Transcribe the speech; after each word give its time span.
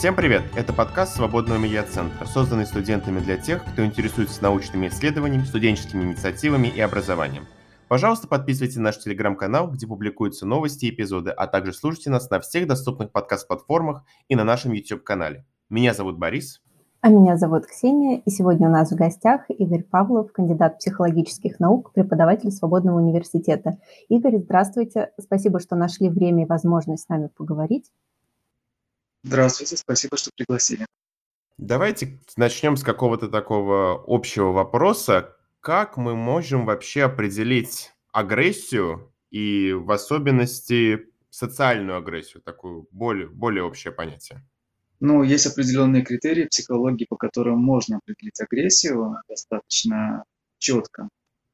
Всем 0.00 0.16
привет! 0.16 0.44
Это 0.56 0.72
подкаст 0.72 1.16
Свободного 1.16 1.58
медиацентра, 1.58 2.24
созданный 2.24 2.64
студентами 2.64 3.20
для 3.20 3.36
тех, 3.36 3.62
кто 3.62 3.84
интересуется 3.84 4.42
научными 4.42 4.88
исследованиями, 4.88 5.44
студенческими 5.44 6.04
инициативами 6.04 6.68
и 6.68 6.80
образованием. 6.80 7.44
Пожалуйста, 7.86 8.26
подписывайтесь 8.26 8.76
на 8.76 8.84
наш 8.84 8.98
телеграм-канал, 8.98 9.70
где 9.70 9.86
публикуются 9.86 10.46
новости 10.46 10.86
и 10.86 10.90
эпизоды, 10.90 11.32
а 11.32 11.46
также 11.46 11.74
слушайте 11.74 12.08
нас 12.08 12.30
на 12.30 12.40
всех 12.40 12.66
доступных 12.66 13.12
подкаст-платформах 13.12 14.02
и 14.28 14.36
на 14.36 14.44
нашем 14.44 14.72
YouTube-канале. 14.72 15.44
Меня 15.68 15.92
зовут 15.92 16.16
Борис. 16.16 16.62
А 17.02 17.10
меня 17.10 17.36
зовут 17.36 17.66
Ксения, 17.66 18.22
и 18.24 18.30
сегодня 18.30 18.68
у 18.68 18.72
нас 18.72 18.90
в 18.90 18.96
гостях 18.96 19.50
Игорь 19.50 19.82
Павлов, 19.82 20.32
кандидат 20.32 20.78
психологических 20.78 21.60
наук, 21.60 21.92
преподаватель 21.92 22.50
Свободного 22.52 22.96
университета. 22.96 23.76
Игорь, 24.08 24.38
здравствуйте. 24.38 25.10
Спасибо, 25.20 25.60
что 25.60 25.76
нашли 25.76 26.08
время 26.08 26.44
и 26.44 26.46
возможность 26.46 27.04
с 27.04 27.08
нами 27.10 27.28
поговорить. 27.36 27.90
Здравствуйте, 29.22 29.76
спасибо, 29.76 30.16
что 30.16 30.30
пригласили. 30.34 30.86
Давайте 31.58 32.18
начнем 32.36 32.76
с 32.76 32.82
какого-то 32.82 33.28
такого 33.28 34.02
общего 34.06 34.50
вопроса. 34.50 35.36
Как 35.60 35.98
мы 35.98 36.16
можем 36.16 36.64
вообще 36.64 37.02
определить 37.02 37.92
агрессию 38.12 39.12
и 39.30 39.72
в 39.72 39.90
особенности 39.90 41.10
социальную 41.28 41.98
агрессию, 41.98 42.42
такую 42.42 42.88
более, 42.90 43.28
более 43.28 43.62
общее 43.62 43.92
понятие? 43.92 44.42
Ну, 45.00 45.22
есть 45.22 45.46
определенные 45.46 46.02
критерии 46.02 46.46
психологии, 46.46 47.06
по 47.08 47.16
которым 47.16 47.58
можно 47.58 47.98
определить 47.98 48.40
агрессию 48.40 49.16
достаточно 49.28 50.24
четко. 50.58 51.08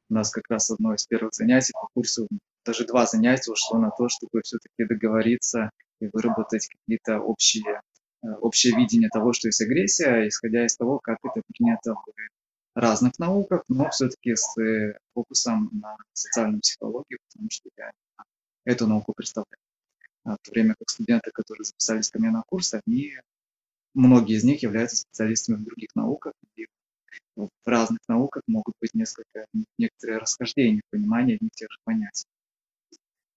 У 0.08 0.14
нас 0.14 0.30
как 0.30 0.44
раз 0.48 0.70
одно 0.70 0.94
из 0.94 1.04
первых 1.06 1.34
занятий 1.34 1.72
по 1.72 1.88
курсу, 1.94 2.28
даже 2.64 2.86
два 2.86 3.06
занятия 3.06 3.52
ушло 3.52 3.78
на 3.78 3.90
то, 3.90 4.08
чтобы 4.08 4.42
все-таки 4.42 4.84
договориться 4.84 5.70
и 6.00 6.08
выработать 6.12 6.68
какие-то 6.68 7.20
общие, 7.20 7.80
э, 8.22 8.28
общее 8.40 8.76
видение 8.76 9.08
того, 9.08 9.32
что 9.32 9.48
есть 9.48 9.60
агрессия, 9.60 10.28
исходя 10.28 10.64
из 10.64 10.76
того, 10.76 10.98
как 10.98 11.18
это 11.24 11.42
принято 11.48 11.94
в 11.94 12.04
разных 12.74 13.18
науках, 13.18 13.64
но 13.68 13.88
все-таки 13.90 14.34
с 14.34 14.60
э, 14.60 14.98
фокусом 15.14 15.70
на 15.72 15.96
социальную 16.12 16.60
психологию, 16.60 17.18
потому 17.28 17.48
что 17.50 17.68
я 17.76 17.90
эту 18.64 18.86
науку 18.86 19.14
представляю. 19.16 19.58
А 20.24 20.34
в 20.34 20.38
то 20.42 20.50
время 20.50 20.74
как 20.78 20.90
студенты, 20.90 21.30
которые 21.32 21.64
записались 21.64 22.10
ко 22.10 22.18
мне 22.18 22.30
на 22.30 22.42
курс, 22.46 22.74
они, 22.74 23.12
многие 23.94 24.36
из 24.36 24.44
них 24.44 24.62
являются 24.62 24.96
специалистами 24.96 25.56
в 25.56 25.64
других 25.64 25.94
науках, 25.94 26.32
и 26.56 26.66
в 27.36 27.48
разных 27.64 28.00
науках 28.08 28.42
могут 28.46 28.74
быть 28.80 28.94
несколько, 28.94 29.46
некоторые 29.78 30.18
расхождения 30.18 30.80
в 30.86 30.90
понимании 30.90 31.36
одних 31.36 31.50
и 31.52 31.56
тех 31.56 31.70
же 31.70 31.78
понятий. 31.84 32.26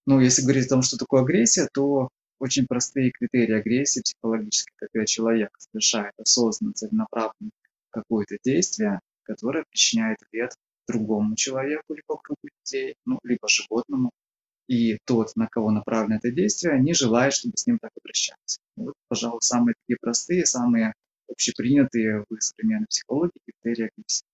Ну, 0.06 0.20
если 0.20 0.42
говорить 0.42 0.66
о 0.66 0.70
том, 0.70 0.82
что 0.82 0.98
такое 0.98 1.22
агрессия, 1.22 1.68
то 1.72 2.10
очень 2.40 2.66
простые 2.68 3.12
критерии 3.12 3.60
агрессии 3.60 4.02
психологической, 4.02 4.74
когда 4.80 5.06
человек 5.06 5.50
совершает 5.58 6.14
осознанно, 6.18 6.74
целенаправленно 6.74 7.52
какое-то 7.92 8.38
действие, 8.44 9.00
которое 9.24 9.66
причиняет 9.70 10.18
вред 10.32 10.54
другому 10.88 11.36
человеку, 11.36 11.94
либо 11.94 12.18
кругу 12.18 12.40
людей, 12.44 12.96
ну, 13.06 13.20
либо 13.24 13.48
животному, 13.48 14.12
и 14.68 14.98
тот, 15.06 15.36
на 15.36 15.48
кого 15.48 15.72
направлено 15.72 16.16
это 16.16 16.32
действие, 16.32 16.80
не 16.80 16.94
желает, 16.94 17.34
чтобы 17.34 17.58
с 17.58 17.66
ним 17.68 17.80
так 17.80 17.92
обращаться. 18.00 18.60
Вот, 18.76 18.94
пожалуй, 19.08 19.42
самые 19.42 19.76
такие 19.82 19.98
простые, 20.00 20.46
самые 20.46 20.94
общепринятые 21.28 22.26
в 22.30 22.40
современной 22.40 22.88
психологии 22.88 23.32
критерии 23.46 23.90
агрессии. 23.92 24.26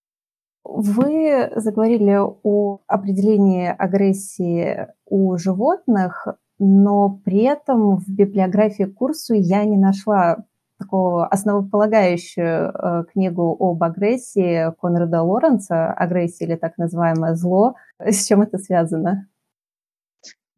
Вы 0.63 1.51
заговорили 1.55 2.17
о 2.17 2.81
определении 2.87 3.67
агрессии 3.67 4.87
у 5.05 5.37
животных 5.37 6.27
но 6.59 7.21
при 7.23 7.43
этом 7.43 7.97
в 7.97 8.07
библиографии 8.09 8.83
курсу 8.83 9.33
я 9.33 9.65
не 9.65 9.77
нашла 9.77 10.45
такого 10.77 11.27
основополагающую 11.27 12.71
э, 12.71 13.03
книгу 13.11 13.55
об 13.59 13.83
агрессии 13.83 14.73
Конрада 14.79 15.21
Лоренца, 15.21 15.91
агрессия 15.93 16.45
или 16.45 16.55
так 16.55 16.77
называемое 16.77 17.35
зло. 17.35 17.75
С 17.99 18.25
чем 18.25 18.41
это 18.41 18.57
связано? 18.57 19.29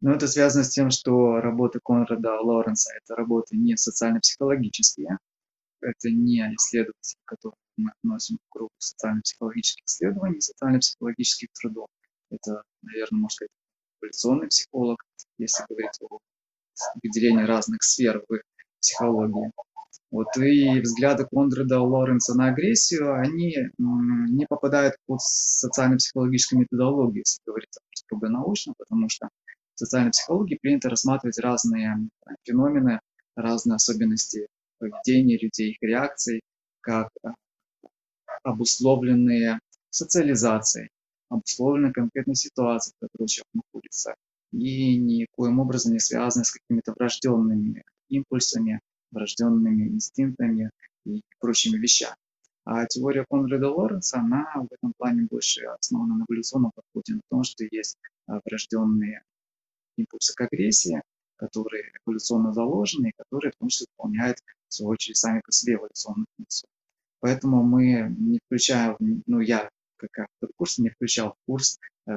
Ну, 0.00 0.12
это 0.12 0.28
связано 0.28 0.62
с 0.62 0.70
тем, 0.70 0.90
что 0.90 1.40
работы 1.40 1.80
Конрада 1.84 2.40
Лоренца– 2.40 2.92
это 3.02 3.16
работы 3.16 3.56
не 3.56 3.76
социально-психологические, 3.76 5.18
это 5.80 6.10
не 6.10 6.38
исследователи, 6.54 7.18
которые 7.24 7.56
мы 7.76 7.90
относим 7.90 8.36
к 8.36 8.52
кругу 8.52 8.70
социально-психологических 8.78 9.84
исследований, 9.86 10.40
социально-психологических 10.40 11.48
трудов. 11.60 11.88
Это, 12.30 12.62
наверное, 12.82 13.22
можно 13.22 13.34
сказать, 13.34 13.50
эволюционный 14.00 14.48
психолог, 14.48 15.04
если 15.38 15.64
говорить 15.68 15.98
о 16.02 16.18
выделении 17.02 17.44
разных 17.44 17.82
сфер 17.82 18.22
в 18.28 18.40
психологии. 18.80 19.50
Вот 20.10 20.34
и 20.38 20.80
взгляды 20.80 21.26
Кондрада 21.30 21.80
Лоренца 21.80 22.34
на 22.34 22.48
агрессию, 22.48 23.14
они 23.20 23.54
не 23.76 24.46
попадают 24.46 24.94
под 25.06 25.20
социально-психологическую 25.20 26.60
методологию, 26.60 27.24
если 27.26 27.42
говорить 27.44 27.76
строго 27.94 28.28
научно, 28.28 28.72
потому 28.78 29.08
что 29.10 29.28
в 29.74 29.78
социальной 29.78 30.10
психологии 30.10 30.58
принято 30.60 30.88
рассматривать 30.88 31.38
разные 31.38 32.08
феномены, 32.44 33.00
разные 33.36 33.76
особенности 33.76 34.46
поведения 34.78 35.36
людей, 35.36 35.72
их 35.72 35.78
реакций, 35.82 36.40
как 36.80 37.10
обусловленные 38.42 39.60
социализацией 39.90 40.88
обусловлена 41.28 41.92
конкретной 41.92 42.34
ситуацией, 42.34 42.94
в 42.96 43.06
которой 43.06 43.28
человек 43.28 43.48
находится, 43.54 44.14
и 44.52 44.96
никоим 44.96 45.60
образом 45.60 45.92
не 45.92 45.98
связаны 45.98 46.44
с 46.44 46.52
какими-то 46.52 46.92
врожденными 46.92 47.84
импульсами, 48.08 48.80
врожденными 49.10 49.88
инстинктами 49.88 50.70
и 51.04 51.22
прочими 51.38 51.78
вещами. 51.78 52.16
А 52.64 52.86
теория 52.86 53.24
Конрада 53.30 53.70
Лоренса, 53.70 54.18
она 54.18 54.46
в 54.56 54.72
этом 54.72 54.92
плане 54.98 55.26
больше 55.30 55.64
основана 55.64 56.16
на 56.16 56.24
эволюционном 56.28 56.70
подходе, 56.74 57.14
на 57.14 57.22
том, 57.30 57.42
что 57.42 57.64
есть 57.70 57.96
а, 58.26 58.40
врожденные 58.44 59.22
импульсы 59.96 60.34
к 60.34 60.40
агрессии, 60.42 61.00
которые 61.36 61.92
эволюционно 62.04 62.52
заложены 62.52 63.08
и 63.08 63.12
которые 63.16 63.52
в 63.52 63.56
том 63.56 63.68
числе 63.68 63.86
выполняют, 63.96 64.38
в 64.68 64.74
свою 64.74 64.90
очередь, 64.90 65.16
сами 65.16 65.40
по 65.40 65.50
себе 65.50 65.74
эволюционную 65.74 66.26
функцию. 66.36 66.68
Поэтому 67.20 67.62
мы 67.62 68.14
не 68.18 68.38
включаем, 68.44 68.96
ну 69.26 69.40
я 69.40 69.70
как 69.98 70.18
автор 70.18 70.50
курса 70.56 70.82
не 70.82 70.90
включал 70.90 71.32
в 71.32 71.46
курс, 71.46 71.78
э, 72.06 72.12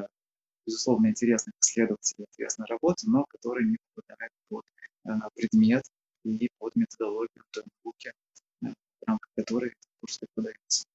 безусловно, 0.65 1.07
интересных 1.07 1.53
исследователей, 1.61 2.25
интересной 2.31 2.67
работы, 2.69 3.09
но 3.09 3.25
которые 3.25 3.67
не 3.67 3.77
попадают 3.93 4.33
под 4.49 4.63
э, 5.05 5.09
предмет 5.35 5.83
и 6.23 6.49
под 6.59 6.75
методологию 6.75 7.43
той 7.51 7.63
науки, 7.83 8.11
э, 8.63 8.67
в 8.67 9.07
рамках 9.07 9.31
которой 9.35 9.73
курс 9.99 10.19
преподается. 10.19 10.85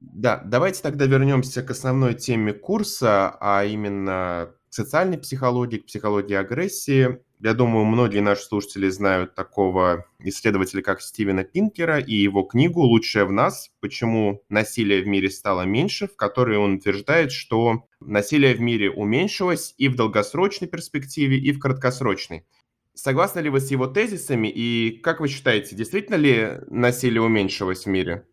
Да, 0.00 0.42
давайте 0.44 0.82
тогда 0.82 1.06
вернемся 1.06 1.62
к 1.62 1.70
основной 1.70 2.14
теме 2.14 2.52
курса, 2.52 3.36
а 3.40 3.64
именно 3.64 4.54
к 4.68 4.74
социальной 4.74 5.18
психологии, 5.18 5.78
к 5.78 5.86
психологии 5.86 6.34
агрессии. 6.34 7.24
Я 7.44 7.52
думаю, 7.52 7.84
многие 7.84 8.20
наши 8.20 8.42
слушатели 8.42 8.88
знают 8.88 9.34
такого 9.34 10.06
исследователя, 10.18 10.80
как 10.80 11.02
Стивена 11.02 11.44
Пинкера, 11.44 11.98
и 11.98 12.14
его 12.14 12.42
книгу 12.42 12.80
«Лучшее 12.80 13.26
в 13.26 13.32
нас. 13.32 13.70
Почему 13.80 14.42
насилие 14.48 15.02
в 15.02 15.06
мире 15.06 15.28
стало 15.28 15.66
меньше», 15.66 16.08
в 16.08 16.16
которой 16.16 16.56
он 16.56 16.76
утверждает, 16.76 17.32
что 17.32 17.84
насилие 18.00 18.54
в 18.54 18.62
мире 18.62 18.90
уменьшилось 18.90 19.74
и 19.76 19.88
в 19.88 19.94
долгосрочной 19.94 20.68
перспективе, 20.68 21.36
и 21.36 21.52
в 21.52 21.58
краткосрочной. 21.58 22.46
Согласны 22.94 23.40
ли 23.40 23.50
вы 23.50 23.60
с 23.60 23.70
его 23.70 23.88
тезисами, 23.88 24.48
и 24.48 24.98
как 25.02 25.20
вы 25.20 25.28
считаете, 25.28 25.76
действительно 25.76 26.16
ли 26.16 26.60
насилие 26.68 27.20
уменьшилось 27.20 27.84
в 27.84 27.90
мире? 27.90 28.26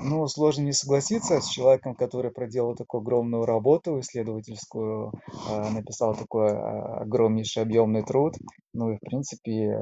Ну, 0.00 0.26
сложно 0.28 0.62
не 0.62 0.72
согласиться 0.72 1.40
с 1.40 1.48
человеком, 1.48 1.94
который 1.94 2.30
проделал 2.30 2.74
такую 2.74 3.00
огромную 3.00 3.44
работу 3.44 3.98
исследовательскую, 4.00 5.12
э, 5.50 5.70
написал 5.70 6.14
такой 6.14 6.50
э, 6.50 7.02
огромнейший 7.02 7.62
объемный 7.62 8.02
труд, 8.02 8.34
ну 8.74 8.92
и, 8.92 8.96
в 8.96 9.00
принципе, 9.00 9.72
э, 9.72 9.78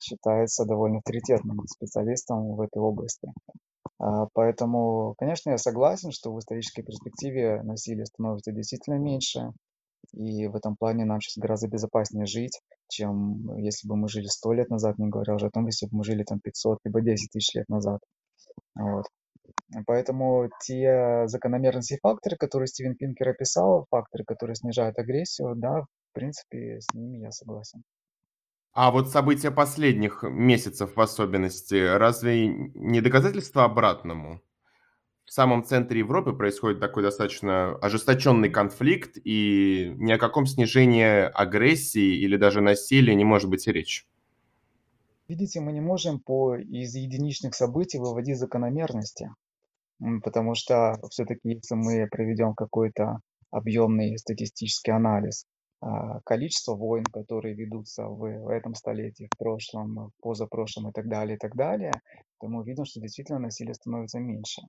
считается 0.00 0.64
довольно 0.64 0.98
авторитетным 0.98 1.66
специалистом 1.66 2.54
в 2.54 2.60
этой 2.60 2.78
области. 2.78 3.32
А, 3.98 4.26
поэтому, 4.34 5.14
конечно, 5.18 5.50
я 5.50 5.58
согласен, 5.58 6.10
что 6.10 6.32
в 6.32 6.38
исторической 6.38 6.82
перспективе 6.82 7.62
насилие 7.62 8.06
становится 8.06 8.52
действительно 8.52 8.98
меньше, 8.98 9.52
и 10.12 10.46
в 10.46 10.56
этом 10.56 10.76
плане 10.76 11.04
нам 11.04 11.20
сейчас 11.20 11.40
гораздо 11.40 11.68
безопаснее 11.68 12.26
жить, 12.26 12.60
чем 12.88 13.56
если 13.58 13.88
бы 13.88 13.96
мы 13.96 14.08
жили 14.08 14.26
сто 14.26 14.52
лет 14.52 14.68
назад, 14.68 14.98
не 14.98 15.08
говоря 15.08 15.34
уже 15.34 15.46
о 15.46 15.50
том, 15.50 15.66
если 15.66 15.86
бы 15.86 15.98
мы 15.98 16.04
жили 16.04 16.24
там 16.24 16.40
500 16.40 16.78
либо 16.84 17.00
10 17.00 17.30
тысяч 17.30 17.54
лет 17.54 17.68
назад. 17.68 18.00
Вот. 18.74 19.06
Поэтому 19.86 20.50
те 20.60 21.26
закономерности 21.26 21.94
и 21.94 22.00
факторы, 22.00 22.36
которые 22.36 22.66
Стивен 22.66 22.96
Пинкер 22.96 23.30
описал, 23.30 23.86
факторы, 23.90 24.24
которые 24.24 24.56
снижают 24.56 24.98
агрессию, 24.98 25.54
да, 25.56 25.82
в 25.82 26.12
принципе, 26.12 26.80
с 26.80 26.92
ними 26.94 27.18
я 27.18 27.30
согласен. 27.30 27.82
А 28.72 28.90
вот 28.90 29.10
события 29.10 29.50
последних 29.50 30.22
месяцев 30.24 30.96
в 30.96 31.00
особенности, 31.00 31.96
разве 31.96 32.48
не 32.48 33.00
доказательство 33.00 33.64
обратному? 33.64 34.42
В 35.24 35.32
самом 35.32 35.64
центре 35.64 36.00
Европы 36.00 36.32
происходит 36.32 36.80
такой 36.80 37.02
достаточно 37.02 37.76
ожесточенный 37.76 38.50
конфликт, 38.50 39.16
и 39.24 39.92
ни 39.96 40.12
о 40.12 40.18
каком 40.18 40.46
снижении 40.46 41.04
агрессии 41.04 42.18
или 42.18 42.36
даже 42.36 42.60
насилия 42.60 43.14
не 43.14 43.24
может 43.24 43.48
быть 43.48 43.66
и 43.66 43.72
речи. 43.72 44.04
видите, 45.28 45.60
мы 45.60 45.72
не 45.72 45.80
можем 45.80 46.20
по, 46.20 46.56
из 46.56 46.94
единичных 46.94 47.54
событий 47.54 47.98
выводить 47.98 48.38
закономерности, 48.38 49.30
потому 50.22 50.54
что 50.54 50.98
все-таки, 51.10 51.40
если 51.54 51.74
мы 51.74 52.06
проведем 52.10 52.54
какой-то 52.54 53.18
объемный 53.50 54.18
статистический 54.18 54.92
анализ, 54.92 55.46
а, 55.80 56.20
количество 56.24 56.74
войн, 56.74 57.04
которые 57.04 57.54
ведутся 57.54 58.06
в, 58.06 58.48
этом 58.50 58.74
столетии, 58.74 59.28
в 59.32 59.38
прошлом, 59.38 60.10
позапрошлом 60.22 60.88
и 60.88 60.92
так 60.92 61.08
далее, 61.08 61.36
и 61.36 61.38
так 61.38 61.54
далее, 61.54 61.92
то 62.40 62.48
мы 62.48 62.60
увидим, 62.60 62.84
что 62.84 63.00
действительно 63.00 63.38
насилие 63.38 63.74
становится 63.74 64.18
меньше. 64.18 64.62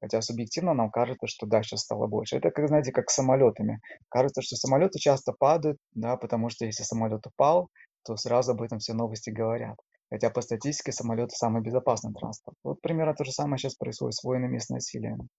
Хотя 0.00 0.20
субъективно 0.20 0.74
нам 0.74 0.90
кажется, 0.90 1.26
что 1.26 1.46
да, 1.46 1.62
сейчас 1.62 1.80
стало 1.82 2.06
больше. 2.06 2.36
Это, 2.36 2.50
как, 2.50 2.66
знаете, 2.68 2.90
как 2.90 3.10
с 3.10 3.14
самолетами. 3.14 3.80
Кажется, 4.08 4.42
что 4.42 4.56
самолеты 4.56 4.98
часто 4.98 5.32
падают, 5.32 5.78
да, 5.92 6.16
потому 6.16 6.48
что 6.48 6.64
если 6.64 6.82
самолет 6.82 7.26
упал, 7.26 7.68
то 8.04 8.16
сразу 8.16 8.52
об 8.52 8.62
этом 8.62 8.78
все 8.78 8.94
новости 8.94 9.30
говорят. 9.30 9.76
Хотя 10.12 10.28
по 10.28 10.42
статистике 10.42 10.92
самолеты 10.92 11.34
самый 11.34 11.62
безопасный 11.62 12.12
транспорт. 12.12 12.54
Вот 12.62 12.82
примерно 12.82 13.14
то 13.14 13.24
же 13.24 13.32
самое 13.32 13.56
сейчас 13.56 13.76
происходит 13.76 14.14
с 14.14 14.22
войнами 14.22 14.56
и 14.56 14.60
с 14.60 14.68
насилием. 14.68 15.30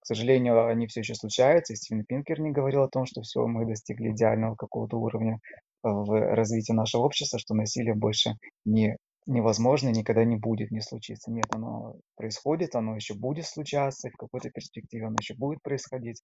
К 0.00 0.06
сожалению, 0.06 0.66
они 0.66 0.86
все 0.86 1.00
еще 1.00 1.14
случаются, 1.14 1.74
и 1.74 1.76
Стивен 1.76 2.06
Пинкер 2.06 2.40
не 2.40 2.50
говорил 2.50 2.84
о 2.84 2.88
том, 2.88 3.04
что 3.04 3.20
все, 3.20 3.46
мы 3.46 3.66
достигли 3.66 4.12
идеального 4.12 4.54
какого-то 4.54 4.96
уровня 4.96 5.34
э, 5.34 5.38
в 5.82 6.34
развитии 6.34 6.72
нашего 6.72 7.02
общества, 7.02 7.38
что 7.38 7.54
насилие 7.54 7.94
больше 7.94 8.38
не 8.64 8.96
невозможно 9.26 9.90
никогда 9.90 10.24
не 10.24 10.36
будет 10.36 10.70
не 10.70 10.80
случиться. 10.80 11.30
Нет, 11.30 11.46
оно 11.54 11.96
происходит, 12.16 12.74
оно 12.74 12.94
еще 12.96 13.12
будет 13.12 13.44
случаться, 13.44 14.08
в 14.08 14.16
какой-то 14.16 14.48
перспективе 14.48 15.06
оно 15.06 15.16
еще 15.20 15.34
будет 15.34 15.60
происходить, 15.62 16.22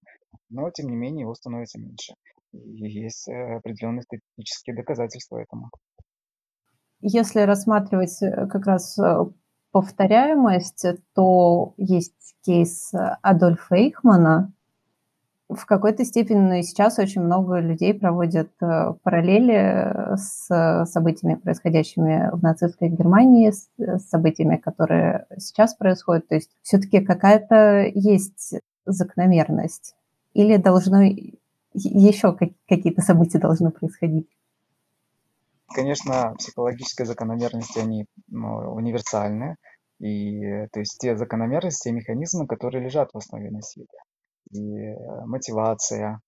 но 0.49 0.71
тем 0.71 0.89
не 0.89 0.97
менее 0.97 1.23
его 1.23 1.35
становится 1.35 1.79
меньше. 1.79 2.15
И 2.53 2.59
есть 2.59 3.29
э, 3.29 3.57
определенные 3.57 4.03
статистические 4.03 4.77
доказательства 4.77 5.37
этому. 5.37 5.71
Если 7.01 7.41
рассматривать 7.41 8.23
э, 8.23 8.47
как 8.47 8.67
раз 8.67 8.99
э, 8.99 9.25
повторяемость, 9.73 10.85
то 11.15 11.75
есть 11.77 12.37
кейс 12.45 12.93
Адольфа 13.23 13.77
Эйхмана, 13.77 14.53
в 15.51 15.67
какой-то 15.67 16.05
степени, 16.05 16.63
сейчас 16.63 16.99
очень 16.99 17.23
много 17.23 17.59
людей 17.59 17.93
проводят 17.93 18.51
э, 18.61 18.95
параллели 19.03 19.55
э, 19.55 20.17
с 20.17 20.87
событиями, 20.87 21.35
происходящими 21.35 22.31
в 22.33 22.43
нацистской 22.43 22.89
Германии, 22.89 23.51
с 23.51 23.69
событиями, 24.09 24.57
которые 24.57 25.27
сейчас 25.39 25.75
происходят. 25.75 26.29
То 26.29 26.37
есть 26.37 26.51
все-таки 26.63 27.01
какая-то 27.01 27.91
есть 27.93 28.55
закономерность. 28.87 29.97
Или 30.35 30.57
должно 30.57 31.03
еще 31.75 32.37
какие-то 32.69 33.03
события 33.03 33.39
должны 33.39 33.71
происходить? 33.71 34.29
Конечно, 35.75 36.35
психологические 36.39 37.07
закономерности, 37.07 37.79
они 37.79 38.07
ну, 38.29 38.75
универсальны. 38.75 39.57
И 40.01 40.41
то 40.73 40.81
есть 40.81 40.99
те 40.99 41.17
закономерности, 41.17 41.89
те 41.89 41.93
механизмы, 41.93 42.47
которые 42.47 42.83
лежат 42.83 43.11
в 43.13 43.19
основе 43.19 43.51
насилия 43.51 43.87
и 44.51 44.79
э, 44.79 45.25
мотивация, 45.27 46.21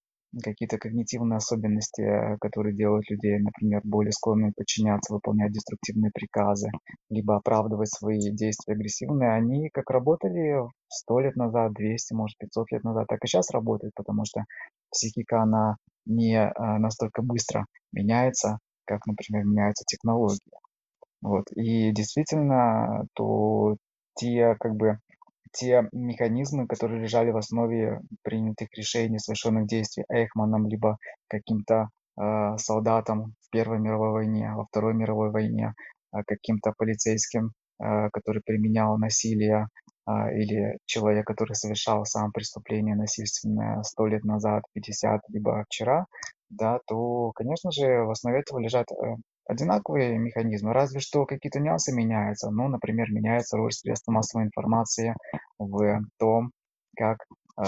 какие-то 0.43 0.79
когнитивные 0.79 1.39
особенности, 1.39 2.37
которые 2.41 2.75
делают 2.75 3.11
людей, 3.11 3.39
например, 3.39 3.81
более 3.85 4.13
склонными 4.13 4.53
подчиняться, 4.57 5.13
выполнять 5.13 5.53
деструктивные 5.53 6.11
приказы, 6.13 6.71
либо 7.11 7.37
оправдывать 7.37 7.91
свои 7.93 8.19
действия 8.31 8.75
агрессивные, 8.75 9.33
они 9.33 9.69
как 9.71 9.91
работали 9.91 10.63
100 10.89 11.21
лет 11.21 11.37
назад, 11.37 11.73
200, 11.75 12.15
может 12.15 12.39
500 12.39 12.73
лет 12.73 12.85
назад, 12.85 13.07
так 13.09 13.19
и 13.25 13.27
сейчас 13.27 13.51
работают, 13.51 13.95
потому 13.95 14.25
что 14.25 14.45
психика, 14.91 15.43
она 15.43 15.77
не 16.07 16.37
э, 16.37 16.51
настолько 16.79 17.23
быстро 17.23 17.67
меняется, 17.93 18.59
как, 18.85 19.07
например, 19.07 19.45
меняются 19.45 19.85
технологии. 19.87 20.41
Вот. 21.21 21.45
И 21.55 21.93
действительно, 21.93 23.07
то 23.15 23.77
те 24.15 24.57
как 24.59 24.75
бы 24.75 24.99
те 25.53 25.89
механизмы, 25.93 26.67
которые 26.67 27.03
лежали 27.03 27.31
в 27.31 27.37
основе 27.37 28.01
принятых 28.23 28.69
решений, 28.77 29.19
совершенных 29.19 29.67
действий 29.67 30.05
Эйхманом, 30.09 30.67
либо 30.67 30.97
каким-то 31.29 31.89
э, 32.21 32.57
солдатом 32.57 33.35
в 33.43 33.51
Первой 33.51 33.79
мировой 33.79 34.11
войне, 34.11 34.51
во 34.55 34.65
Второй 34.65 34.95
мировой 34.95 35.31
войне, 35.31 35.75
э, 36.13 36.23
каким-то 36.27 36.73
полицейским, 36.77 37.53
э, 37.81 38.09
который 38.13 38.43
применял 38.45 38.97
насилие, 38.97 39.69
э, 40.09 40.13
или 40.35 40.79
человек, 40.87 41.27
который 41.27 41.55
совершал 41.55 42.07
сам 42.07 42.33
преступление 42.33 42.97
насильственное 42.97 43.83
сто 43.83 44.07
лет 44.07 44.25
назад, 44.25 44.63
50, 44.73 45.21
либо 45.29 45.65
вчера, 45.69 46.07
да, 46.53 46.81
то, 46.87 47.33
конечно 47.33 47.71
же, 47.73 48.05
в 48.05 48.11
основе 48.11 48.41
этого 48.41 48.59
лежат 48.59 48.87
э, 48.93 49.17
одинаковые 49.47 50.19
механизмы, 50.19 50.73
разве 50.73 51.01
что 51.01 51.27
какие-то 51.27 51.61
нюансы 51.61 51.93
меняются. 51.93 52.51
Ну, 52.51 52.69
например, 52.69 53.11
меняется 53.11 53.57
роль 53.57 53.73
средств 53.73 54.09
массовой 54.09 54.45
информации 54.45 55.15
в 55.59 56.03
том, 56.19 56.53
как 56.97 57.19
э, 57.59 57.65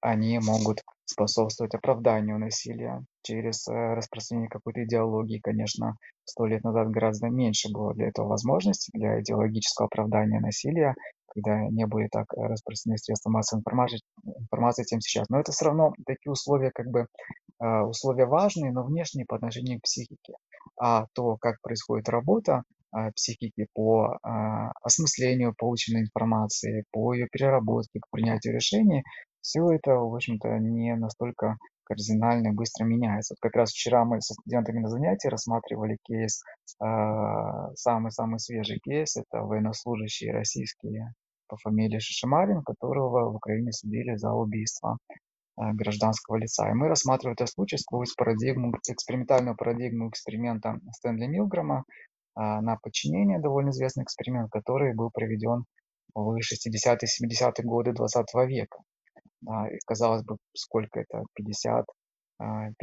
они 0.00 0.38
могут 0.38 0.82
способствовать 1.06 1.74
оправданию 1.74 2.38
насилия 2.38 3.02
через 3.22 3.66
э, 3.68 3.72
распространение 3.94 4.50
какой-то 4.50 4.84
идеологии. 4.84 5.38
Конечно, 5.38 5.96
сто 6.24 6.46
лет 6.46 6.64
назад 6.64 6.90
гораздо 6.90 7.28
меньше 7.28 7.70
было 7.72 7.94
для 7.94 8.08
этого 8.08 8.28
возможностей, 8.28 8.90
для 8.94 9.20
идеологического 9.20 9.86
оправдания 9.86 10.40
насилия, 10.40 10.94
когда 11.34 11.68
не 11.68 11.86
были 11.86 12.08
так 12.08 12.32
распространены 12.32 12.98
средства 12.98 13.30
массовой 13.30 13.60
информации, 13.60 14.00
информации, 14.24 14.84
тем 14.84 15.00
сейчас. 15.00 15.28
Но 15.28 15.40
это 15.40 15.52
все 15.52 15.66
равно 15.66 15.92
такие 16.06 16.30
условия, 16.30 16.70
как 16.70 16.86
бы 16.86 17.06
э, 17.62 17.80
условия 17.82 18.26
важные, 18.26 18.72
но 18.72 18.84
внешние 18.84 19.26
по 19.26 19.36
отношению 19.36 19.80
к 19.80 19.84
психике 19.84 20.34
а 20.76 21.06
то, 21.14 21.36
как 21.36 21.60
происходит 21.60 22.08
работа 22.08 22.64
а, 22.90 23.10
психики 23.12 23.66
по 23.74 24.18
осмыслению 24.82 25.54
полученной 25.56 26.02
информации, 26.02 26.84
по 26.92 27.12
ее 27.14 27.28
переработке, 27.30 28.00
к 28.00 28.10
принятию 28.10 28.54
решений, 28.54 29.02
все 29.40 29.70
это, 29.70 29.96
в 29.96 30.14
общем-то, 30.14 30.58
не 30.58 30.94
настолько 30.96 31.58
кардинально 31.84 32.48
и 32.48 32.52
быстро 32.52 32.84
меняется. 32.84 33.34
Вот 33.34 33.40
как 33.40 33.56
раз 33.56 33.70
вчера 33.70 34.04
мы 34.04 34.20
со 34.20 34.32
студентами 34.34 34.80
на 34.80 34.88
занятии 34.88 35.28
рассматривали 35.28 35.98
кейс, 36.04 36.42
самый-самый 36.78 38.38
свежий 38.38 38.78
кейс, 38.78 39.16
это 39.16 39.42
военнослужащие 39.42 40.32
российские 40.32 41.12
по 41.54 41.70
фамилии 41.70 41.98
Шишимарин, 41.98 42.62
которого 42.62 43.30
в 43.30 43.36
Украине 43.36 43.72
судили 43.72 44.16
за 44.16 44.32
убийство 44.32 44.98
Э, 45.56 45.72
гражданского 45.72 46.36
лица. 46.36 46.68
И 46.68 46.74
мы 46.74 46.88
рассматриваем 46.88 47.34
этот 47.34 47.48
случай 47.48 47.78
сквозь 47.78 48.12
парадигму, 48.14 48.72
экспериментальную 48.88 49.56
парадигму 49.56 50.08
эксперимента 50.08 50.80
Стэнли 50.92 51.26
Милгрома 51.26 51.84
э, 52.36 52.40
на 52.40 52.76
подчинение, 52.76 53.38
довольно 53.38 53.70
известный 53.70 54.02
эксперимент, 54.02 54.50
который 54.50 54.94
был 54.94 55.10
проведен 55.10 55.64
в 56.14 56.36
60-е, 56.38 56.96
70-е 56.96 57.64
годы 57.64 57.92
20 57.92 58.26
века. 58.48 58.78
И 59.44 59.78
казалось 59.86 60.24
бы, 60.24 60.38
сколько 60.54 61.00
это, 61.00 61.24
50, 61.34 61.84
50-60 62.40 62.74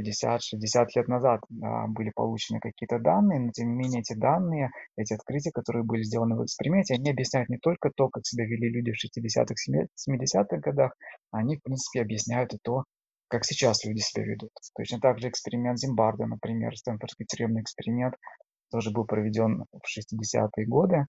а, 0.76 0.86
лет 0.96 1.08
назад 1.08 1.42
а, 1.62 1.88
были 1.88 2.12
получены 2.16 2.60
какие-то 2.60 3.00
данные, 3.00 3.40
но 3.40 3.52
тем 3.52 3.70
не 3.70 3.76
менее 3.76 4.02
эти 4.02 4.14
данные, 4.14 4.72
эти 4.96 5.14
открытия, 5.14 5.52
которые 5.52 5.84
были 5.84 6.04
сделаны 6.04 6.36
в 6.36 6.44
эксперименте, 6.44 6.96
они 6.96 7.12
объясняют 7.12 7.50
не 7.50 7.58
только 7.58 7.92
то, 7.96 8.10
как 8.10 8.26
себя 8.26 8.46
вели 8.46 8.70
люди 8.70 8.92
в 8.92 8.96
60-х, 8.96 9.54
70-х 10.10 10.58
годах, 10.58 10.96
они, 11.32 11.58
в 11.58 11.64
принципе, 11.64 12.02
объясняют 12.02 12.54
и 12.54 12.60
то, 12.62 12.86
как 13.28 13.46
сейчас 13.46 13.84
люди 13.86 14.00
себя 14.00 14.24
ведут. 14.24 14.52
Точно 14.76 15.00
так 15.00 15.20
же 15.20 15.30
эксперимент 15.30 15.80
Зимбарда, 15.80 16.26
например, 16.26 16.76
Стэнфордский 16.76 17.26
тюремный 17.26 17.62
эксперимент, 17.62 18.16
тоже 18.72 18.92
был 18.92 19.06
проведен 19.06 19.66
в 19.72 20.00
60-е 20.00 20.66
годы, 20.66 21.06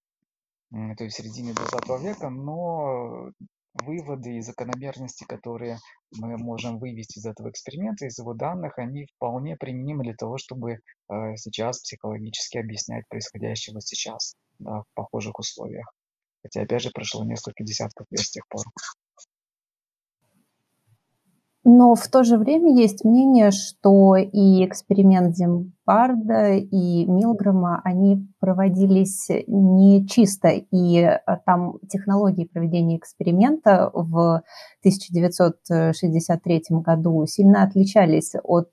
то 0.70 1.04
есть 1.04 1.16
в 1.16 1.18
середине 1.18 1.52
20 1.52 2.02
века, 2.02 2.30
но 2.30 3.30
выводы 3.74 4.36
и 4.36 4.40
закономерности, 4.40 5.24
которые 5.24 5.78
мы 6.18 6.36
можем 6.36 6.78
вывести 6.78 7.18
из 7.18 7.26
этого 7.26 7.50
эксперимента, 7.50 8.06
из 8.06 8.18
его 8.18 8.34
данных, 8.34 8.78
они 8.78 9.06
вполне 9.16 9.56
применимы 9.56 10.04
для 10.04 10.14
того, 10.14 10.38
чтобы 10.38 10.72
э, 10.72 11.36
сейчас 11.36 11.80
психологически 11.80 12.58
объяснять 12.58 13.08
происходящее 13.08 13.80
сейчас 13.80 14.34
да, 14.58 14.82
в 14.82 14.86
похожих 14.94 15.38
условиях. 15.38 15.90
Хотя, 16.42 16.62
опять 16.62 16.82
же, 16.82 16.90
прошло 16.90 17.24
несколько 17.24 17.64
десятков 17.64 18.06
лет 18.10 18.20
с 18.20 18.30
тех 18.30 18.46
пор. 18.48 18.64
Но 21.64 21.94
в 21.94 22.08
то 22.08 22.24
же 22.24 22.38
время 22.38 22.74
есть 22.74 23.04
мнение, 23.04 23.52
что 23.52 24.16
и 24.16 24.66
эксперимент 24.66 25.36
Зимбарда, 25.36 26.54
и 26.54 27.04
Милгрома, 27.06 27.80
они 27.84 28.28
проводились 28.40 29.28
не 29.46 30.04
чисто, 30.08 30.48
и 30.48 30.96
э, 30.98 31.18
там 31.46 31.78
технологии 31.88 32.46
проведения 32.46 32.96
эксперимента 32.96 33.92
в 33.94 34.42
1963 34.80 36.62
году 36.70 37.26
сильно 37.26 37.62
отличались 37.62 38.32
от 38.42 38.68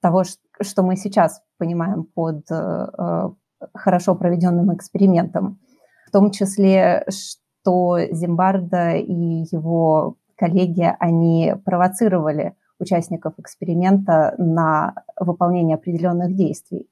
того, 0.00 0.24
что 0.60 0.82
мы 0.82 0.96
сейчас 0.96 1.42
понимаем 1.58 2.02
под 2.02 2.50
э, 2.50 3.30
хорошо 3.72 4.16
проведенным 4.16 4.74
экспериментом. 4.74 5.60
В 6.08 6.10
том 6.10 6.32
числе, 6.32 7.06
что 7.08 7.98
Зимбарда 8.10 8.96
и 8.96 9.44
его 9.52 10.16
коллеги, 10.42 10.92
они 10.98 11.54
провоцировали 11.64 12.56
участников 12.80 13.34
эксперимента 13.38 14.34
на 14.38 15.04
выполнение 15.16 15.76
определенных 15.76 16.34
действий. 16.34 16.88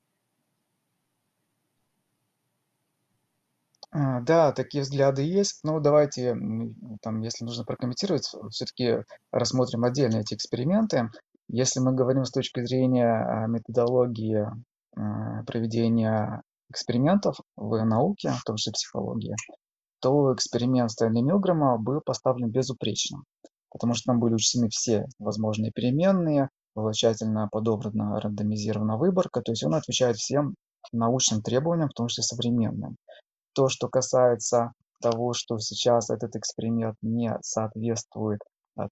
А, 3.90 4.21
да, 4.21 4.52
такие 4.52 4.83
взгляды 4.83 5.23
есть. 5.23 5.64
Но 5.64 5.80
давайте, 5.80 6.37
там, 7.02 7.23
если 7.23 7.45
нужно 7.45 7.64
прокомментировать, 7.64 8.30
все-таки 8.50 8.99
рассмотрим 9.33 9.83
отдельно 9.83 10.19
эти 10.19 10.35
эксперименты. 10.35 11.11
Если 11.49 11.80
мы 11.80 11.92
говорим 11.92 12.25
с 12.25 12.30
точки 12.30 12.64
зрения 12.64 13.11
а, 13.11 13.49
методологии 13.49 14.47
а, 14.97 15.42
проведения 15.42 16.40
экспериментов 16.71 17.40
в 17.57 17.85
науке, 17.85 18.30
в 18.30 18.45
том 18.45 18.54
числе 18.54 18.75
психологии, 18.75 19.35
то 20.00 20.33
эксперимент 20.35 20.90
Стэнли 20.90 21.21
Милгрэма 21.21 21.78
был 21.78 22.00
поставлен 22.00 22.49
безупречно, 22.49 23.23
потому 23.71 23.95
что 23.95 24.12
там 24.12 24.21
были 24.21 24.35
учтены 24.35 24.69
все 24.69 25.07
возможные 25.19 25.73
переменные, 25.73 26.49
была 26.75 26.93
тщательно 26.93 27.49
подобрана 27.50 28.21
рандомизирована 28.21 28.97
выборка, 28.97 29.43
то 29.43 29.53
есть 29.53 29.65
он 29.65 29.75
отвечает 29.75 30.17
всем 30.17 30.55
научным 30.93 31.43
требованиям, 31.43 31.89
в 31.89 31.95
том 31.95 32.09
числе 32.09 32.23
современным. 32.23 32.97
То, 33.55 33.69
что 33.69 33.89
касается 33.89 34.73
того, 35.00 35.33
что 35.33 35.59
сейчас 35.59 36.11
этот 36.11 36.37
эксперимент 36.37 36.97
не 37.03 37.37
соответствует 37.43 38.41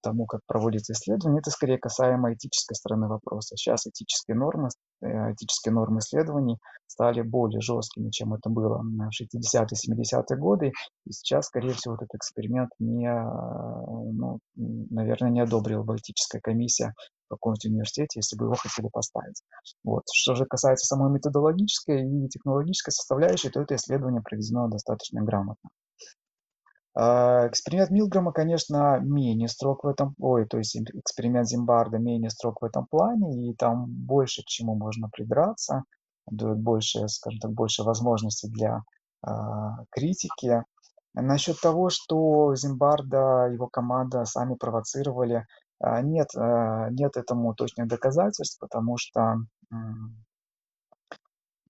тому, 0.01 0.25
как 0.25 0.41
проводится 0.45 0.93
исследование, 0.93 1.39
это 1.39 1.51
скорее 1.51 1.77
касаемо 1.77 2.33
этической 2.33 2.75
стороны 2.75 3.07
вопроса. 3.07 3.55
Сейчас 3.55 3.87
этические 3.87 4.37
нормы, 4.37 4.69
э, 5.01 5.33
этические 5.33 5.73
нормы 5.73 5.99
исследований 5.99 6.57
стали 6.87 7.21
более 7.21 7.61
жесткими, 7.61 8.09
чем 8.09 8.33
это 8.33 8.49
было 8.49 8.79
в 8.79 9.09
60-е, 9.09 9.93
70-е 9.93 10.37
годы. 10.37 10.71
И 11.05 11.11
сейчас, 11.11 11.45
скорее 11.45 11.73
всего, 11.73 11.95
этот 11.95 12.13
эксперимент 12.13 12.69
не, 12.79 13.07
а, 13.07 13.23
ну, 13.25 14.39
наверное, 14.55 15.29
не 15.29 15.41
одобрила 15.41 15.83
бы 15.83 15.95
этическая 15.95 16.41
комиссия 16.41 16.93
в 17.27 17.35
каком-нибудь 17.35 17.65
университете, 17.65 18.19
если 18.19 18.35
бы 18.35 18.45
его 18.45 18.55
хотели 18.55 18.89
поставить. 18.91 19.41
Вот. 19.83 20.03
Что 20.11 20.35
же 20.35 20.45
касается 20.45 20.87
самой 20.87 21.11
методологической 21.11 22.03
и 22.03 22.27
технологической 22.27 22.91
составляющей, 22.91 23.49
то 23.49 23.61
это 23.61 23.75
исследование 23.75 24.21
проведено 24.21 24.67
достаточно 24.67 25.21
грамотно. 25.21 25.69
А, 26.95 27.47
эксперимент 27.47 27.91
Милгрома, 27.91 28.31
конечно, 28.31 28.99
менее 28.99 29.47
строг 29.47 29.83
в 29.83 29.87
этом, 29.87 30.15
ой, 30.19 30.45
то 30.47 30.57
есть 30.57 30.75
эксперимент 30.75 31.47
Зимбарда 31.47 31.97
менее 31.97 32.29
строг 32.29 32.61
в 32.61 32.65
этом 32.65 32.87
плане, 32.87 33.49
и 33.49 33.55
там 33.55 33.85
больше 33.87 34.41
к 34.41 34.47
чему 34.47 34.75
можно 34.75 35.09
придраться, 35.09 35.83
дает 36.25 36.59
больше, 36.59 37.07
скажем 37.07 37.39
так, 37.39 37.51
больше 37.51 37.83
возможностей 37.83 38.49
для 38.49 38.81
э, 39.25 39.31
критики. 39.91 40.63
Насчет 41.13 41.59
того, 41.59 41.89
что 41.89 42.55
Зимбарда, 42.55 43.49
его 43.51 43.67
команда 43.67 44.25
сами 44.25 44.55
провоцировали, 44.55 45.45
э, 45.83 46.01
нет, 46.01 46.29
э, 46.35 46.87
нет 46.91 47.17
этому 47.17 47.53
точных 47.53 47.87
доказательств, 47.87 48.59
потому 48.59 48.97
что 48.97 49.37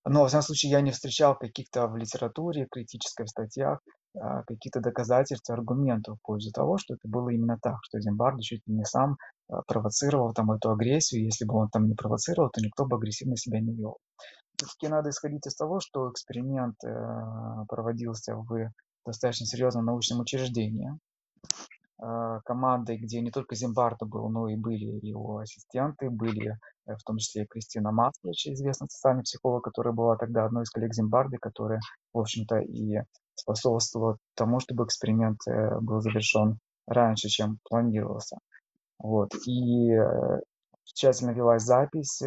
но, 0.06 0.22
во 0.22 0.28
всяком 0.28 0.44
случае, 0.44 0.72
я 0.72 0.82
не 0.82 0.92
встречал 0.92 1.38
каких-то 1.38 1.88
в 1.88 1.98
литературе, 1.98 2.68
критической 2.72 3.26
в 3.26 3.30
статьях, 3.30 3.80
а, 3.80 3.99
какие-то 4.16 4.80
доказательства, 4.80 5.56
аргументов 5.56 6.18
в 6.18 6.26
пользу 6.26 6.52
того, 6.52 6.78
что 6.78 6.96
это 6.96 7.08
было 7.08 7.30
именно 7.30 7.58
так, 7.62 7.78
что 7.84 8.00
Зимбарди 8.00 8.42
чуть 8.42 8.68
ли 8.68 8.74
не 8.74 8.84
сам 8.84 9.18
а, 9.50 9.62
провоцировал 9.64 10.34
там 10.34 10.52
эту 10.52 10.72
агрессию, 10.72 11.24
если 11.24 11.46
бы 11.46 11.56
он 11.56 11.70
там 11.70 11.88
не 11.88 11.96
провоцировал, 11.96 12.50
то 12.50 12.62
никто 12.62 12.86
бы 12.86 12.98
агрессивно 12.98 13.38
себя 13.38 13.60
не 13.60 13.74
вел. 13.74 13.98
Все-таки 14.58 14.88
надо 14.88 15.10
исходить 15.10 15.46
из 15.48 15.56
того, 15.56 15.80
что 15.80 16.10
эксперимент 16.12 16.76
э, 16.84 17.66
проводился 17.70 18.36
в 18.36 18.72
достаточно 19.06 19.46
серьезном 19.46 19.86
научном 19.86 20.20
учреждении, 20.20 20.90
а, 20.90 21.79
командой, 22.46 22.98
где 22.98 23.20
не 23.22 23.30
только 23.30 23.56
Зимбарда 23.56 24.06
был, 24.06 24.30
но 24.30 24.48
и 24.48 24.56
были 24.56 25.06
его 25.06 25.40
ассистенты, 25.40 26.10
были 26.10 26.58
э, 26.88 26.96
в 26.96 27.04
том 27.04 27.18
числе 27.18 27.46
Кристина 27.46 27.92
Маслович, 27.92 28.48
известный 28.48 28.88
социальный 28.90 29.24
психолог, 29.24 29.64
которая 29.64 29.94
была 29.94 30.16
тогда 30.16 30.46
одной 30.46 30.64
из 30.64 30.70
коллег 30.70 30.94
Зимбарды, 30.94 31.38
которая, 31.38 31.80
в 32.14 32.20
общем-то, 32.20 32.60
и 32.60 33.00
способствовала 33.36 34.18
тому, 34.36 34.60
чтобы 34.60 34.86
эксперимент 34.86 35.40
э, 35.48 35.80
был 35.82 36.00
завершен 36.00 36.60
раньше, 36.88 37.28
чем 37.28 37.60
планировался. 37.70 38.38
Вот. 38.98 39.34
И 39.46 39.92
э, 39.92 40.40
тщательно 40.86 41.32
велась 41.32 41.64
запись 41.64 42.22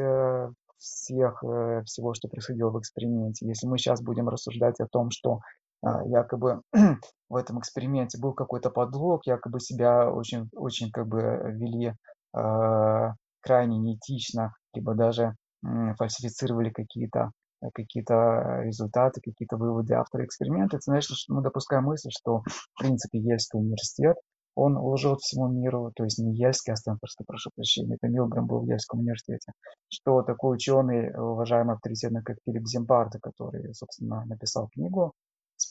всех, 0.78 1.44
всего, 1.84 2.12
что 2.12 2.28
происходило 2.28 2.70
в 2.70 2.78
эксперименте. 2.80 3.46
Если 3.46 3.68
мы 3.68 3.78
сейчас 3.78 4.02
будем 4.02 4.28
рассуждать 4.28 4.80
о 4.80 4.88
том, 4.88 5.10
что 5.10 5.34
а, 5.34 5.38
якобы 5.82 6.62
в 7.28 7.36
этом 7.36 7.58
эксперименте 7.58 8.18
был 8.18 8.32
какой-то 8.34 8.70
подлог, 8.70 9.26
якобы 9.26 9.60
себя 9.60 10.10
очень, 10.10 10.48
очень 10.54 10.90
как 10.90 11.08
бы 11.08 11.20
вели 11.20 11.94
э, 12.36 13.08
крайне 13.40 13.78
неэтично, 13.78 14.54
либо 14.74 14.94
даже 14.94 15.34
э, 15.64 15.94
фальсифицировали 15.98 16.70
какие-то 16.70 17.32
какие-то 17.74 18.62
результаты, 18.64 19.20
какие-то 19.20 19.56
выводы 19.56 19.94
автора 19.94 20.24
эксперимента, 20.24 20.78
это 20.78 20.82
значит, 20.84 21.16
что 21.16 21.32
мы 21.32 21.42
допускаем 21.42 21.84
мысль, 21.84 22.10
что 22.10 22.42
в 22.44 22.80
принципе 22.80 23.20
Ельский 23.20 23.60
университет, 23.60 24.16
он 24.54 24.76
лжет 24.76 25.20
всему 25.20 25.48
миру, 25.48 25.92
то 25.94 26.04
есть 26.04 26.18
не 26.18 26.34
Ельский, 26.34 26.72
а 26.72 26.76
Стэнфордский, 26.76 27.24
прошу 27.24 27.50
прощения, 27.54 27.94
это 27.94 28.08
Милгрэм 28.08 28.46
был 28.46 28.60
в 28.60 28.66
Ельском 28.66 29.00
университете, 29.00 29.52
что 29.88 30.22
такой 30.22 30.56
ученый, 30.56 31.14
уважаемый 31.14 31.74
авторитетный, 31.74 32.22
как 32.22 32.36
Филипп 32.44 32.66
Зимбарда, 32.66 33.18
который, 33.20 33.72
собственно, 33.74 34.24
написал 34.26 34.68
книгу 34.68 35.12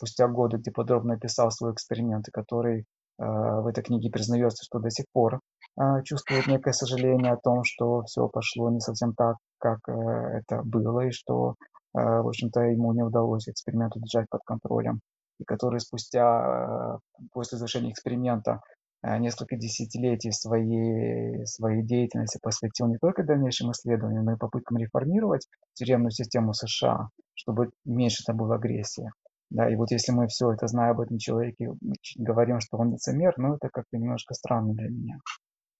спустя 0.01 0.27
годы, 0.27 0.57
где 0.57 0.71
подробно 0.71 1.13
описал 1.13 1.51
свой 1.51 1.73
эксперимент, 1.73 2.25
который 2.33 2.79
э, 2.79 2.83
в 3.19 3.67
этой 3.67 3.83
книге 3.83 4.09
признается, 4.09 4.63
что 4.65 4.79
до 4.79 4.89
сих 4.89 5.05
пор 5.13 5.39
э, 5.79 6.01
чувствует 6.03 6.47
некое 6.47 6.73
сожаление 6.73 7.33
о 7.33 7.37
том, 7.37 7.63
что 7.63 8.01
все 8.05 8.27
пошло 8.27 8.71
не 8.71 8.79
совсем 8.79 9.13
так, 9.13 9.35
как 9.59 9.77
э, 9.87 9.91
это 9.93 10.63
было, 10.63 11.01
и 11.01 11.11
что, 11.11 11.55
в 11.93 12.27
общем-то, 12.27 12.61
ему 12.61 12.93
не 12.93 13.03
удалось 13.03 13.49
эксперимент 13.49 13.95
удержать 13.95 14.25
под 14.29 14.41
контролем, 14.45 15.01
и 15.39 15.43
который 15.43 15.81
спустя, 15.81 16.99
после 17.33 17.57
завершения 17.57 17.91
эксперимента, 17.91 18.61
несколько 19.03 19.57
десятилетий 19.57 20.31
своей, 20.31 21.45
своей 21.45 21.83
деятельности 21.83 22.39
посвятил 22.41 22.87
не 22.87 22.97
только 22.97 23.23
дальнейшим 23.23 23.71
исследованиям, 23.71 24.23
но 24.23 24.33
и 24.33 24.37
попыткам 24.37 24.77
реформировать 24.77 25.47
тюремную 25.73 26.11
систему 26.11 26.53
США, 26.53 27.09
чтобы 27.33 27.71
меньше 27.83 28.23
там 28.25 28.37
было 28.37 28.55
агрессии. 28.55 29.11
Да, 29.51 29.69
и 29.69 29.75
вот 29.75 29.91
если 29.91 30.13
мы 30.13 30.27
все 30.27 30.51
это, 30.53 30.67
зная 30.67 30.91
об 30.91 31.01
этом 31.01 31.17
человеке, 31.17 31.71
говорим, 32.15 32.61
что 32.61 32.77
он 32.77 32.93
лицемер, 32.93 33.33
ну, 33.37 33.55
это 33.55 33.69
как-то 33.69 33.97
немножко 33.97 34.33
странно 34.33 34.73
для 34.73 34.87
меня. 34.89 35.17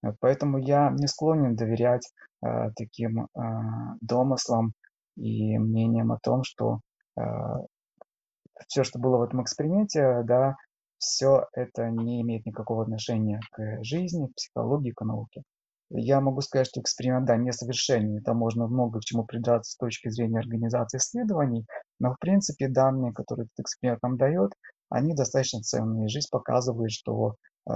Вот, 0.04 0.16
поэтому 0.20 0.58
я 0.58 0.90
не 0.92 1.08
склонен 1.08 1.56
доверять 1.56 2.12
э, 2.46 2.72
таким 2.76 3.24
э, 3.24 3.28
домыслам 4.02 4.74
и 5.16 5.58
мнениям 5.58 6.12
о 6.12 6.20
том, 6.22 6.44
что 6.44 6.82
э, 7.18 7.22
все, 8.68 8.84
что 8.84 9.00
было 9.00 9.18
в 9.18 9.24
этом 9.24 9.42
эксперименте, 9.42 10.24
да, 10.26 10.56
все 10.98 11.46
это 11.54 11.90
не 11.90 12.22
имеет 12.22 12.46
никакого 12.46 12.84
отношения 12.84 13.40
к 13.52 13.84
жизни, 13.84 14.28
к 14.28 14.36
психологии, 14.36 14.92
к 14.92 15.02
науке. 15.06 15.44
Я 15.94 16.22
могу 16.22 16.42
сказать, 16.42 16.68
что 16.68 16.80
эксперимент, 16.80 17.26
да, 17.26 17.36
несовершенен, 17.36 18.24
там 18.24 18.38
можно 18.38 18.68
много 18.68 19.00
к 19.00 19.04
чему 19.04 19.26
придраться 19.26 19.74
с 19.74 19.76
точки 19.76 20.08
зрения 20.10 20.40
организации 20.40 20.98
исследований, 20.98 21.66
но 22.00 22.14
в 22.14 22.20
принципе 22.20 22.70
данные, 22.70 23.14
которые 23.14 23.46
этот 23.46 23.66
эксперимент 23.66 24.02
нам 24.02 24.18
дает, 24.18 24.54
они 24.90 25.14
достаточно 25.14 25.62
ценные. 25.62 26.08
Жизнь 26.08 26.28
показывает, 26.32 26.92
что 26.92 27.36
э, 27.70 27.74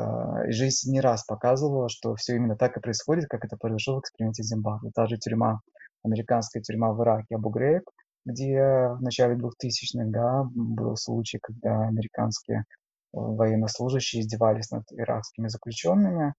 жизнь 0.47 0.91
не 0.91 1.01
раз 1.01 1.25
показывала, 1.25 1.89
что 1.89 2.15
все 2.15 2.35
именно 2.35 2.55
так 2.55 2.77
и 2.77 2.79
происходит, 2.81 3.27
как 3.27 3.43
это 3.43 3.57
произошло 3.57 3.97
в 3.97 3.99
эксперименте 3.99 4.43
Зимбабве. 4.43 4.91
Та 4.93 5.07
же 5.07 5.17
тюрьма, 5.17 5.59
американская 6.03 6.63
тюрьма 6.63 6.93
в 6.93 7.01
Ираке 7.03 7.35
Абу-Грейб, 7.35 7.83
где 8.25 8.61
в 8.97 9.01
начале 9.01 9.35
2000-х 9.35 10.05
да, 10.07 10.43
был 10.53 10.95
случай, 10.95 11.39
когда 11.41 11.87
американские 11.87 12.59
э, 12.59 12.63
военнослужащие 13.11 14.21
издевались 14.21 14.71
над 14.71 14.83
иракскими 14.93 15.49
заключенными, 15.49 16.33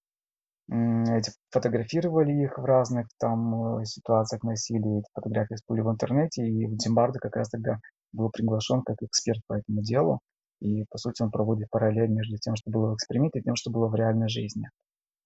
эти 0.68 1.30
фотографировали 1.50 2.32
их 2.32 2.58
в 2.58 2.64
разных 2.64 3.06
там 3.18 3.78
э, 3.78 3.84
ситуациях 3.84 4.42
насилия, 4.42 4.98
эти 4.98 5.06
фотографии 5.14 5.54
всплыли 5.54 5.82
в 5.82 5.90
интернете, 5.90 6.44
и 6.44 6.66
Зимбардо 6.78 7.20
как 7.20 7.36
раз 7.36 7.50
тогда 7.50 7.78
был 8.12 8.30
приглашен 8.30 8.82
как 8.82 8.96
эксперт 9.02 9.40
по 9.46 9.54
этому 9.54 9.82
делу, 9.82 10.20
и, 10.60 10.84
по 10.90 10.98
сути, 10.98 11.22
он 11.22 11.30
проводит 11.30 11.70
параллель 11.70 12.10
между 12.10 12.36
тем, 12.38 12.56
что 12.56 12.70
было 12.70 12.90
в 12.90 12.94
эксперименте, 12.94 13.38
и 13.38 13.42
тем, 13.42 13.54
что 13.56 13.70
было 13.70 13.88
в 13.88 13.94
реальной 13.94 14.28
жизни. 14.28 14.68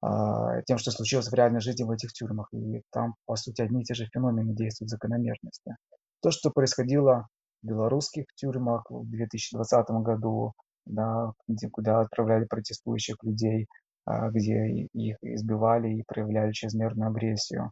А, 0.02 0.62
тем, 0.62 0.78
что 0.78 0.90
случилось 0.90 1.28
в 1.28 1.34
реальной 1.34 1.60
жизни 1.60 1.84
в 1.84 1.90
этих 1.90 2.12
тюрьмах. 2.12 2.48
И 2.52 2.82
там, 2.90 3.14
по 3.26 3.36
сути, 3.36 3.62
одни 3.62 3.82
и 3.82 3.84
те 3.84 3.94
же 3.94 4.06
феномены 4.12 4.54
действуют 4.54 4.90
закономерности. 4.90 5.76
То, 6.22 6.30
что 6.30 6.50
происходило 6.50 7.28
в 7.62 7.66
белорусских 7.66 8.24
тюрьмах 8.34 8.90
в 8.90 9.08
2020 9.08 9.90
году, 10.02 10.52
да, 10.86 11.32
где, 11.46 11.68
куда 11.68 12.00
отправляли 12.00 12.44
протестующих 12.46 13.16
людей, 13.22 13.66
где 14.06 14.88
их 14.92 15.16
избивали 15.22 15.94
и 15.94 16.04
проявляли 16.06 16.52
чрезмерную 16.52 17.10
агрессию 17.10 17.70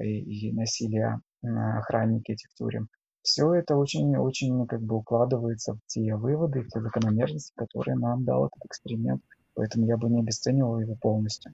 и, 0.00 0.48
и 0.48 0.52
насилие 0.52 1.20
на 1.42 1.78
охранники 1.78 2.32
этих 2.32 2.52
тюрем. 2.54 2.88
Все 3.22 3.52
это 3.52 3.76
очень-очень 3.76 4.66
как 4.66 4.80
бы 4.80 4.96
укладывается 4.96 5.74
в 5.74 5.80
те 5.86 6.14
выводы, 6.14 6.62
в 6.62 6.68
те 6.68 6.80
закономерности, 6.80 7.52
которые 7.56 7.96
нам 7.96 8.24
дал 8.24 8.46
этот 8.46 8.64
эксперимент. 8.64 9.22
Поэтому 9.54 9.86
я 9.86 9.96
бы 9.96 10.08
не 10.08 10.20
обесценивал 10.20 10.78
его 10.78 10.94
полностью. 10.94 11.52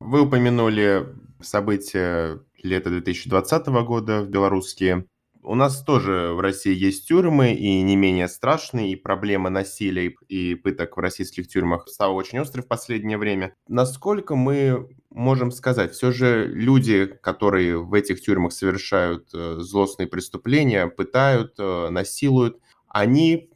Вы 0.00 0.22
упомянули 0.22 1.06
события 1.40 2.40
лета 2.62 2.90
2020 2.90 3.66
года 3.86 4.22
в 4.22 4.28
белорусские. 4.28 5.06
У 5.46 5.54
нас 5.56 5.84
тоже 5.84 6.32
в 6.32 6.40
России 6.40 6.74
есть 6.74 7.06
тюрьмы, 7.06 7.52
и 7.52 7.82
не 7.82 7.96
менее 7.96 8.28
страшные, 8.28 8.92
и 8.92 8.96
проблема 8.96 9.50
насилия 9.50 10.14
и 10.26 10.54
пыток 10.54 10.96
в 10.96 11.00
российских 11.00 11.48
тюрьмах 11.48 11.86
стала 11.86 12.12
очень 12.12 12.38
острой 12.38 12.64
в 12.64 12.66
последнее 12.66 13.18
время. 13.18 13.54
Насколько 13.68 14.36
мы 14.36 14.88
можем 15.10 15.50
сказать, 15.50 15.92
все 15.92 16.12
же 16.12 16.46
люди, 16.46 17.04
которые 17.04 17.78
в 17.78 17.92
этих 17.92 18.22
тюрьмах 18.22 18.54
совершают 18.54 19.28
э, 19.34 19.56
злостные 19.58 20.06
преступления, 20.06 20.86
пытают, 20.86 21.56
э, 21.58 21.90
насилуют, 21.90 22.58
они 22.88 23.50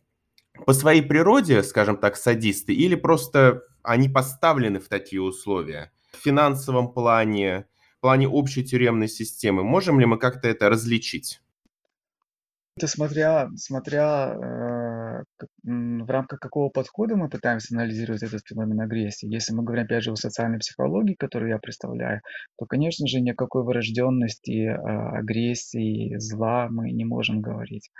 по 0.66 0.74
своей 0.74 1.02
природе, 1.02 1.62
скажем 1.62 1.96
так, 1.96 2.16
садисты, 2.16 2.74
или 2.74 2.96
просто 2.96 3.62
они 3.82 4.10
поставлены 4.10 4.78
в 4.78 4.88
такие 4.88 5.22
условия? 5.22 5.90
В 6.12 6.22
финансовом 6.22 6.92
плане, 6.92 7.66
в 7.96 8.02
плане 8.02 8.28
общей 8.28 8.62
тюремной 8.62 9.08
системы. 9.08 9.64
Можем 9.64 9.98
ли 9.98 10.04
мы 10.04 10.18
как-то 10.18 10.48
это 10.48 10.68
различить? 10.68 11.40
Это 12.78 12.86
смотря, 12.86 13.50
смотря 13.56 14.34
э, 14.34 15.24
в 15.64 16.08
рамках 16.08 16.38
какого 16.38 16.68
подхода 16.68 17.16
мы 17.16 17.28
пытаемся 17.28 17.74
анализировать 17.74 18.22
этот 18.22 18.42
феномен 18.46 18.80
агрессии. 18.80 19.26
Если 19.26 19.52
мы 19.52 19.64
говорим, 19.64 19.86
опять 19.86 20.04
же, 20.04 20.12
о 20.12 20.14
социальной 20.14 20.60
психологии, 20.60 21.16
которую 21.18 21.50
я 21.50 21.58
представляю, 21.58 22.20
то, 22.56 22.66
конечно 22.66 23.08
же, 23.08 23.20
никакой 23.20 23.64
вырожденности, 23.64 24.68
э, 24.68 24.76
агрессии, 24.76 26.16
зла 26.18 26.68
мы 26.70 26.92
не 26.92 27.04
можем 27.04 27.40
говорить. 27.40 27.90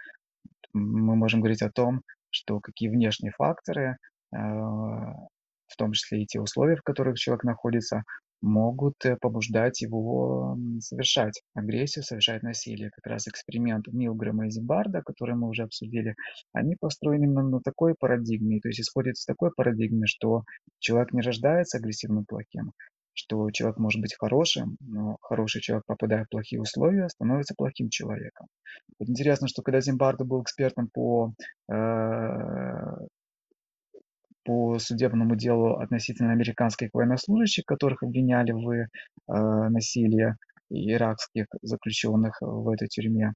Мы 0.72 1.16
можем 1.16 1.40
говорить 1.40 1.62
о 1.62 1.72
том, 1.72 2.02
что 2.30 2.60
какие 2.60 2.88
внешние 2.88 3.32
факторы, 3.32 3.96
э, 4.32 4.36
в 4.38 5.76
том 5.76 5.90
числе 5.90 6.22
и 6.22 6.26
те 6.26 6.40
условия, 6.40 6.76
в 6.76 6.82
которых 6.82 7.18
человек 7.18 7.42
находится, 7.42 8.04
могут 8.40 9.04
э, 9.04 9.16
побуждать 9.16 9.80
его 9.80 10.56
совершать 10.80 11.42
агрессию, 11.54 12.04
совершать 12.04 12.42
насилие. 12.42 12.90
Как 12.90 13.06
раз 13.06 13.28
эксперимент 13.28 13.86
Милгрэма 13.88 14.46
и 14.46 14.50
Зимбарда, 14.50 15.02
который 15.02 15.34
мы 15.34 15.48
уже 15.48 15.64
обсудили, 15.64 16.14
они 16.52 16.76
построены 16.76 17.24
именно 17.24 17.42
на 17.42 17.60
такой 17.60 17.94
парадигме, 17.98 18.60
то 18.60 18.68
есть 18.68 18.80
исходят 18.80 19.16
из 19.16 19.24
такой 19.24 19.50
парадигмы, 19.54 20.06
что 20.06 20.42
человек 20.78 21.12
не 21.12 21.20
рождается 21.20 21.78
агрессивным 21.78 22.24
плохим, 22.24 22.72
что 23.12 23.50
человек 23.50 23.78
может 23.78 24.00
быть 24.00 24.14
хорошим, 24.14 24.76
но 24.80 25.16
хороший 25.20 25.60
человек, 25.60 25.84
попадая 25.86 26.24
в 26.24 26.28
плохие 26.28 26.60
условия, 26.60 27.08
становится 27.08 27.54
плохим 27.56 27.88
человеком. 27.90 28.46
Вот 28.98 29.08
интересно, 29.08 29.48
что 29.48 29.62
когда 29.62 29.80
Зимбарда 29.80 30.24
был 30.24 30.42
экспертом 30.42 30.88
по 30.88 31.32
э, 31.70 31.74
по 34.44 34.78
судебному 34.78 35.36
делу 35.36 35.76
относительно 35.76 36.32
американских 36.32 36.90
военнослужащих, 36.92 37.64
которых 37.64 38.02
обвиняли 38.02 38.52
в 38.52 38.70
э, 38.70 38.86
насилии 39.26 40.34
иракских 40.70 41.46
заключенных 41.62 42.38
в 42.40 42.68
этой 42.70 42.88
тюрьме. 42.88 43.32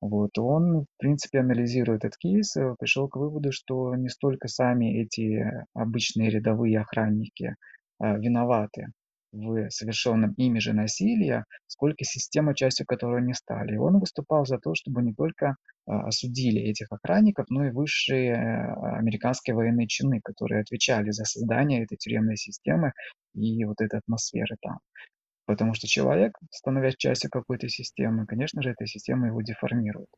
Вот, 0.00 0.38
он, 0.38 0.82
в 0.82 0.86
принципе, 0.98 1.40
анализируя 1.40 1.96
этот 1.96 2.16
кейс, 2.16 2.56
э, 2.56 2.74
пришел 2.78 3.08
к 3.08 3.16
выводу, 3.16 3.52
что 3.52 3.94
не 3.94 4.08
столько 4.08 4.48
сами 4.48 5.02
эти 5.02 5.64
обычные 5.74 6.30
рядовые 6.30 6.80
охранники 6.80 7.54
э, 8.00 8.18
виноваты 8.18 8.88
в 9.36 9.70
совершенном 9.70 10.32
ими 10.32 10.58
же 10.58 10.72
насилии, 10.72 11.44
сколько 11.66 12.04
система, 12.04 12.54
частью 12.54 12.86
которой 12.86 13.20
они 13.20 13.34
стали. 13.34 13.76
он 13.76 13.98
выступал 13.98 14.46
за 14.46 14.58
то, 14.58 14.74
чтобы 14.74 15.02
не 15.02 15.14
только 15.14 15.56
а, 15.86 16.06
осудили 16.08 16.60
этих 16.60 16.90
охранников, 16.90 17.46
но 17.48 17.66
и 17.66 17.70
высшие 17.70 18.32
э, 18.32 18.96
американские 18.98 19.54
военные 19.54 19.86
чины, 19.86 20.20
которые 20.24 20.62
отвечали 20.62 21.10
за 21.10 21.24
создание 21.24 21.84
этой 21.84 21.96
тюремной 21.96 22.36
системы 22.36 22.92
и 23.34 23.64
вот 23.64 23.80
этой 23.80 23.98
атмосферы 23.98 24.56
там. 24.60 24.78
Потому 25.46 25.74
что 25.74 25.86
человек, 25.86 26.32
становясь 26.50 26.96
частью 26.96 27.30
какой-то 27.30 27.68
системы, 27.68 28.26
конечно 28.26 28.62
же, 28.62 28.70
эта 28.70 28.86
система 28.86 29.28
его 29.28 29.42
деформирует. 29.42 30.08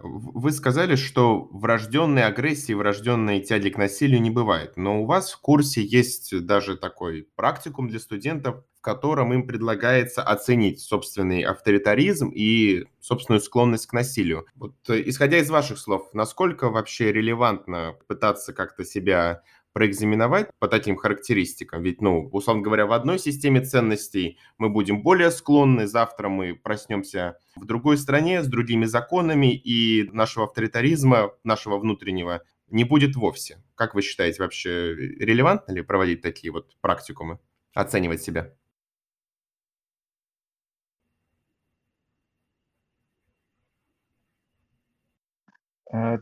Вы 0.00 0.50
сказали, 0.50 0.96
что 0.96 1.48
врожденной 1.52 2.24
агрессии, 2.24 2.72
врожденной 2.72 3.40
тяги 3.40 3.70
к 3.70 3.78
насилию 3.78 4.20
не 4.20 4.30
бывает. 4.30 4.76
Но 4.76 5.02
у 5.02 5.06
вас 5.06 5.32
в 5.32 5.40
курсе 5.40 5.82
есть 5.82 6.44
даже 6.44 6.76
такой 6.76 7.28
практикум 7.36 7.88
для 7.88 8.00
студентов, 8.00 8.64
в 8.76 8.80
котором 8.80 9.32
им 9.32 9.46
предлагается 9.46 10.22
оценить 10.22 10.80
собственный 10.80 11.42
авторитаризм 11.42 12.30
и 12.34 12.86
собственную 13.00 13.40
склонность 13.40 13.86
к 13.86 13.92
насилию. 13.92 14.46
Вот 14.56 14.74
э, 14.88 15.00
исходя 15.06 15.38
из 15.38 15.48
ваших 15.48 15.78
слов, 15.78 16.10
насколько 16.12 16.70
вообще 16.70 17.12
релевантно 17.12 17.96
пытаться 18.08 18.52
как-то 18.52 18.84
себя 18.84 19.42
проэкзаменовать 19.74 20.48
по 20.58 20.68
таким 20.68 20.96
характеристикам. 20.96 21.82
Ведь, 21.82 22.00
ну, 22.00 22.28
условно 22.32 22.62
говоря, 22.62 22.86
в 22.86 22.92
одной 22.92 23.18
системе 23.18 23.60
ценностей 23.60 24.38
мы 24.56 24.70
будем 24.70 25.02
более 25.02 25.30
склонны, 25.30 25.86
завтра 25.86 26.28
мы 26.28 26.54
проснемся 26.54 27.36
в 27.56 27.66
другой 27.66 27.98
стране 27.98 28.42
с 28.42 28.46
другими 28.46 28.86
законами, 28.86 29.54
и 29.54 30.08
нашего 30.12 30.46
авторитаризма, 30.46 31.32
нашего 31.42 31.78
внутреннего 31.78 32.42
не 32.70 32.84
будет 32.84 33.16
вовсе. 33.16 33.62
Как 33.74 33.94
вы 33.94 34.02
считаете, 34.02 34.42
вообще 34.42 34.94
релевантно 34.94 35.72
ли 35.72 35.82
проводить 35.82 36.22
такие 36.22 36.52
вот 36.52 36.76
практикумы, 36.80 37.40
оценивать 37.74 38.22
себя? 38.22 38.54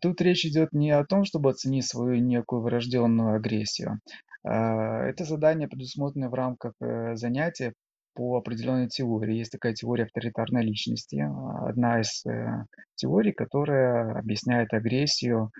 Тут 0.01 0.21
речь 0.21 0.45
идет 0.45 0.73
не 0.73 0.91
о 0.91 1.05
том, 1.05 1.25
чтобы 1.25 1.51
оценить 1.51 1.87
свою 1.87 2.21
некую 2.21 2.63
врожденную 2.63 3.37
агрессию. 3.37 4.01
А, 4.45 5.05
это 5.05 5.25
задание 5.25 5.69
предусмотрено 5.69 6.29
в 6.29 6.35
рамках 6.35 6.73
э, 6.81 7.15
занятия 7.17 7.75
по 8.15 8.37
определенной 8.37 8.89
теории. 8.89 9.37
Есть 9.37 9.53
такая 9.53 9.73
теория 9.75 10.05
авторитарной 10.05 10.65
личности. 10.65 11.21
А, 11.21 11.69
одна 11.69 12.01
из 12.01 12.25
э, 12.27 12.65
теорий, 12.97 13.33
которая 13.33 14.19
объясняет 14.19 14.73
агрессию, 14.73 15.51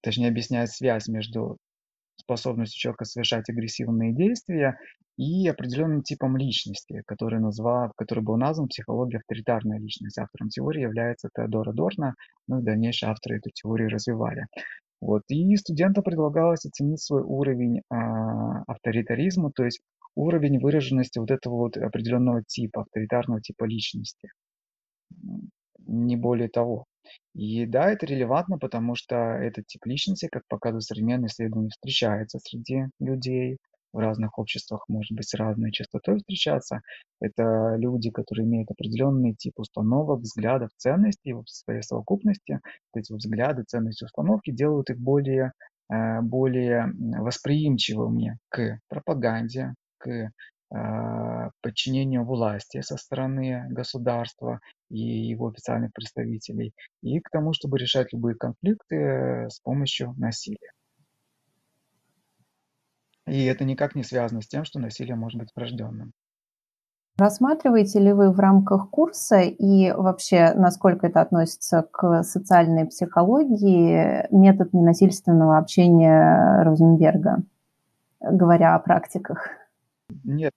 точнее 0.00 0.28
объясняет 0.28 0.70
связь 0.70 1.06
между 1.06 1.58
способностью 2.16 2.78
человека 2.78 3.04
совершать 3.04 3.48
агрессивные 3.48 4.14
действия 4.14 4.78
и 5.16 5.46
определенным 5.48 6.02
типом 6.02 6.36
личности, 6.36 7.02
который, 7.06 7.40
назвал, 7.40 7.92
который 7.96 8.24
был 8.24 8.36
назван 8.36 8.68
психологией 8.68 9.18
авторитарной 9.18 9.78
личности. 9.78 10.20
Автором 10.20 10.48
теории 10.48 10.82
является 10.82 11.28
Теодора 11.34 11.72
Дорна, 11.72 12.14
ну 12.48 12.60
и 12.60 12.64
дальнейшие 12.64 13.10
авторы 13.10 13.38
эту 13.38 13.50
теорию 13.50 13.90
развивали. 13.90 14.46
Вот. 15.00 15.22
И 15.28 15.56
студентам 15.56 16.02
предлагалось 16.02 16.64
оценить 16.64 17.02
свой 17.02 17.22
уровень 17.22 17.82
а, 17.90 18.62
авторитаризма, 18.62 19.50
то 19.52 19.64
есть 19.64 19.80
уровень 20.14 20.58
выраженности 20.58 21.18
вот 21.18 21.30
этого 21.30 21.56
вот 21.56 21.76
определенного 21.76 22.42
типа, 22.42 22.82
авторитарного 22.82 23.40
типа 23.40 23.64
личности. 23.64 24.30
Не 25.86 26.16
более 26.16 26.48
того. 26.48 26.86
И 27.34 27.66
да, 27.66 27.90
это 27.90 28.06
релевантно, 28.06 28.58
потому 28.58 28.94
что 28.94 29.16
этот 29.16 29.66
тип 29.66 29.86
личности, 29.86 30.28
как 30.30 30.42
показывают 30.48 30.84
современные 30.84 31.28
исследования, 31.28 31.70
встречается 31.70 32.38
среди 32.38 32.84
людей 33.00 33.58
в 33.92 33.98
разных 33.98 34.38
обществах, 34.38 34.84
может 34.88 35.12
быть, 35.16 35.28
с 35.28 35.34
разной 35.34 35.70
частотой 35.70 36.18
встречаться. 36.18 36.80
Это 37.20 37.76
люди, 37.78 38.10
которые 38.10 38.46
имеют 38.46 38.70
определенный 38.70 39.34
тип 39.34 39.54
установок, 39.56 40.20
взглядов, 40.20 40.70
ценностей 40.76 41.32
в 41.32 41.44
своей 41.46 41.82
совокупности. 41.82 42.60
Эти 42.94 43.12
взгляды, 43.12 43.62
ценности, 43.62 44.04
установки 44.04 44.50
делают 44.50 44.90
их 44.90 44.98
более, 44.98 45.52
э, 45.92 46.20
более 46.22 46.92
восприимчивыми 47.20 48.38
к 48.48 48.80
пропаганде, 48.88 49.74
к 49.98 50.30
подчинению 51.60 52.24
власти 52.24 52.80
со 52.80 52.96
стороны 52.96 53.66
государства 53.70 54.60
и 54.90 54.98
его 54.98 55.48
официальных 55.48 55.92
представителей, 55.92 56.74
и 57.02 57.20
к 57.20 57.30
тому, 57.30 57.52
чтобы 57.52 57.78
решать 57.78 58.12
любые 58.12 58.34
конфликты 58.34 58.96
э, 58.96 59.50
с 59.50 59.60
помощью 59.60 60.14
насилия. 60.16 60.72
И 63.26 63.44
это 63.44 63.64
никак 63.64 63.94
не 63.94 64.02
связано 64.02 64.42
с 64.42 64.48
тем, 64.48 64.64
что 64.64 64.78
насилие 64.78 65.16
может 65.16 65.40
быть 65.40 65.50
врожденным. 65.54 66.12
Рассматриваете 67.16 68.00
ли 68.00 68.12
вы 68.12 68.32
в 68.32 68.40
рамках 68.40 68.90
курса 68.90 69.40
и 69.40 69.92
вообще, 69.92 70.52
насколько 70.54 71.06
это 71.06 71.20
относится 71.20 71.82
к 71.82 72.24
социальной 72.24 72.86
психологии, 72.86 74.26
метод 74.34 74.72
ненасильственного 74.72 75.58
общения 75.58 76.64
Розенберга, 76.64 77.44
говоря 78.20 78.74
о 78.74 78.80
практиках? 78.80 79.48
Нет, 80.24 80.52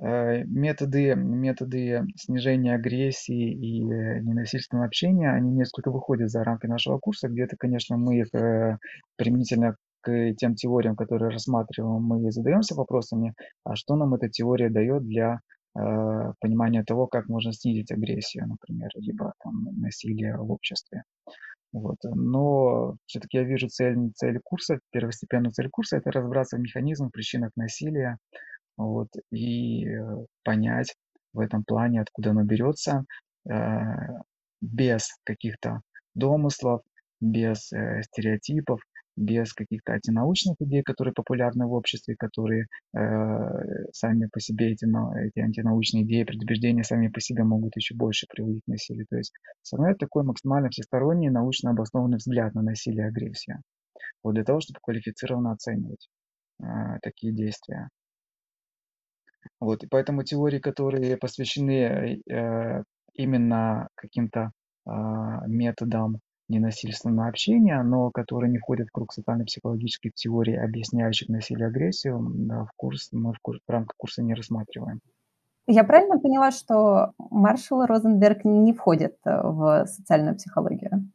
методы, 0.00 1.14
методы 1.14 2.06
снижения 2.16 2.74
агрессии 2.74 3.52
и 3.52 3.82
ненасильственного 3.82 4.86
общения, 4.86 5.30
они 5.30 5.50
несколько 5.50 5.90
выходят 5.90 6.30
за 6.30 6.42
рамки 6.42 6.66
нашего 6.66 6.98
курса. 6.98 7.28
Где-то, 7.28 7.56
конечно, 7.58 7.96
мы 7.98 8.20
их 8.20 8.34
э, 8.34 8.78
применительно 9.16 9.76
к 10.00 10.32
тем 10.34 10.54
теориям, 10.54 10.96
которые 10.96 11.30
рассматриваем, 11.30 12.02
мы 12.02 12.30
задаемся 12.32 12.74
вопросами, 12.74 13.34
а 13.64 13.76
что 13.76 13.96
нам 13.96 14.14
эта 14.14 14.30
теория 14.30 14.70
дает 14.70 15.04
для 15.04 15.40
э, 15.78 16.32
понимания 16.40 16.82
того, 16.82 17.06
как 17.06 17.28
можно 17.28 17.52
снизить 17.52 17.92
агрессию, 17.92 18.46
например, 18.48 18.88
либо 18.94 19.34
там, 19.42 19.64
насилие 19.78 20.36
в 20.38 20.50
обществе. 20.50 21.02
Вот. 21.72 21.98
Но 22.02 22.96
все-таки 23.06 23.36
я 23.36 23.44
вижу 23.44 23.68
цель, 23.68 23.96
цель 24.14 24.40
курса, 24.42 24.80
первостепенную 24.90 25.52
цель 25.52 25.68
курса– 25.68 25.96
это 25.98 26.10
разобраться 26.10 26.56
в 26.56 26.60
механизмах, 26.60 27.12
причинах 27.12 27.50
насилия, 27.54 28.16
вот, 28.80 29.08
и 29.30 29.86
э, 29.86 30.26
понять 30.44 30.94
в 31.32 31.40
этом 31.40 31.64
плане, 31.64 32.00
откуда 32.00 32.30
оно 32.30 32.42
берется, 32.42 33.04
без 34.60 35.08
каких-то 35.24 35.80
домыслов, 36.14 36.82
без 37.20 37.72
э, 37.72 38.02
стереотипов, 38.02 38.80
без 39.16 39.52
каких-то 39.52 39.92
антинаучных 39.92 40.56
идей, 40.60 40.82
которые 40.82 41.12
популярны 41.12 41.66
в 41.66 41.72
обществе, 41.72 42.16
которые 42.18 42.66
э, 42.96 42.98
сами 43.92 44.26
по 44.32 44.40
себе 44.40 44.72
эти, 44.72 44.86
эти 45.26 45.40
антинаучные 45.40 46.04
идеи, 46.04 46.24
предубеждения 46.24 46.84
сами 46.84 47.08
по 47.08 47.20
себе 47.20 47.44
могут 47.44 47.76
еще 47.76 47.94
больше 47.94 48.26
приводить 48.32 48.62
к 48.64 48.68
насилию. 48.68 49.06
То 49.10 49.16
есть 49.16 49.32
самое 49.62 49.94
такой 49.94 50.24
максимально 50.24 50.70
всесторонний 50.70 51.28
научно 51.28 51.70
обоснованный 51.70 52.16
взгляд 52.16 52.54
на 52.54 52.62
насилие 52.62 53.04
и 53.04 53.08
агрессию. 53.08 53.60
Вот 54.22 54.34
для 54.34 54.44
того, 54.44 54.60
чтобы 54.60 54.80
квалифицированно 54.82 55.52
оценивать 55.52 56.08
э, 56.62 56.64
такие 57.02 57.34
действия. 57.34 57.88
Вот, 59.60 59.82
и 59.82 59.86
поэтому 59.86 60.22
теории, 60.22 60.58
которые 60.58 61.16
посвящены 61.16 62.20
э, 62.30 62.82
именно 63.14 63.88
каким-то 63.94 64.52
э, 64.86 64.90
методам 65.46 66.18
ненасильственного 66.48 67.28
общения, 67.28 67.82
но 67.82 68.10
которые 68.10 68.50
не 68.50 68.58
входят 68.58 68.88
в 68.88 68.92
круг 68.92 69.12
социально-психологических 69.12 70.12
теорий, 70.14 70.56
объясняющих 70.56 71.28
насилие 71.28 71.66
и 71.66 71.70
агрессию, 71.70 72.18
в 72.18 72.70
курс 72.76 73.08
мы 73.12 73.32
в, 73.32 73.38
курс, 73.40 73.60
в 73.66 73.70
рамках 73.70 73.96
курса 73.96 74.22
не 74.22 74.34
рассматриваем. 74.34 75.00
Я 75.66 75.84
правильно 75.84 76.18
поняла, 76.18 76.50
что 76.50 77.12
Маршал 77.18 77.86
Розенберг 77.86 78.44
не 78.44 78.72
входит 78.72 79.16
э, 79.24 79.40
в 79.42 79.86
социальную 79.86 80.34
психологию? 80.36 81.10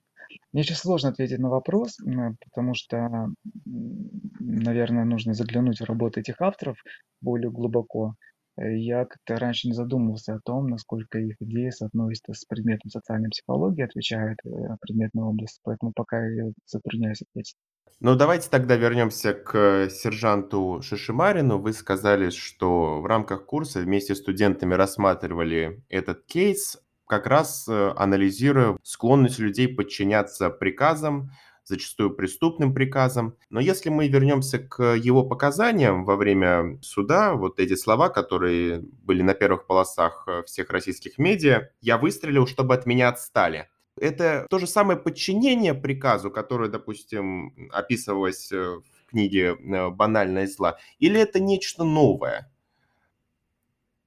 Мне 0.56 0.64
сейчас 0.64 0.80
сложно 0.80 1.10
ответить 1.10 1.40
на 1.40 1.50
вопрос, 1.50 1.98
потому 2.46 2.76
что, 2.76 3.28
наверное, 3.66 5.04
нужно 5.04 5.34
заглянуть 5.34 5.82
в 5.82 5.84
работы 5.84 6.22
этих 6.22 6.40
авторов 6.40 6.78
более 7.20 7.52
глубоко. 7.52 8.16
Э, 8.58 8.74
я 8.74 9.04
как-то 9.04 9.36
раньше 9.36 9.68
не 9.68 9.74
задумывался 9.74 10.36
о 10.36 10.40
том, 10.40 10.68
насколько 10.68 11.20
их 11.20 11.36
идеи 11.42 11.72
соотносятся 11.72 12.32
с 12.32 12.46
предметом 12.46 12.90
социальной 12.90 13.32
психологии, 13.32 13.84
отвечает 13.84 14.38
э, 14.46 14.50
предметная 14.80 15.26
область, 15.26 15.60
поэтому 15.62 15.92
пока 15.94 16.26
я 16.26 16.46
затрудняюсь 16.66 17.22
ответить. 17.22 17.58
Ну, 18.00 18.16
давайте 18.16 18.50
тогда 18.50 18.78
вернемся 18.78 19.34
к 19.34 19.90
сержанту 19.90 20.80
Шишимарину. 20.82 21.60
Вы 21.60 21.74
сказали, 21.74 22.30
что 22.30 23.02
в 23.02 23.06
рамках 23.06 23.46
курса 23.46 23.82
вместе 23.82 24.16
с 24.16 24.20
студентами 24.20 24.74
рассматривали 24.74 25.84
этот 25.90 26.24
кейс, 26.26 26.82
как 27.08 27.28
раз 27.28 27.68
э, 27.68 27.94
анализируя 27.96 28.78
склонность 28.84 29.40
людей 29.40 29.68
подчиняться 29.68 30.50
приказам, 30.50 31.32
зачастую 31.66 32.16
преступным 32.16 32.74
приказам. 32.74 33.36
Но 33.50 33.60
если 33.60 33.90
мы 33.90 34.08
вернемся 34.08 34.60
к 34.60 34.96
его 34.96 35.24
показаниям 35.24 36.06
во 36.06 36.16
время 36.16 36.80
суда, 36.82 37.34
вот 37.34 37.60
эти 37.60 37.76
слова, 37.76 38.10
которые 38.10 38.82
были 39.04 39.22
на 39.22 39.34
первых 39.34 39.66
полосах 39.66 40.26
э, 40.28 40.44
всех 40.44 40.70
российских 40.70 41.18
медиа, 41.18 41.70
я 41.82 41.98
выстрелил, 41.98 42.48
чтобы 42.48 42.76
от 42.76 42.86
меня 42.86 43.10
отстали. 43.10 43.70
Это 43.98 44.46
то 44.50 44.60
же 44.60 44.68
самое 44.68 45.00
подчинение 45.00 45.74
приказу, 45.74 46.30
которое, 46.30 46.70
допустим, 46.70 47.70
описывалось 47.72 48.52
э, 48.52 48.58
в 48.58 49.10
книге 49.10 49.56
«Банальное 49.56 50.48
зла», 50.48 50.78
или 51.00 51.20
это 51.20 51.40
нечто 51.40 51.84
новое? 51.84 52.52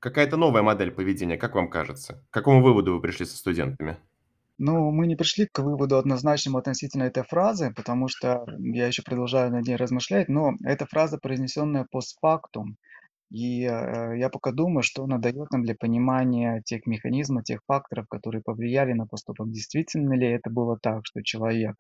Какая-то 0.00 0.37
новая 0.37 0.62
модель 0.62 0.92
поведения, 0.92 1.37
как 1.37 1.54
вам 1.54 1.68
кажется? 1.68 2.24
К 2.30 2.34
какому 2.34 2.62
выводу 2.62 2.94
вы 2.94 3.00
пришли 3.00 3.26
со 3.26 3.37
студентами? 3.37 3.98
Ну, 4.58 4.90
мы 4.90 5.06
не 5.06 5.16
пришли 5.16 5.46
к 5.46 5.61
выводу 5.61 5.98
однозначному 5.98 6.58
относительно 6.58 7.04
этой 7.04 7.22
фразы, 7.22 7.72
потому 7.74 8.08
что 8.08 8.44
я 8.58 8.87
еще 8.87 9.02
продолжаю 9.02 9.52
над 9.52 9.66
ней 9.66 9.76
размышлять, 9.76 10.28
но 10.28 10.52
эта 10.64 10.87
фраза, 10.87 11.18
произнесенная 11.18 11.87
постфактум, 11.90 12.76
и 13.30 13.64
э, 13.64 14.18
я 14.18 14.30
пока 14.30 14.52
думаю, 14.52 14.82
что 14.82 15.04
она 15.04 15.18
дает 15.18 15.50
нам 15.52 15.62
для 15.62 15.74
понимания 15.74 16.62
тех 16.64 16.87
механизмов, 16.87 17.44
тех 17.44 17.61
факторов, 17.66 18.06
которые 18.08 18.42
повлияли 18.42 18.94
на 18.94 19.06
поступок. 19.06 19.50
Действительно 19.50 20.14
ли 20.14 20.26
это 20.26 20.50
было 20.50 20.78
так, 20.80 21.02
что 21.04 21.22
человек 21.22 21.76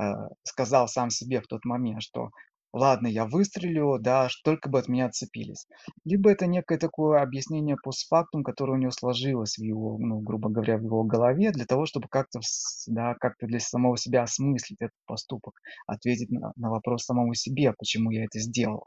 э, 0.00 0.04
сказал 0.42 0.88
сам 0.88 1.10
себе 1.10 1.40
в 1.40 1.46
тот 1.46 1.64
момент, 1.64 2.02
что 2.02 2.30
ладно, 2.72 3.06
я 3.06 3.24
выстрелю, 3.26 3.98
да, 3.98 4.28
только 4.44 4.68
бы 4.68 4.78
от 4.78 4.88
меня 4.88 5.06
отцепились. 5.06 5.66
Либо 6.04 6.30
это 6.30 6.46
некое 6.46 6.78
такое 6.78 7.20
объяснение 7.22 7.76
постфактум, 7.82 8.44
которое 8.44 8.72
у 8.74 8.80
него 8.80 8.90
сложилось 8.90 9.56
в 9.58 9.62
его, 9.62 9.98
ну, 9.98 10.20
грубо 10.20 10.48
говоря, 10.48 10.78
в 10.78 10.82
его 10.82 11.04
голове, 11.04 11.50
для 11.52 11.66
того, 11.66 11.86
чтобы 11.86 12.08
как-то, 12.08 12.40
да, 12.86 13.14
как-то 13.14 13.46
для 13.46 13.60
самого 13.60 13.96
себя 13.96 14.22
осмыслить 14.22 14.80
этот 14.80 14.96
поступок, 15.06 15.54
ответить 15.86 16.30
на, 16.30 16.52
на 16.56 16.70
вопрос 16.70 17.04
самому 17.04 17.34
себе, 17.34 17.72
почему 17.78 18.10
я 18.10 18.24
это 18.24 18.40
сделал. 18.40 18.84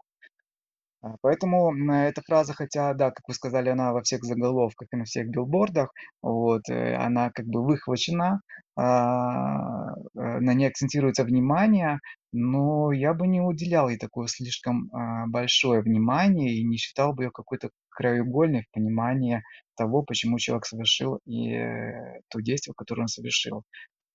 А, 1.03 1.15
поэтому 1.21 1.73
эта 1.91 2.21
фраза, 2.21 2.53
хотя, 2.53 2.93
да, 2.93 3.09
как 3.11 3.27
вы 3.27 3.33
сказали, 3.33 3.69
она 3.69 3.91
во 3.93 4.01
всех 4.01 4.23
заголовках 4.23 4.87
и 4.91 4.95
на 4.95 5.05
всех 5.05 5.29
билбордах, 5.29 5.91
вот, 6.21 6.69
э, 6.69 6.95
она 6.95 7.31
как 7.31 7.47
бы 7.47 7.65
выхвачена, 7.65 8.41
а, 8.75 9.93
э, 9.93 10.39
на 10.39 10.53
ней 10.53 10.67
акцентируется 10.67 11.23
внимание, 11.23 11.99
но 12.31 12.91
я 12.91 13.13
бы 13.13 13.27
не 13.27 13.41
уделял 13.41 13.89
ей 13.89 13.97
такое 13.97 14.27
слишком 14.27 14.89
а, 14.93 15.25
большое 15.27 15.81
внимание 15.81 16.53
и 16.53 16.63
не 16.63 16.77
считал 16.77 17.13
бы 17.13 17.23
ее 17.25 17.31
какой-то 17.31 17.71
краеугольной 17.89 18.63
в 18.63 18.71
понимании 18.71 19.41
того, 19.75 20.03
почему 20.03 20.37
человек 20.37 20.65
совершил 20.65 21.19
и 21.25 21.51
э, 21.53 22.21
то 22.29 22.39
действие, 22.41 22.73
которое 22.77 23.03
он 23.03 23.07
совершил. 23.07 23.63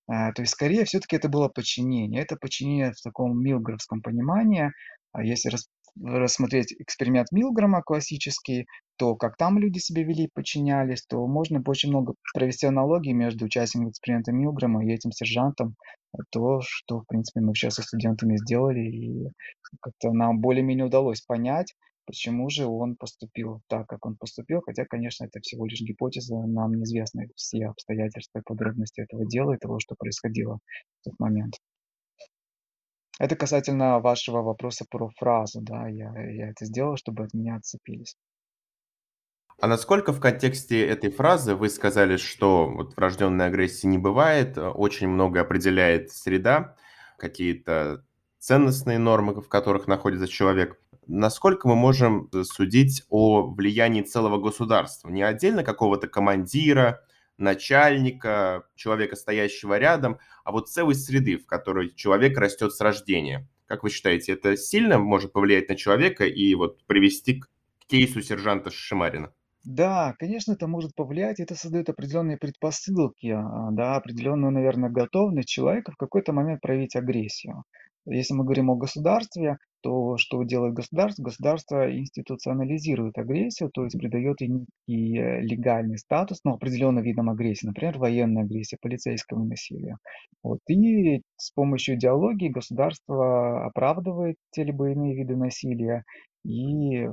То 0.09 0.35
есть, 0.39 0.53
скорее, 0.53 0.85
все-таки 0.85 1.17
это 1.17 1.29
было 1.29 1.49
подчинение. 1.49 2.23
Это 2.23 2.37
подчинение 2.37 2.93
в 2.93 3.03
таком 3.03 3.43
милгровском 3.43 4.03
понимании. 4.03 4.71
Если 5.23 5.51
рассмотреть 6.03 6.73
эксперимент 6.79 7.33
Милгрома 7.33 7.83
классический, 7.83 8.67
то 8.97 9.17
как 9.17 9.37
там 9.37 9.59
люди 9.59 9.79
себя 9.79 10.03
вели, 10.03 10.29
подчинялись, 10.33 11.05
то 11.07 11.27
можно 11.27 11.63
очень 11.67 11.91
много 11.91 12.15
провести 12.35 12.67
аналогии 12.67 13.13
между 13.13 13.47
участником 13.47 13.91
эксперимента 13.91 14.33
Милгрома 14.33 14.85
и 14.85 14.93
этим 14.93 15.13
сержантом. 15.13 15.77
То, 16.31 16.61
что, 16.63 17.01
в 17.01 17.07
принципе, 17.07 17.41
мы 17.41 17.55
сейчас 17.55 17.75
со 17.75 17.83
студентами 17.83 18.37
сделали, 18.37 18.81
и 18.81 19.33
как-то 19.81 20.13
нам 20.13 20.41
более-менее 20.41 20.87
удалось 20.87 21.21
понять, 21.21 21.75
почему 22.07 22.49
же 22.49 22.67
он 22.67 22.97
поступил 22.97 23.61
так, 23.69 23.87
как 23.87 24.07
он 24.07 24.17
поступил, 24.17 24.61
хотя, 24.65 24.85
конечно, 24.85 25.25
это 25.25 25.41
всего 25.41 25.67
лишь 25.67 25.81
гипотеза, 25.81 26.37
нам 26.47 26.75
неизвестны 26.75 27.29
все 27.37 27.67
обстоятельства 27.67 28.39
и 28.39 28.43
подробности 28.43 29.01
этого 29.01 29.27
дела 29.27 29.55
и 29.55 29.59
того, 29.59 29.79
что 29.79 29.95
происходило 29.99 30.59
в 31.01 31.05
тот 31.05 31.19
момент. 31.19 31.55
Это 33.19 33.35
касательно 33.35 33.99
вашего 34.01 34.43
вопроса 34.43 34.85
про 34.91 35.09
фразу, 35.17 35.61
да, 35.63 35.89
я, 35.89 36.13
я 36.31 36.51
это 36.51 36.67
сделал, 36.67 36.97
чтобы 36.97 37.25
от 37.25 37.33
меня 37.33 37.57
отцепились. 37.57 38.17
А 39.59 39.69
насколько 39.69 40.13
в 40.13 40.21
контексте 40.21 40.87
этой 40.87 41.11
фразы 41.11 41.55
вы 41.55 41.71
сказали, 41.71 42.19
что 42.19 42.69
вот 42.69 42.95
врожденной 42.95 43.47
агрессии 43.47 43.87
не 43.87 43.97
бывает, 43.97 44.59
э, 44.59 44.69
очень 44.69 45.09
много 45.09 45.41
определяет 45.41 46.13
среда, 46.13 46.77
какие-то 47.17 48.05
ценностные 48.39 48.99
нормы, 48.99 49.41
в 49.41 49.49
которых 49.49 49.87
находится 49.87 50.29
человек. 50.29 50.79
Насколько 51.07 51.69
мы 51.69 51.75
можем 51.75 52.29
судить 52.45 53.05
о 53.09 53.47
влиянии 53.47 54.03
целого 54.03 54.39
государства? 54.39 55.09
Не 55.09 55.23
отдельно 55.23 55.65
какого-то 55.65 56.07
командира, 56.07 57.01
начальника, 57.39 58.67
человека, 58.75 59.17
стоящего 59.17 59.79
рядом, 59.79 60.19
а 60.45 60.53
вот 60.53 60.69
целой 60.69 60.95
среды, 60.95 61.39
в 61.39 61.47
которой 61.47 61.95
человек 61.95 62.39
растет 62.39 62.73
с 62.73 62.81
рождения. 62.81 63.49
Как 63.67 63.83
вы 63.83 63.91
считаете, 63.91 64.33
это 64.33 64.57
сильно 64.57 64.99
может 64.99 65.33
повлиять 65.33 65.69
на 65.69 65.77
человека 65.77 66.25
и 66.27 66.55
вот 66.55 66.85
привести 66.87 67.41
к 67.41 67.49
кейсу 67.89 68.23
сержанта 68.23 68.71
Шимарина? 68.71 69.33
Да, 69.65 70.15
конечно, 70.21 70.53
это 70.53 70.69
может 70.69 70.95
повлиять, 70.95 71.41
это 71.41 71.57
создает 71.57 71.89
определенные 71.89 72.37
предпосылки, 72.37 73.27
а, 73.27 73.71
да, 73.73 73.97
определенную, 73.97 74.53
наверное, 74.53 74.91
готовность 74.91 75.49
человека 75.49 75.91
в 75.91 75.97
какой-то 75.97 76.33
момент 76.33 76.61
проявить 76.61 76.95
агрессию. 76.95 77.65
Если 78.05 78.33
мы 78.35 78.45
говорим 78.45 78.71
о 78.71 78.77
государстве, 78.77 79.59
то 79.83 80.17
что 80.17 80.43
делает 80.43 80.75
государство? 80.75 81.23
Государство 81.23 81.91
институционализирует 81.91 83.19
агрессию, 83.19 83.71
то 83.71 83.85
есть 83.85 83.99
придает 83.99 84.41
ей 84.41 84.49
некий 84.49 85.19
э, 85.19 85.41
легальный 85.43 85.99
статус, 85.99 86.41
ну, 86.45 86.55
определенным 86.55 87.05
видам 87.05 87.31
агрессии, 87.31 87.67
например, 87.67 87.99
военной 87.99 88.43
агрессии, 88.43 88.79
полицейского 88.81 89.45
насилия. 89.45 89.99
Вот. 90.43 90.61
И 90.69 91.23
с 91.37 91.51
помощью 91.53 91.97
идеологии 91.97 92.49
государство 92.49 93.67
оправдывает 93.67 94.37
те 94.51 94.65
либо 94.65 94.91
иные 94.91 95.15
виды 95.15 95.37
насилия 95.37 96.05
и 96.45 97.09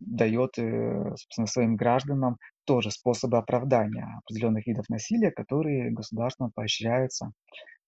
дает, 0.00 0.58
э, 0.58 1.14
собственно, 1.16 1.46
своим 1.46 1.76
гражданам 1.76 2.36
тоже 2.64 2.90
способы 2.90 3.38
оправдания 3.38 4.20
определенных 4.24 4.66
видов 4.66 4.88
насилия, 4.88 5.30
которые 5.30 5.90
государством 5.90 6.50
поощряются. 6.54 7.32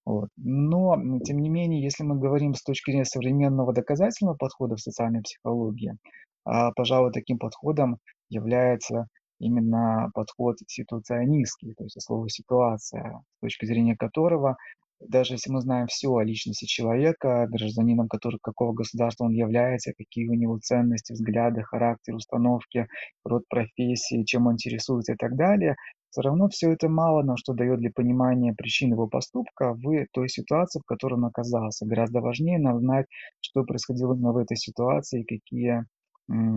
Вот. 0.06 0.28
Но, 0.36 0.96
тем 1.24 1.38
не 1.40 1.50
менее, 1.50 1.82
если 1.82 2.04
мы 2.04 2.18
говорим 2.18 2.54
с 2.54 2.62
точки 2.62 2.90
зрения 2.90 3.04
современного 3.04 3.72
доказательного 3.72 4.36
подхода 4.36 4.76
в 4.76 4.80
социальной 4.80 5.22
психологии, 5.22 5.96
а, 6.44 6.70
пожалуй, 6.72 7.12
таким 7.12 7.38
подходом 7.38 7.98
является 8.30 9.08
именно 9.40 10.10
подход 10.14 10.56
ситуационистский, 10.66 11.74
то 11.74 11.84
есть 11.84 12.00
слово 12.00 12.30
«ситуация», 12.30 13.20
с 13.38 13.40
точки 13.40 13.66
зрения 13.66 13.96
которого 13.96 14.56
даже 15.00 15.34
если 15.34 15.50
мы 15.50 15.60
знаем 15.60 15.86
все 15.88 16.08
о 16.14 16.22
личности 16.24 16.64
человека, 16.64 17.46
гражданином, 17.50 18.08
который, 18.08 18.38
какого 18.42 18.72
государства 18.72 19.24
он 19.24 19.32
является, 19.32 19.92
какие 19.92 20.26
у 20.28 20.34
него 20.34 20.58
ценности, 20.58 21.12
взгляды, 21.12 21.62
характер, 21.62 22.14
установки, 22.14 22.88
род 23.24 23.42
профессии, 23.48 24.24
чем 24.24 24.46
он 24.46 24.54
интересуется 24.54 25.12
и 25.12 25.16
так 25.16 25.36
далее, 25.36 25.76
все 26.10 26.22
равно 26.22 26.48
все 26.48 26.72
это 26.72 26.88
мало 26.88 27.22
нам 27.22 27.36
что 27.36 27.52
дает 27.52 27.80
для 27.80 27.90
понимания 27.90 28.54
причин 28.54 28.90
его 28.90 29.06
поступка 29.06 29.74
в 29.74 30.06
той 30.12 30.28
ситуации, 30.28 30.80
в 30.80 30.84
которой 30.84 31.14
он 31.14 31.26
оказался. 31.26 31.86
Гораздо 31.86 32.20
важнее 32.20 32.58
нам 32.58 32.78
знать, 32.80 33.06
что 33.40 33.64
происходило 33.64 34.14
именно 34.14 34.32
в 34.32 34.38
этой 34.38 34.56
ситуации, 34.56 35.22
какие 35.22 35.84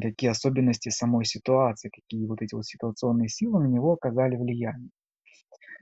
какие 0.02 0.32
особенности 0.32 0.90
самой 0.90 1.26
ситуации, 1.26 1.92
какие 1.94 2.26
вот 2.26 2.42
эти 2.42 2.56
вот 2.56 2.66
ситуационные 2.66 3.30
силы 3.30 3.64
на 3.64 3.68
него 3.68 3.94
оказали 3.94 4.36
влияние. 4.36 4.90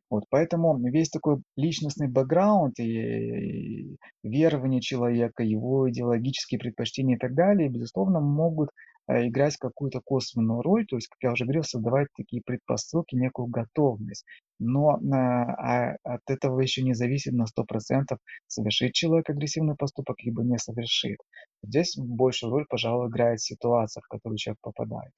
Вот, 0.10 0.24
поэтому 0.30 0.78
весь 0.90 1.10
такой 1.10 1.42
личностный 1.58 2.08
бэкграунд 2.08 2.80
и 2.80 3.98
верование 4.24 4.80
человека, 4.80 5.44
его 5.44 5.90
идеологические 5.90 6.60
предпочтения 6.60 7.16
и 7.16 7.20
так 7.20 7.34
далее, 7.34 7.70
безусловно, 7.70 8.22
могут 8.22 8.70
играть 9.08 9.58
какую-то 9.58 10.02
косвенную 10.04 10.62
роль, 10.62 10.86
то 10.86 10.98
есть, 10.98 11.08
как 11.08 11.18
я 11.22 11.32
уже 11.32 11.46
говорил, 11.46 11.64
создавать 11.64 12.08
такие 12.16 12.42
предпосылки, 12.46 13.16
некую 13.16 13.48
готовность. 13.48 14.26
Но 14.60 15.00
а 15.00 15.96
от 16.04 16.22
этого 16.28 16.60
еще 16.62 16.82
не 16.84 16.94
зависит 16.94 17.34
на 17.34 17.46
100% 17.46 18.18
совершит 18.48 18.94
человек 18.94 19.30
агрессивный 19.30 19.76
поступок, 19.76 20.18
либо 20.24 20.44
не 20.44 20.58
совершит. 20.58 21.20
Здесь 21.64 21.96
большую 21.98 22.52
роль, 22.52 22.66
пожалуй, 22.68 23.10
играет 23.10 23.40
ситуация, 23.40 24.02
в 24.02 24.08
которую 24.08 24.38
человек 24.38 24.60
попадает. 24.62 25.12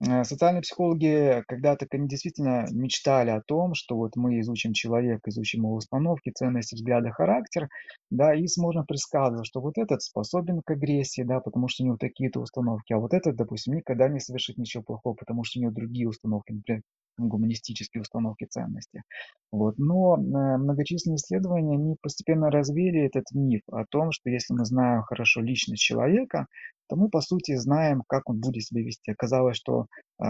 Э, 0.00 0.22
социальные 0.24 0.62
психологи 0.62 1.42
когда-то 1.48 1.86
действительно 1.92 2.66
мечтали 2.70 3.30
о 3.30 3.40
том, 3.40 3.74
что 3.74 3.96
вот 3.96 4.14
мы 4.16 4.38
изучим 4.40 4.72
человека, 4.72 5.30
изучим 5.30 5.62
его 5.62 5.74
установки, 5.74 6.30
ценности, 6.30 6.76
взгляды, 6.76 7.10
характер, 7.10 7.68
да, 8.10 8.34
и 8.34 8.46
сможем 8.46 8.86
предсказывать, 8.86 9.46
что 9.46 9.60
вот 9.60 9.76
этот 9.76 10.02
способен 10.02 10.62
к 10.62 10.70
агрессии, 10.70 11.22
да, 11.22 11.40
потому 11.40 11.68
что 11.68 11.82
у 11.82 11.86
него 11.86 11.96
такие-то 11.96 12.40
установки, 12.40 12.92
а 12.92 12.98
вот 12.98 13.12
этот, 13.12 13.36
допустим, 13.36 13.74
никогда 13.74 14.08
не 14.08 14.20
совершит 14.20 14.56
ничего 14.56 14.84
плохого, 14.84 15.14
потому 15.14 15.42
что 15.44 15.58
у 15.58 15.62
него 15.62 15.72
другие 15.72 16.08
установки, 16.08 16.52
например, 16.52 16.82
гуманистические 17.26 18.02
установки 18.02 18.44
ценности. 18.44 19.02
Вот. 19.50 19.78
Но 19.78 20.16
э, 20.16 20.18
многочисленные 20.58 21.16
исследования, 21.16 21.74
они 21.76 21.96
постепенно 22.00 22.50
развеяли 22.50 23.06
этот 23.06 23.24
миф 23.32 23.62
о 23.72 23.84
том, 23.86 24.12
что 24.12 24.30
если 24.30 24.54
мы 24.54 24.64
знаем 24.64 25.02
хорошо 25.02 25.40
личность 25.40 25.82
человека, 25.82 26.46
то 26.88 26.96
мы, 26.96 27.08
по 27.08 27.20
сути, 27.20 27.56
знаем, 27.56 28.02
как 28.06 28.28
он 28.30 28.40
будет 28.40 28.64
себя 28.64 28.82
вести. 28.82 29.10
Оказалось, 29.10 29.56
что 29.56 29.86
э, 30.22 30.24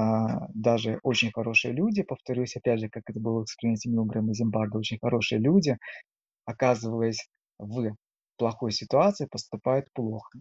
даже 0.54 0.98
очень 1.02 1.30
хорошие 1.32 1.74
люди, 1.74 2.02
повторюсь, 2.02 2.56
опять 2.56 2.80
же, 2.80 2.88
как 2.88 3.02
это 3.06 3.20
было 3.20 3.40
в 3.40 3.44
эксперименте 3.44 3.90
Милгрэма 3.90 4.30
и 4.30 4.34
Зимбарда, 4.34 4.78
очень 4.78 4.98
хорошие 5.00 5.40
люди, 5.40 5.76
оказываясь 6.44 7.28
в 7.58 7.94
плохой 8.36 8.72
ситуации, 8.72 9.28
поступают 9.30 9.86
плохо. 9.92 10.40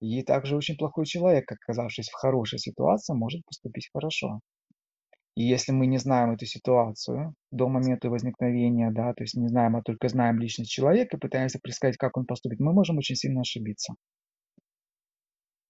И 0.00 0.22
также 0.22 0.56
очень 0.56 0.76
плохой 0.76 1.06
человек, 1.06 1.50
оказавшись 1.50 2.08
в 2.08 2.14
хорошей 2.14 2.58
ситуации, 2.58 3.14
может 3.14 3.44
поступить 3.44 3.88
хорошо. 3.92 4.40
И 5.34 5.44
если 5.44 5.72
мы 5.72 5.86
не 5.86 5.98
знаем 5.98 6.32
эту 6.32 6.44
ситуацию 6.44 7.34
до 7.50 7.68
момента 7.68 8.10
возникновения, 8.10 8.90
да, 8.90 9.14
то 9.14 9.22
есть 9.22 9.34
не 9.34 9.48
знаем, 9.48 9.76
а 9.76 9.82
только 9.82 10.08
знаем 10.08 10.38
личность 10.38 10.70
человека, 10.70 11.16
пытаемся 11.16 11.58
предсказать, 11.62 11.96
как 11.96 12.18
он 12.18 12.26
поступит, 12.26 12.60
мы 12.60 12.72
можем 12.74 12.98
очень 12.98 13.16
сильно 13.16 13.40
ошибиться. 13.40 13.94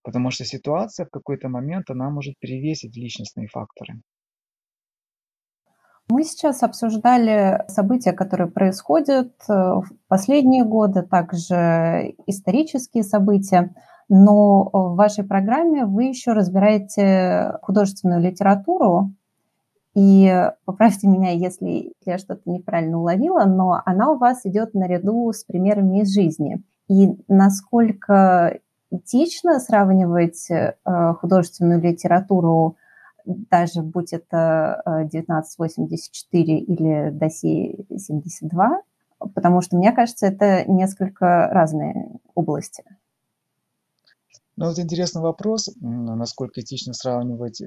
Потому 0.02 0.30
что 0.32 0.44
ситуация 0.44 1.06
в 1.06 1.10
какой-то 1.10 1.48
момент, 1.48 1.90
она 1.90 2.10
может 2.10 2.34
перевесить 2.40 2.96
личностные 2.96 3.46
факторы. 3.46 4.02
Мы 6.10 6.24
сейчас 6.24 6.64
обсуждали 6.64 7.62
события, 7.68 8.12
которые 8.12 8.50
происходят 8.50 9.32
э, 9.48 9.52
в 9.52 9.86
последние 10.08 10.64
годы, 10.64 11.02
также 11.02 12.16
исторические 12.26 13.04
события, 13.04 13.74
но 14.08 14.68
в 14.72 14.96
вашей 14.96 15.24
программе 15.24 15.86
вы 15.86 16.04
еще 16.04 16.32
разбираете 16.32 17.52
художественную 17.62 18.20
литературу, 18.20 19.14
и 19.94 20.50
поправьте 20.64 21.06
меня, 21.06 21.32
если 21.32 21.92
я 22.04 22.18
что-то 22.18 22.42
неправильно 22.50 22.98
уловила, 22.98 23.44
но 23.44 23.82
она 23.84 24.10
у 24.12 24.18
вас 24.18 24.46
идет 24.46 24.72
наряду 24.74 25.30
с 25.32 25.44
примерами 25.44 26.00
из 26.00 26.14
жизни. 26.14 26.62
И 26.88 27.10
насколько 27.28 28.60
этично 28.90 29.60
сравнивать 29.60 30.50
э, 30.50 30.74
художественную 31.20 31.80
литературу, 31.80 32.76
даже 33.24 33.82
будь 33.82 34.12
это 34.12 34.80
1984 34.84 36.42
э, 36.42 36.58
или 36.58 37.10
Досье 37.10 37.84
72, 37.96 38.82
потому 39.34 39.60
что, 39.60 39.76
мне 39.76 39.92
кажется, 39.92 40.26
это 40.26 40.64
несколько 40.70 41.48
разные 41.48 42.10
области. 42.34 42.82
Ну, 44.56 44.66
вот 44.66 44.78
интересный 44.78 45.22
вопрос, 45.22 45.70
насколько 45.80 46.60
этично 46.60 46.92
сравнивать 46.92 47.62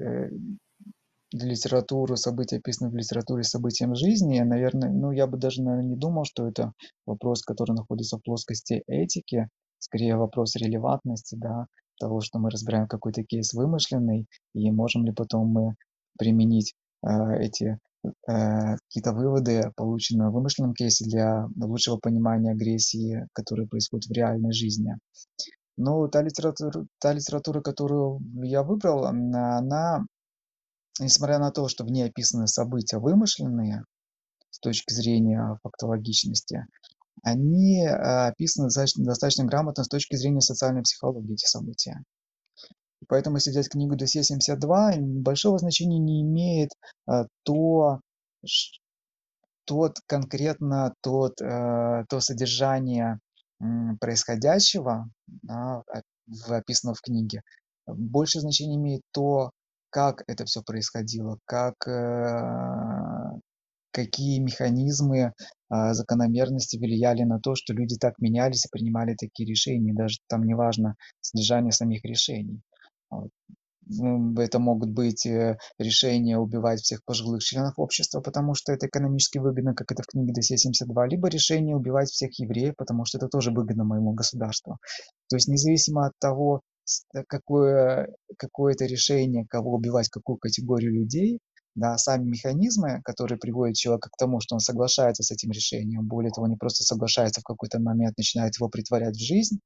э, 1.34 1.38
литературу, 1.38 2.16
события, 2.16 2.56
описанные 2.56 2.92
в 2.92 2.96
литературе, 2.96 3.42
событием 3.42 3.94
жизни. 3.94 4.40
Наверное, 4.40 4.90
ну, 4.90 5.10
я 5.12 5.26
бы 5.26 5.38
даже, 5.38 5.62
наверное, 5.62 5.90
не 5.90 5.96
думал, 5.96 6.24
что 6.24 6.46
это 6.46 6.72
вопрос, 7.06 7.42
который 7.42 7.74
находится 7.74 8.18
в 8.18 8.22
плоскости 8.22 8.82
этики 8.86 9.48
скорее 9.78 10.16
вопрос 10.16 10.56
релевантности, 10.56 11.36
да, 11.36 11.66
того, 11.98 12.20
что 12.20 12.38
мы 12.38 12.50
разбираем 12.50 12.86
какой-то 12.88 13.22
кейс 13.22 13.52
вымышленный, 13.54 14.26
и 14.54 14.70
можем 14.70 15.04
ли 15.04 15.12
потом 15.12 15.48
мы 15.48 15.74
применить 16.18 16.74
э, 17.06 17.08
эти 17.40 17.78
э, 18.04 18.76
какие-то 18.88 19.12
выводы, 19.12 19.70
полученные 19.76 20.28
в 20.28 20.32
вымышленном 20.32 20.74
кейсе, 20.74 21.04
для 21.04 21.46
лучшего 21.56 21.98
понимания 21.98 22.52
агрессии, 22.52 23.26
которая 23.32 23.66
происходит 23.66 24.06
в 24.06 24.12
реальной 24.12 24.52
жизни. 24.52 24.94
Но 25.78 26.08
та 26.08 26.22
литература, 26.22 26.86
та 27.00 27.12
литература, 27.12 27.60
которую 27.60 28.20
я 28.42 28.62
выбрал, 28.62 29.04
она, 29.04 30.04
несмотря 31.00 31.38
на 31.38 31.50
то, 31.50 31.68
что 31.68 31.84
в 31.84 31.90
ней 31.90 32.06
описаны 32.06 32.46
события 32.46 32.98
вымышленные, 32.98 33.84
с 34.50 34.58
точки 34.58 34.92
зрения 34.92 35.58
фактологичности, 35.62 36.66
они 37.22 37.84
э, 37.84 38.28
описаны 38.28 38.68
достаточно 38.68 39.44
грамотно 39.44 39.84
с 39.84 39.88
точки 39.88 40.16
зрения 40.16 40.40
социальной 40.40 40.82
психологии, 40.82 41.34
эти 41.34 41.46
события. 41.46 42.02
Поэтому, 43.08 43.36
если 43.36 43.50
взять 43.50 43.68
книгу 43.68 43.96
Досье 43.96 44.22
72, 44.22 44.94
большого 44.98 45.58
значения 45.58 45.98
не 45.98 46.22
имеет 46.22 46.70
э, 47.10 47.24
то, 47.42 48.00
тот 49.64 49.98
конкретно 50.06 50.94
тот, 51.02 51.40
э, 51.40 52.04
то 52.08 52.20
содержание 52.20 53.18
происходящего, 54.00 55.08
да, 55.26 55.82
описанного 56.48 56.94
в 56.94 57.00
книге. 57.00 57.40
Больше 57.86 58.40
значения 58.40 58.76
имеет 58.76 59.00
то, 59.12 59.50
как 59.90 60.22
это 60.26 60.44
все 60.44 60.62
происходило, 60.62 61.38
как, 61.44 61.74
какие 63.96 64.40
механизмы, 64.40 65.32
а, 65.68 65.94
закономерности 65.94 66.76
влияли 66.76 67.22
на 67.22 67.40
то, 67.40 67.54
что 67.54 67.72
люди 67.72 67.96
так 67.96 68.18
менялись 68.18 68.66
и 68.66 68.68
принимали 68.70 69.14
такие 69.14 69.48
решения. 69.48 69.94
Даже 69.94 70.18
там 70.28 70.44
не 70.44 70.54
важно 70.54 70.96
содержание 71.20 71.72
самих 71.72 72.04
решений. 72.04 72.60
Ну, 73.88 74.34
это 74.36 74.58
могут 74.58 74.90
быть 74.90 75.24
э, 75.26 75.58
решения 75.78 76.36
убивать 76.38 76.80
всех 76.80 77.04
пожилых 77.04 77.42
членов 77.42 77.74
общества, 77.78 78.20
потому 78.20 78.54
что 78.54 78.72
это 78.72 78.88
экономически 78.88 79.38
выгодно, 79.38 79.74
как 79.74 79.92
это 79.92 80.02
в 80.02 80.06
книге 80.06 80.32
Досье 80.32 80.58
72, 80.58 81.06
либо 81.06 81.28
решение 81.28 81.76
убивать 81.76 82.08
всех 82.10 82.36
евреев, 82.40 82.74
потому 82.76 83.04
что 83.04 83.18
это 83.18 83.28
тоже 83.28 83.52
выгодно 83.52 83.84
моему 83.84 84.12
государству. 84.12 84.78
То 85.28 85.36
есть 85.36 85.46
независимо 85.46 86.06
от 86.06 86.14
того, 86.18 86.62
какое, 87.28 88.14
какое 88.38 88.74
это 88.74 88.86
решение, 88.86 89.46
кого 89.48 89.74
убивать, 89.74 90.08
какую 90.08 90.38
категорию 90.38 90.92
людей, 90.92 91.40
да, 91.74 91.98
сами 91.98 92.30
механизмы, 92.30 93.02
которые 93.04 93.38
приводят 93.38 93.76
человека 93.76 94.08
к 94.10 94.16
тому, 94.16 94.40
что 94.40 94.54
он 94.54 94.60
соглашается 94.60 95.22
с 95.22 95.30
этим 95.30 95.50
решением, 95.50 96.06
более 96.06 96.30
того, 96.30 96.46
не 96.46 96.56
просто 96.56 96.84
соглашается 96.84 97.40
в 97.42 97.44
какой-то 97.44 97.78
момент, 97.80 98.16
начинает 98.16 98.56
его 98.56 98.68
притворять 98.68 99.16
в 99.16 99.24
жизнь, 99.24 99.58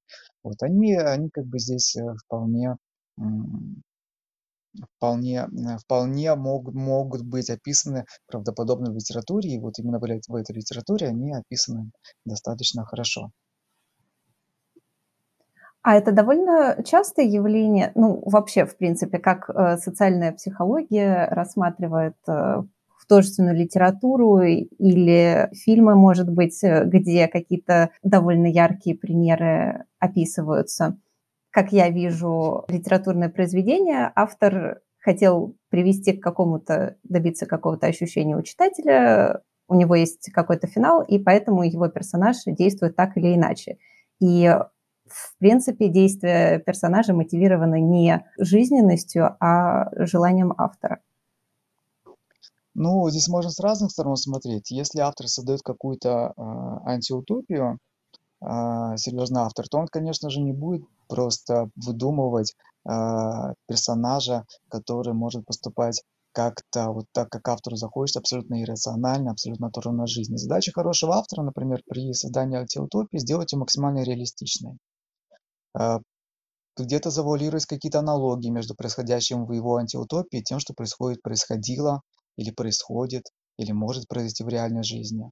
вот 0.42 0.62
они, 0.62 0.96
они 0.96 1.30
как 1.30 1.46
бы 1.46 1.58
здесь 1.58 1.96
э, 1.96 2.02
вполне 2.24 2.76
вполне, 4.96 5.46
э, 5.46 5.78
вполне 5.78 6.34
могут, 6.34 6.74
могут 6.74 7.22
быть 7.22 7.50
описаны 7.50 8.04
правдоподобно 8.26 8.90
в 8.90 8.94
литературе, 8.94 9.50
и 9.54 9.58
вот 9.58 9.78
именно 9.78 9.98
в 9.98 10.04
этой 10.04 10.54
литературе 10.54 11.08
они 11.08 11.32
описаны 11.32 11.90
достаточно 12.24 12.84
хорошо. 12.84 13.30
А 15.82 15.96
это 15.96 16.12
довольно 16.12 16.82
частое 16.84 17.24
явление, 17.24 17.92
ну, 17.94 18.22
вообще, 18.26 18.66
в 18.66 18.76
принципе, 18.76 19.18
как 19.18 19.48
э, 19.48 19.78
социальная 19.78 20.32
психология 20.32 21.26
рассматривает 21.30 22.16
э, 22.28 22.62
художественную 22.88 23.56
литературу 23.56 24.40
или 24.42 25.48
фильмы, 25.54 25.94
может 25.94 26.30
быть, 26.30 26.62
э, 26.62 26.84
где 26.84 27.28
какие-то 27.28 27.90
довольно 28.02 28.46
яркие 28.46 28.94
примеры 28.94 29.84
описываются. 29.98 30.98
Как 31.50 31.72
я 31.72 31.88
вижу 31.88 32.64
литературное 32.68 33.30
произведение, 33.30 34.12
автор 34.14 34.82
хотел 34.98 35.56
привести 35.70 36.12
к 36.12 36.22
какому-то, 36.22 36.96
добиться 37.04 37.46
какого-то 37.46 37.86
ощущения 37.86 38.36
у 38.36 38.42
читателя, 38.42 39.40
у 39.66 39.74
него 39.74 39.94
есть 39.94 40.30
какой-то 40.32 40.66
финал, 40.66 41.02
и 41.02 41.18
поэтому 41.18 41.62
его 41.62 41.88
персонаж 41.88 42.36
действует 42.44 42.96
так 42.96 43.16
или 43.16 43.34
иначе. 43.34 43.78
И 44.20 44.54
в 45.10 45.36
принципе, 45.38 45.88
действия 45.88 46.58
персонажа 46.58 47.12
мотивированы 47.12 47.80
не 47.80 48.24
жизненностью, 48.38 49.36
а 49.40 49.88
желанием 50.06 50.54
автора. 50.56 51.00
Ну, 52.74 53.10
здесь 53.10 53.28
можно 53.28 53.50
с 53.50 53.60
разных 53.60 53.90
сторон 53.90 54.16
смотреть. 54.16 54.70
Если 54.70 55.00
автор 55.00 55.26
создает 55.28 55.60
какую-то 55.62 56.32
э, 56.36 56.42
антиутопию, 56.88 57.78
э, 58.40 58.46
серьезный 58.96 59.42
автор, 59.42 59.68
то 59.68 59.78
он, 59.78 59.88
конечно 59.88 60.30
же, 60.30 60.40
не 60.40 60.52
будет 60.52 60.82
просто 61.08 61.68
выдумывать 61.74 62.54
э, 62.88 62.90
персонажа, 63.66 64.44
который 64.68 65.14
может 65.14 65.44
поступать 65.44 66.02
как-то 66.32 66.92
вот 66.92 67.06
так, 67.12 67.28
как 67.28 67.48
автору 67.48 67.76
захочется, 67.76 68.20
абсолютно 68.20 68.62
иррационально, 68.62 69.32
абсолютно 69.32 69.66
оторванно 69.66 70.04
от 70.04 70.08
жизни. 70.08 70.36
Задача 70.36 70.72
хорошего 70.72 71.16
автора, 71.16 71.42
например, 71.42 71.82
при 71.88 72.12
создании 72.12 72.58
антиутопии, 72.58 73.18
сделать 73.18 73.52
ее 73.52 73.58
максимально 73.58 74.04
реалистичной. 74.04 74.78
А, 75.74 76.00
где-то 76.76 77.10
завуалировать 77.10 77.66
какие-то 77.66 78.00
аналогии 78.00 78.50
между 78.50 78.74
происходящим 78.74 79.46
в 79.46 79.52
его 79.52 79.76
антиутопии 79.76 80.40
и 80.40 80.42
тем, 80.44 80.60
что 80.60 80.74
происходит, 80.74 81.22
происходило 81.22 82.02
или 82.36 82.50
происходит, 82.50 83.24
или 83.58 83.72
может 83.72 84.08
произойти 84.08 84.44
в 84.44 84.48
реальной 84.48 84.82
жизни. 84.84 85.30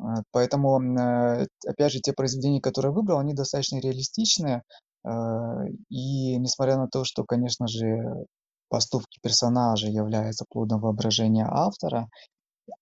А, 0.00 0.22
поэтому, 0.32 0.80
э, 0.82 1.46
опять 1.66 1.92
же, 1.92 2.00
те 2.00 2.12
произведения, 2.12 2.60
которые 2.60 2.90
я 2.90 2.94
выбрал, 2.94 3.18
они 3.18 3.34
достаточно 3.34 3.78
реалистичные. 3.80 4.62
А, 5.04 5.64
и 5.88 6.36
несмотря 6.38 6.76
на 6.76 6.88
то, 6.88 7.04
что, 7.04 7.24
конечно 7.24 7.66
же, 7.68 7.86
поступки 8.68 9.18
персонажей 9.22 9.92
являются 9.92 10.44
плодом 10.48 10.80
воображения 10.80 11.46
автора, 11.50 12.08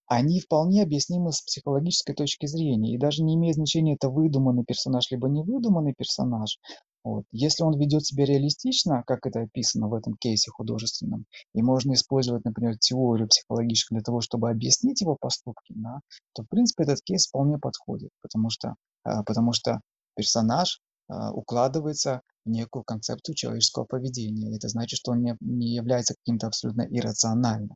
они 0.07 0.39
вполне 0.39 0.83
объяснимы 0.83 1.31
с 1.31 1.41
психологической 1.41 2.15
точки 2.15 2.45
зрения. 2.45 2.93
И 2.93 2.97
даже 2.97 3.23
не 3.23 3.35
имеет 3.35 3.55
значения, 3.55 3.95
это 3.95 4.09
выдуманный 4.09 4.63
персонаж, 4.63 5.09
либо 5.11 5.27
невыдуманный 5.27 5.93
персонаж. 5.97 6.59
Вот. 7.03 7.23
Если 7.31 7.63
он 7.63 7.79
ведет 7.79 8.05
себя 8.05 8.25
реалистично, 8.25 9.03
как 9.07 9.25
это 9.25 9.41
описано 9.41 9.87
в 9.87 9.93
этом 9.95 10.13
кейсе 10.13 10.51
художественном, 10.51 11.25
и 11.55 11.63
можно 11.63 11.93
использовать, 11.93 12.45
например, 12.45 12.77
теорию 12.77 13.27
психологическую 13.27 13.97
для 13.97 14.03
того, 14.03 14.21
чтобы 14.21 14.51
объяснить 14.51 15.01
его 15.01 15.17
поступки, 15.19 15.73
да, 15.75 16.01
то, 16.33 16.43
в 16.43 16.47
принципе, 16.47 16.83
этот 16.83 17.01
кейс 17.01 17.27
вполне 17.27 17.57
подходит, 17.57 18.11
потому 18.21 18.49
что, 18.51 18.75
а, 19.03 19.23
потому 19.23 19.51
что 19.51 19.81
персонаж 20.15 20.79
а, 21.07 21.31
укладывается 21.31 22.21
в 22.45 22.49
некую 22.49 22.83
концепцию 22.83 23.35
человеческого 23.35 23.85
поведения. 23.85 24.55
Это 24.55 24.67
значит, 24.67 24.99
что 24.99 25.11
он 25.11 25.23
не, 25.23 25.35
не 25.39 25.73
является 25.73 26.13
каким-то 26.13 26.47
абсолютно 26.47 26.83
иррациональным. 26.83 27.75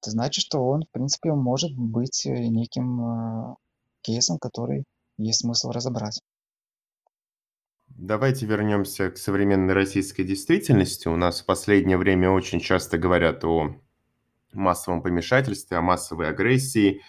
Это 0.00 0.10
значит, 0.12 0.44
что 0.44 0.60
он, 0.60 0.82
в 0.82 0.90
принципе, 0.90 1.32
может 1.32 1.76
быть 1.76 2.24
э, 2.26 2.30
неким 2.30 3.00
э, 3.00 3.54
кейсом, 4.02 4.38
который 4.38 4.84
есть 5.16 5.40
смысл 5.40 5.70
разобрать. 5.70 6.20
Давайте 7.88 8.46
вернемся 8.46 9.10
к 9.10 9.18
современной 9.18 9.74
российской 9.74 10.22
действительности. 10.22 11.08
У 11.08 11.16
нас 11.16 11.40
в 11.40 11.46
последнее 11.46 11.96
время 11.96 12.30
очень 12.30 12.60
часто 12.60 12.96
говорят 12.96 13.44
о 13.44 13.74
массовом 14.52 15.02
помешательстве, 15.02 15.78
о 15.78 15.82
массовой 15.82 16.28
агрессии. 16.28 17.02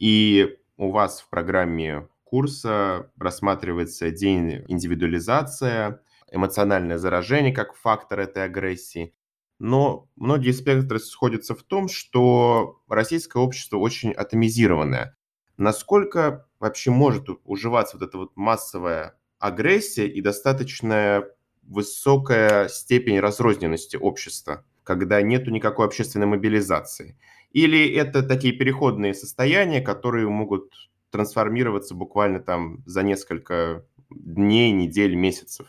И 0.00 0.58
у 0.76 0.90
вас 0.90 1.20
в 1.20 1.28
программе 1.28 2.08
курса 2.24 3.10
рассматривается 3.18 4.10
день 4.10 4.64
индивидуализация, 4.66 6.00
эмоциональное 6.32 6.98
заражение 6.98 7.52
как 7.52 7.74
фактор 7.74 8.18
этой 8.18 8.44
агрессии. 8.44 9.14
Но 9.62 10.08
многие 10.16 10.50
спектры 10.50 10.98
сходятся 10.98 11.54
в 11.54 11.62
том, 11.62 11.86
что 11.86 12.80
российское 12.88 13.40
общество 13.40 13.76
очень 13.76 14.10
атомизированное. 14.10 15.16
Насколько 15.56 16.48
вообще 16.58 16.90
может 16.90 17.28
уживаться 17.44 17.96
вот 17.96 18.08
эта 18.08 18.18
вот 18.18 18.32
массовая 18.34 19.16
агрессия 19.38 20.08
и 20.08 20.20
достаточно 20.20 21.22
высокая 21.62 22.66
степень 22.66 23.20
разрозненности 23.20 23.96
общества, 23.96 24.64
когда 24.82 25.22
нету 25.22 25.52
никакой 25.52 25.86
общественной 25.86 26.26
мобилизации? 26.26 27.16
Или 27.52 27.88
это 27.94 28.24
такие 28.24 28.52
переходные 28.54 29.14
состояния, 29.14 29.80
которые 29.80 30.28
могут 30.28 30.72
трансформироваться 31.10 31.94
буквально 31.94 32.40
там 32.40 32.82
за 32.84 33.04
несколько 33.04 33.86
дней, 34.10 34.72
недель, 34.72 35.14
месяцев? 35.14 35.68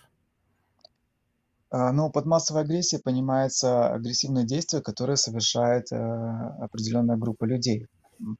Ну, 1.75 2.11
под 2.11 2.27
массовой 2.27 2.61
агрессией 2.61 3.01
понимается 3.01 3.91
агрессивное 3.91 4.43
действие, 4.43 4.83
которое 4.83 5.15
совершает 5.15 5.91
э, 5.91 5.95
определенная 5.95 7.17
группа 7.17 7.45
людей. 7.45 7.87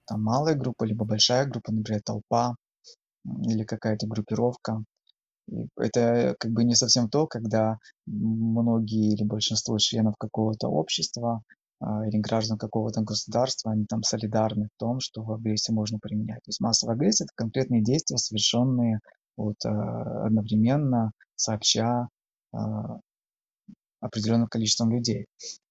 Там 0.05 0.21
малая 0.21 0.53
группа, 0.53 0.83
либо 0.83 1.03
большая 1.03 1.47
группа, 1.47 1.71
например, 1.71 2.01
толпа 2.03 2.55
или 3.25 3.63
какая-то 3.63 4.05
группировка. 4.05 4.83
И 5.49 5.67
это 5.77 6.35
как 6.39 6.51
бы 6.51 6.63
не 6.63 6.75
совсем 6.75 7.09
то, 7.09 7.25
когда 7.25 7.79
многие 8.05 9.13
или 9.13 9.23
большинство 9.23 9.79
членов 9.79 10.15
какого-то 10.17 10.67
общества 10.67 11.41
а, 11.79 12.07
или 12.07 12.19
граждан 12.19 12.59
какого-то 12.59 13.01
государства, 13.01 13.71
они 13.71 13.85
там 13.85 14.03
солидарны 14.03 14.67
в 14.75 14.79
том, 14.79 14.99
что 14.99 15.27
агрессию 15.33 15.75
можно 15.75 15.97
применять. 15.99 16.43
То 16.43 16.49
есть 16.49 16.61
массовая 16.61 16.95
агрессия– 16.95 17.23
это 17.25 17.33
конкретные 17.35 17.83
действия, 17.83 18.17
совершенные 18.17 18.99
вот, 19.35 19.55
а, 19.65 20.27
одновременно, 20.27 21.11
сообща, 21.35 22.07
определенным 24.03 24.47
количеством 24.47 24.91
людей. 24.91 25.25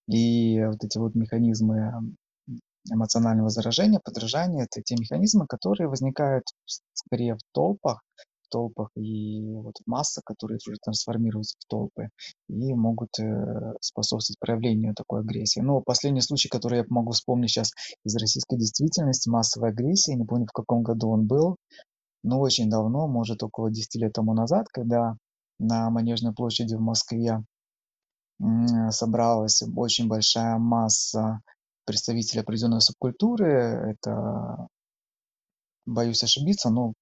И 0.08 0.62
вот 0.64 0.82
эти 0.82 0.98
вот 0.98 1.14
механизмы 1.14 1.92
эмоционального 2.90 3.48
заражения, 3.48 4.00
подражания, 4.04 4.64
это 4.64 4.82
те 4.82 4.96
механизмы, 4.96 5.46
которые 5.46 5.88
возникают 5.88 6.44
скорее 6.92 7.34
в 7.34 7.40
толпах, 7.52 8.02
в 8.16 8.48
толпах 8.48 8.90
и 8.96 9.54
вот 9.54 9.74
масса, 9.86 10.20
которые 10.24 10.58
уже 10.66 10.76
трансформируются 10.82 11.56
в 11.60 11.66
толпы 11.68 12.08
и 12.48 12.74
могут 12.74 13.10
э, 13.20 13.74
способствовать 13.80 14.38
проявлению 14.40 14.94
такой 14.94 15.20
агрессии. 15.20 15.60
Но 15.60 15.80
последний 15.80 16.20
случай, 16.22 16.48
который 16.48 16.78
я 16.78 16.84
могу 16.88 17.12
вспомнить 17.12 17.50
сейчас 17.50 17.70
из 18.04 18.16
российской 18.16 18.58
действительности, 18.58 19.28
массовой 19.28 19.70
агрессии, 19.70 20.12
не 20.12 20.24
помню 20.24 20.46
в 20.46 20.52
каком 20.52 20.82
году 20.82 21.10
он 21.10 21.26
был, 21.26 21.56
но 22.24 22.40
очень 22.40 22.68
давно, 22.68 23.06
может 23.06 23.42
около 23.42 23.70
10 23.70 23.94
лет 23.96 24.12
тому 24.12 24.34
назад, 24.34 24.66
когда 24.68 25.16
на 25.58 25.90
Манежной 25.90 26.34
площади 26.34 26.74
в 26.74 26.80
Москве 26.80 27.42
собралась 28.90 29.62
очень 29.76 30.08
большая 30.08 30.58
масса 30.58 31.40
представителей 31.84 32.40
определенной 32.40 32.80
субкультуры. 32.80 33.96
Это, 34.02 34.68
боюсь 35.86 36.22
ошибиться, 36.22 36.70
но 36.70 36.94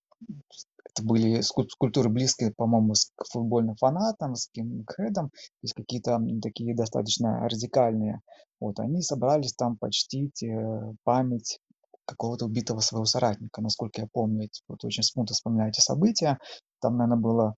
это 0.85 1.03
были 1.05 1.41
скульптуры 1.41 2.09
близкие, 2.09 2.53
по-моему, 2.57 2.95
к 3.17 3.25
футбольным 3.27 3.77
фанатам, 3.77 4.35
с 4.35 4.49
Кингхедом, 4.49 5.31
то 5.31 5.63
есть 5.63 5.75
какие-то 5.75 6.21
такие 6.43 6.75
достаточно 6.75 7.49
радикальные. 7.49 8.21
Вот, 8.61 8.79
они 8.81 9.01
собрались 9.01 9.55
там 9.55 9.77
почтить 9.79 10.43
э, 10.43 10.93
память 11.05 11.59
какого-то 12.05 12.47
убитого 12.47 12.81
своего 12.81 13.05
соратника, 13.05 13.63
насколько 13.63 14.03
я 14.03 14.09
помню. 14.13 14.49
Вот 14.69 14.85
очень 14.85 15.03
смутно 15.03 15.35
вспоминаю 15.35 15.71
эти 15.71 15.81
события. 15.81 16.39
Там, 16.81 16.97
наверное, 16.97 17.23
было 17.23 17.55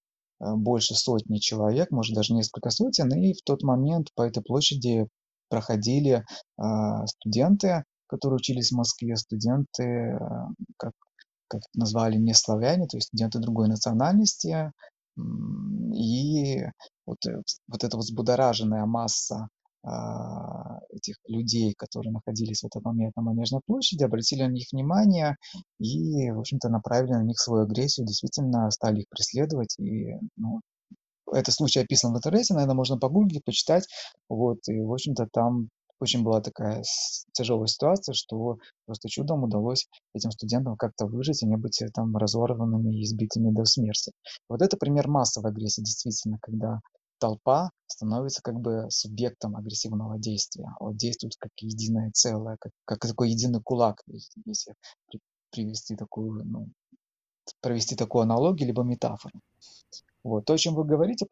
больше 0.57 0.94
сотни 0.94 1.38
человек, 1.38 1.90
может 1.90 2.14
даже 2.14 2.35
несколько 2.35 2.70
сотен, 2.70 3.12
и 3.14 3.33
в 3.35 3.42
тот 3.44 3.62
момент 3.62 4.09
по 4.14 4.22
этой 4.22 4.42
площади 4.42 5.07
проходили 5.48 6.24
а, 6.57 7.07
студенты, 7.07 7.85
которые 8.07 8.38
учились 8.38 8.70
в 8.70 8.76
Москве, 8.76 9.16
студенты, 9.16 10.16
а, 10.18 10.48
как, 10.78 10.92
как 11.48 11.61
назвали, 11.74 12.16
не 12.16 12.35
славяне, 12.35 12.87
то 12.87 12.96
есть 12.96 13.09
студенты 13.09 13.38
другой 13.38 13.68
национальности, 13.68 14.72
и 15.18 16.62
вот, 17.05 17.18
э, 17.26 17.42
вот 17.68 17.85
эта 17.85 17.96
вот 17.96 18.05
взбудораженная 18.05 18.87
масса 18.87 19.48
этих 20.90 21.16
людей, 21.26 21.74
которые 21.76 22.12
находились 22.12 22.62
в 22.62 22.66
этот 22.66 22.85
момент 22.85 23.16
на 23.16 23.22
Манежной 23.22 23.60
площади, 23.66 24.04
обратили 24.04 24.42
на 24.42 24.52
них 24.52 24.66
внимание 24.72 25.37
и, 25.80 26.30
в 26.30 26.38
общем-то, 26.38 26.68
направили 26.68 27.12
на 27.12 27.24
них 27.24 27.38
свою 27.38 27.64
агрессию, 27.64 28.06
действительно 28.06 28.70
стали 28.70 29.00
их 29.00 29.08
преследовать. 29.08 29.76
И, 29.78 30.14
ну, 30.37 30.60
этот 31.33 31.54
случай 31.54 31.80
описан 31.80 32.12
в 32.12 32.16
интернете, 32.16 32.54
наверное, 32.54 32.76
можно 32.76 32.98
погуглить, 32.98 33.44
почитать. 33.44 33.87
Вот, 34.28 34.58
и, 34.68 34.80
в 34.80 34.92
общем-то, 34.92 35.26
там 35.33 35.68
очень 36.02 36.24
была 36.24 36.40
такая 36.40 36.83
тяжелая 37.33 37.68
ситуация, 37.68 38.12
что 38.12 38.58
просто 38.87 39.08
чудом 39.08 39.44
удалось 39.44 39.87
этим 40.14 40.33
студентам 40.33 40.76
как-то 40.76 41.06
выжить 41.06 41.42
и 41.42 41.46
не 41.46 41.56
быть 41.56 41.80
э, 41.80 41.88
там 41.94 42.16
разорванными 42.16 42.98
и 42.98 43.04
избитыми 43.04 43.54
до 43.54 43.64
смерти. 43.64 44.10
Вот 44.48 44.62
это 44.62 44.76
пример 44.76 45.08
массовой 45.08 45.50
агрессии, 45.50 45.80
действительно, 45.80 46.38
когда 46.42 46.80
толпа 47.23 47.70
становится 47.87 48.42
как 48.42 48.54
бы 48.56 48.87
субъектом 48.90 49.54
агрессивного 49.54 50.18
действия. 50.18 50.70
Вот 50.81 50.96
действует 50.96 51.37
как 51.38 51.52
единое 51.60 52.10
целое, 52.12 52.56
как, 52.60 52.73
как 52.85 52.98
такой 52.98 53.31
единый 53.31 53.60
кулак, 53.62 54.02
если 54.44 54.75
привести 55.52 55.94
такую, 55.94 56.44
ну, 56.44 56.68
провести 57.60 57.94
такую 57.94 58.23
аналогию, 58.23 58.66
либо 58.66 58.83
метафору. 58.83 59.38
Вот, 60.25 60.44
то, 60.46 60.54
о 60.54 60.58
чем 60.58 60.75
вы 60.75 60.85
говорите. 60.85 61.27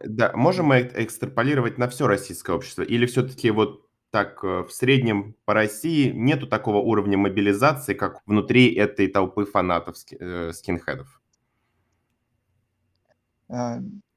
Да, 0.00 0.32
можем 0.34 0.66
мы 0.66 0.90
экстраполировать 0.94 1.76
на 1.76 1.88
все 1.88 2.06
российское 2.06 2.56
общество? 2.56 2.82
Или 2.82 3.04
все-таки 3.04 3.50
вот 3.50 3.86
так 4.10 4.42
э, 4.44 4.62
в 4.62 4.70
среднем 4.70 5.34
по 5.44 5.52
России 5.52 6.10
нету 6.10 6.46
такого 6.46 6.78
уровня 6.78 7.18
мобилизации, 7.18 7.94
как 7.94 8.22
внутри 8.26 8.74
этой 8.74 9.08
толпы 9.08 9.44
фанатов 9.44 9.96
э, 10.18 10.52
скинхедов? 10.52 11.20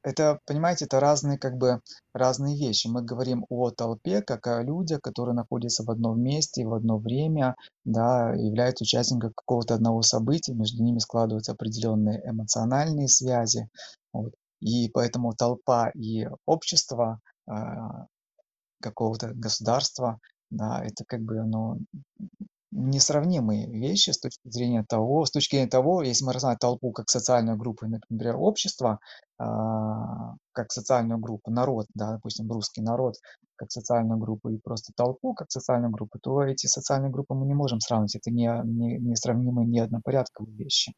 Это, 0.05 0.39
понимаете, 0.45 0.85
это 0.85 0.99
разные 0.99 1.39
как 1.39 1.57
бы 1.57 1.81
разные 2.13 2.55
вещи. 2.55 2.85
Мы 2.85 3.01
говорим 3.01 3.43
о 3.49 3.71
толпе, 3.71 4.21
как 4.21 4.45
о 4.45 4.61
людях, 4.61 5.01
которые 5.01 5.33
находятся 5.33 5.83
в 5.83 5.89
одном 5.89 6.21
месте, 6.21 6.63
в 6.63 6.75
одно 6.75 6.99
время, 6.99 7.55
да, 7.85 8.31
являются 8.35 8.83
участниками 8.83 9.33
какого-то 9.35 9.73
одного 9.73 10.03
события, 10.03 10.53
между 10.53 10.83
ними 10.83 10.99
складываются 10.99 11.53
определенные 11.53 12.21
эмоциональные 12.23 13.07
связи. 13.07 13.67
Вот. 14.13 14.31
И 14.59 14.89
поэтому 14.89 15.33
толпа 15.33 15.89
и 15.89 16.27
общество 16.45 17.19
а, 17.47 18.05
какого-то 18.81 19.31
государства, 19.33 20.19
да, 20.51 20.85
это 20.85 21.03
как 21.07 21.21
бы, 21.21 21.39
оно 21.39 21.79
несравнимые 22.75 23.67
вещи 23.67 24.11
с 24.11 24.19
точки 24.19 24.49
зрения 24.49 24.83
того, 24.87 25.25
с 25.25 25.31
точки 25.31 25.55
зрения 25.55 25.69
того, 25.69 26.03
если 26.03 26.25
мы 26.25 26.33
рассматриваем 26.33 26.59
толпу 26.59 26.91
как 26.91 27.09
социальную 27.09 27.57
группу, 27.57 27.87
например, 27.87 28.35
общество, 28.37 28.99
а, 29.37 30.35
как 30.51 30.71
социальную 30.71 31.19
группу, 31.19 31.51
народ, 31.51 31.87
да, 31.93 32.11
допустим, 32.13 32.51
русский 32.51 32.81
народ 32.81 33.15
как 33.57 33.71
социальную 33.71 34.19
группу 34.19 34.49
и 34.49 34.57
просто 34.57 34.91
толпу 34.93 35.33
как 35.33 35.49
социальную 35.49 35.91
группу, 35.91 36.19
то 36.19 36.43
эти 36.43 36.67
социальные 36.67 37.11
группы 37.11 37.33
мы 37.33 37.45
не 37.45 37.53
можем 37.53 37.79
сравнить, 37.79 38.15
это 38.15 38.29
не, 38.29 38.51
не, 38.65 38.97
не 38.97 39.15
сравнимые, 39.15 39.65
не 39.65 39.79
однопорядковые 39.79 40.55
вещи. 40.57 40.93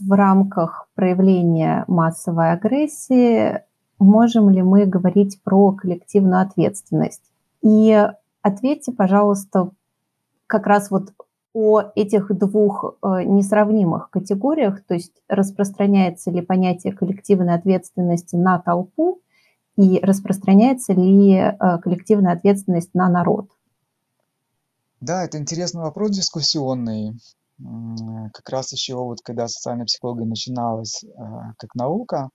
В 0.00 0.10
рамках 0.10 0.88
проявления 0.94 1.84
массовой 1.86 2.52
агрессии 2.52 3.62
можем 4.00 4.50
ли 4.50 4.62
мы 4.62 4.86
говорить 4.86 5.40
про 5.44 5.72
коллективную 5.72 6.42
ответственность? 6.42 7.22
И 7.62 8.08
ответьте, 8.42 8.92
пожалуйста, 8.92 9.70
как 10.46 10.66
раз 10.66 10.90
вот 10.90 11.12
о 11.54 11.82
этих 11.94 12.36
двух 12.36 12.96
э, 13.02 13.24
несравнимых 13.24 14.10
категориях, 14.10 14.82
то 14.84 14.94
есть 14.94 15.12
распространяется 15.28 16.30
ли 16.30 16.40
понятие 16.40 16.94
коллективной 16.94 17.54
ответственности 17.54 18.36
на 18.36 18.58
толпу 18.58 19.20
и 19.76 20.00
распространяется 20.00 20.94
ли 20.94 21.34
э, 21.34 21.52
коллективная 21.82 22.32
ответственность 22.32 22.94
на 22.94 23.08
народ? 23.08 23.50
Да, 25.00 25.24
это 25.24 25.38
интересный 25.38 25.82
вопрос 25.82 26.10
дискуссионный. 26.12 27.18
Как 28.32 28.48
раз 28.48 28.72
еще 28.72 28.94
вот 28.94 29.18
когда 29.22 29.46
социальная 29.46 29.84
психология 29.84 30.24
начиналась 30.24 31.04
э, 31.04 31.08
как 31.58 31.74
наука, 31.74 32.30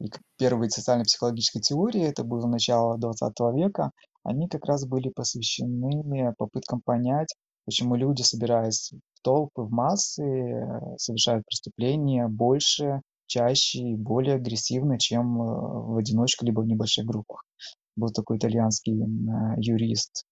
и 0.00 0.10
первые 0.38 0.70
социально-психологические 0.70 1.62
теории, 1.62 2.02
это 2.02 2.24
было 2.24 2.46
начало 2.46 2.98
20 2.98 3.32
века, 3.54 3.90
они 4.24 4.48
как 4.48 4.64
раз 4.64 4.86
были 4.86 5.10
посвящены 5.10 6.34
попыткам 6.36 6.80
понять, 6.80 7.34
почему 7.64 7.94
люди, 7.94 8.22
собираясь 8.22 8.92
в 9.14 9.22
толпы, 9.22 9.62
в 9.62 9.70
массы, 9.70 10.22
э, 10.22 10.96
совершают 10.96 11.44
преступления 11.46 12.26
больше, 12.28 13.02
чаще 13.26 13.80
и 13.80 13.96
более 13.96 14.36
агрессивно, 14.36 14.98
чем 14.98 15.40
э, 15.40 15.44
в 15.44 15.96
одиночку 15.96 16.44
либо 16.44 16.60
в 16.60 16.66
небольших 16.66 17.04
группах. 17.04 17.44
Был 17.96 18.08
такой 18.08 18.38
итальянский 18.38 18.94
э, 18.94 19.60
юрист 19.60 20.24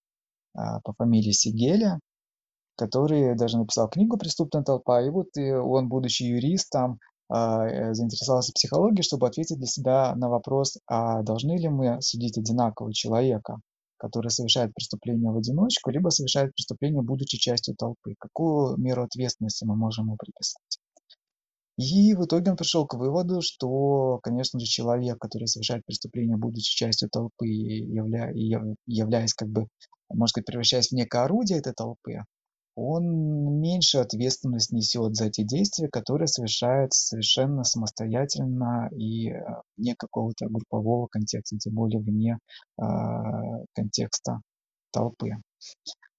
по 0.55 0.93
фамилии 0.99 1.31
Сигеля, 1.31 1.99
который 2.77 3.35
даже 3.37 3.57
написал 3.57 3.89
книгу 3.89 4.19
«Преступная 4.19 4.63
толпа», 4.63 5.01
и 5.01 5.09
вот 5.09 5.29
он, 5.39 5.89
будучи 5.89 6.25
юристом, 6.25 6.99
заинтересовался 7.31 8.53
психологией, 8.53 9.03
чтобы 9.03 9.27
ответить 9.27 9.57
для 9.57 9.67
себя 9.67 10.15
на 10.15 10.29
вопрос, 10.29 10.77
а 10.87 11.23
должны 11.23 11.57
ли 11.57 11.71
мы 11.71 12.03
судить 12.03 12.37
одинаково 12.37 12.93
человека, 12.93 13.61
который 14.03 14.31
совершает 14.31 14.75
преступление 14.75 15.31
в 15.31 15.37
одиночку, 15.37 15.91
либо 15.91 16.09
совершает 16.09 16.53
преступление, 16.55 17.03
будучи 17.03 17.39
частью 17.39 17.77
толпы. 17.77 18.17
Какую 18.19 18.77
меру 18.77 19.05
ответственности 19.05 19.65
мы 19.65 19.77
можем 19.77 20.07
ему 20.07 20.17
приписать? 20.17 20.81
И 21.79 22.13
в 22.15 22.25
итоге 22.25 22.51
он 22.51 22.57
пришел 22.57 22.85
к 22.85 22.95
выводу, 22.95 23.41
что, 23.43 24.19
конечно 24.25 24.59
же, 24.59 24.67
человек, 24.67 25.19
который 25.19 25.47
совершает 25.47 25.87
преступление, 25.87 26.37
будучи 26.37 26.75
частью 26.75 27.11
толпы 27.11 27.47
явля... 27.47 28.33
являясь, 28.87 29.35
как 29.35 29.49
бы, 29.49 29.69
можно 30.11 30.27
сказать, 30.27 30.47
превращаясь 30.47 30.89
в 30.89 30.93
некое 30.93 31.23
орудие 31.23 31.61
этой 31.61 31.73
толпы, 31.73 32.25
он 32.75 33.61
меньше 33.61 33.99
ответственность 33.99 34.73
несет 34.73 35.15
за 35.15 35.31
те 35.31 35.45
действия, 35.45 35.89
которые 35.89 36.27
совершает 36.27 36.93
совершенно 36.93 37.65
самостоятельно 37.65 38.89
и 38.93 39.31
э, 39.31 39.43
вне 39.77 39.95
какого-то 39.97 40.47
группового 40.49 41.07
контекста, 41.09 41.59
тем 41.59 41.75
более 41.75 42.01
вне 42.01 42.39
э, 42.81 42.85
контекста 43.75 44.41
толпы. 44.91 45.33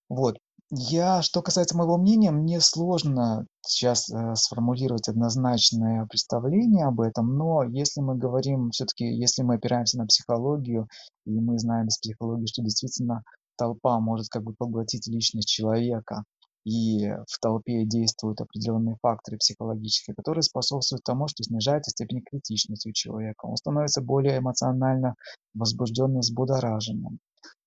Вот. 0.10 0.38
Я, 0.70 1.22
что 1.22 1.42
касается 1.44 1.78
моего 1.78 1.98
мнения, 1.98 2.32
мне 2.32 2.60
сложно 2.60 3.46
сейчас 3.62 4.10
э, 4.10 4.36
сформулировать 4.36 5.08
однозначное 5.08 6.06
представление 6.08 6.86
об 6.86 7.02
этом, 7.02 7.36
но 7.36 7.64
если 7.64 8.02
мы 8.02 8.16
говорим, 8.16 8.72
все-таки, 8.72 9.06
если 9.06 9.44
мы 9.44 9.56
опираемся 9.56 9.98
на 9.98 10.06
психологию, 10.06 10.88
и 11.26 11.40
мы 11.40 11.60
знаем 11.60 11.88
из 11.88 11.98
психологии, 11.98 12.48
что 12.48 12.64
действительно 12.64 13.24
толпа 13.56 14.00
может 14.00 14.30
как 14.30 14.44
бы 14.44 14.54
поглотить 14.58 15.08
личность 15.08 15.48
человека, 15.48 16.24
и 16.66 17.10
в 17.28 17.40
толпе 17.42 17.86
действуют 17.86 18.42
определенные 18.42 18.98
факторы 19.02 19.38
психологические, 19.38 20.16
которые 20.16 20.44
способствуют 20.44 21.04
тому, 21.04 21.28
что 21.28 21.44
снижается 21.44 21.92
степень 21.92 22.22
критичности 22.22 22.90
у 22.90 22.94
человека. 22.94 23.46
Он 23.46 23.58
становится 23.58 24.02
более 24.02 24.38
эмоционально 24.38 25.16
возбужденным, 25.54 26.20
взбудораженным. 26.20 27.20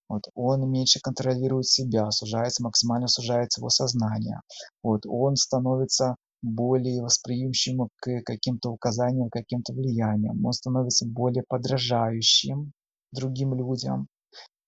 Вот, 0.09 0.23
он 0.35 0.71
меньше 0.71 1.01
контролирует 1.01 1.67
себя, 1.67 2.11
сужается, 2.11 2.63
максимально 2.63 3.09
сужается 3.09 3.61
его 3.61 3.69
сознание. 3.71 4.41
Вот, 4.83 5.03
он 5.05 5.37
становится 5.37 6.17
более 6.43 7.03
восприимчивым 7.03 7.89
к 7.97 8.23
каким-то 8.25 8.71
указаниям, 8.71 9.31
каким-то 9.31 9.73
влияниям. 9.73 10.45
Он 10.45 10.53
становится 10.53 11.07
более 11.07 11.43
подражающим 11.49 12.73
другим 13.13 13.55
людям 13.55 14.07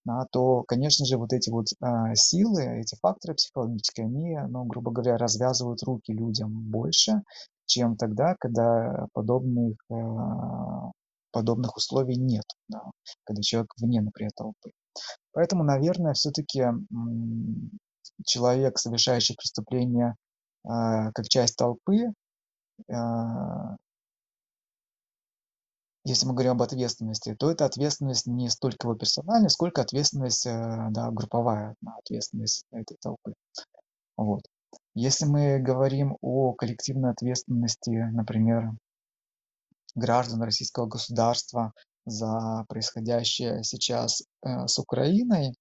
да, 0.05 0.26
то, 0.30 0.62
конечно 0.64 1.05
же, 1.05 1.18
вот 1.18 1.32
эти 1.32 1.51
вот 1.51 1.66
а, 1.80 2.14
силы, 2.14 2.62
эти 2.80 2.96
факторы 3.01 3.34
психологические, 3.34 4.07
они, 4.07 4.38
ну, 4.49 4.64
грубо 4.64 4.90
говоря, 4.90 5.16
развязывают 5.16 5.82
руки 5.82 6.12
людям 6.12 6.51
больше, 6.51 7.22
чем 7.66 7.96
тогда, 7.96 8.34
когда 8.38 9.07
подобных, 9.12 9.76
а, 9.90 10.90
подобных 11.32 11.76
условий 11.76 12.16
нет, 12.16 12.44
да, 12.68 12.82
когда 13.24 13.42
человек 13.42 13.72
вне, 13.78 14.01
например, 14.01 14.30
толпы. 14.34 14.72
Поэтому, 15.32 15.62
наверное, 15.64 16.14
все-таки 16.14 16.64
человек, 18.24 18.78
совершающий 18.78 19.36
преступление 19.36 20.14
а, 20.64 21.12
как 21.12 21.28
часть 21.28 21.57
толпы, 21.57 22.12
а, 22.92 23.76
если 26.09 26.26
мы 26.26 26.32
говорим 26.32 26.52
об 26.52 26.62
ответственности, 26.62 27.34
то 27.34 27.50
это 27.50 27.66
ответственность 27.66 28.26
не 28.26 28.48
столько 28.48 28.88
его 28.88 28.94
персональная, 28.96 29.50
сколько 29.50 29.82
ответственность, 29.82 30.46
э, 30.46 30.86
да, 30.90 31.11
групповая, 31.11 31.74
ответственность 31.98 32.64
этой 32.72 32.96
толпы. 33.00 33.34
Вот. 34.16 34.40
Если 34.94 35.26
мы 35.26 35.59
говорим 35.59 36.16
о 36.22 36.54
коллективной 36.54 37.11
ответственности, 37.11 37.90
например, 37.90 38.72
граждан 39.94 40.42
российского 40.42 40.86
государства 40.86 41.72
за 42.06 42.64
происходящее 42.68 43.62
сейчас 43.62 44.22
э, 44.42 44.66
с 44.66 44.78
Украиной, 44.78 45.54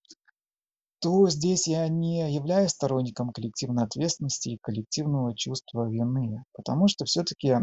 то 0.99 1.29
здесь 1.29 1.67
я 1.67 1.87
не 1.89 2.33
являюсь 2.33 2.71
сторонником 2.71 3.31
коллективной 3.31 3.83
ответственности 3.83 4.49
и 4.49 4.59
коллективного 4.61 5.35
чувства 5.35 5.87
вины, 5.89 6.43
потому 6.53 6.87
что 6.87 7.05
все-таки 7.05 7.53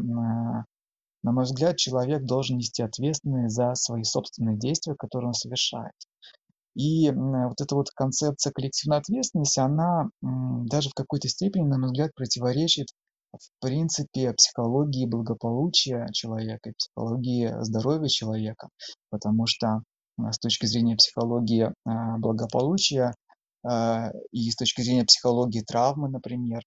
на 1.25 1.33
мой 1.33 1.45
взгляд, 1.45 1.77
человек 1.77 2.25
должен 2.25 2.59
нести 2.59 2.83
ответственность 2.83 3.55
за 3.55 3.75
свои 3.75 4.05
собственные 4.05 4.59
действия, 4.59 4.95
которые 4.95 5.29
он 5.29 5.35
совершает. 5.35 5.95
И 6.77 7.11
вот 7.11 7.61
эта 7.61 7.75
вот 7.75 7.91
концепция 7.91 8.53
коллективной 8.53 8.99
ответственности, 8.99 9.61
она 9.61 10.11
даже 10.21 10.91
в 10.91 10.95
какой-то 10.95 11.29
степени, 11.29 11.65
на 11.65 11.79
мой 11.79 11.87
взгляд, 11.87 12.15
противоречит 12.15 12.89
в 13.33 13.61
принципе 13.61 14.33
психологии 14.33 15.07
благополучия 15.07 16.07
человека 16.13 16.73
психологии 16.77 17.53
здоровья 17.63 18.09
человека, 18.09 18.69
потому 19.11 19.47
что 19.47 19.83
а, 20.19 20.33
с 20.33 20.39
точки 20.39 20.67
зрения 20.67 20.97
психологии 20.97 21.73
а, 21.85 22.19
благополучия 22.19 23.15
а, 23.65 24.11
и 24.31 24.51
с 24.51 24.57
точки 24.57 24.83
зрения 24.83 25.05
психологии 25.05 25.63
травмы, 25.63 26.09
например, 26.09 26.63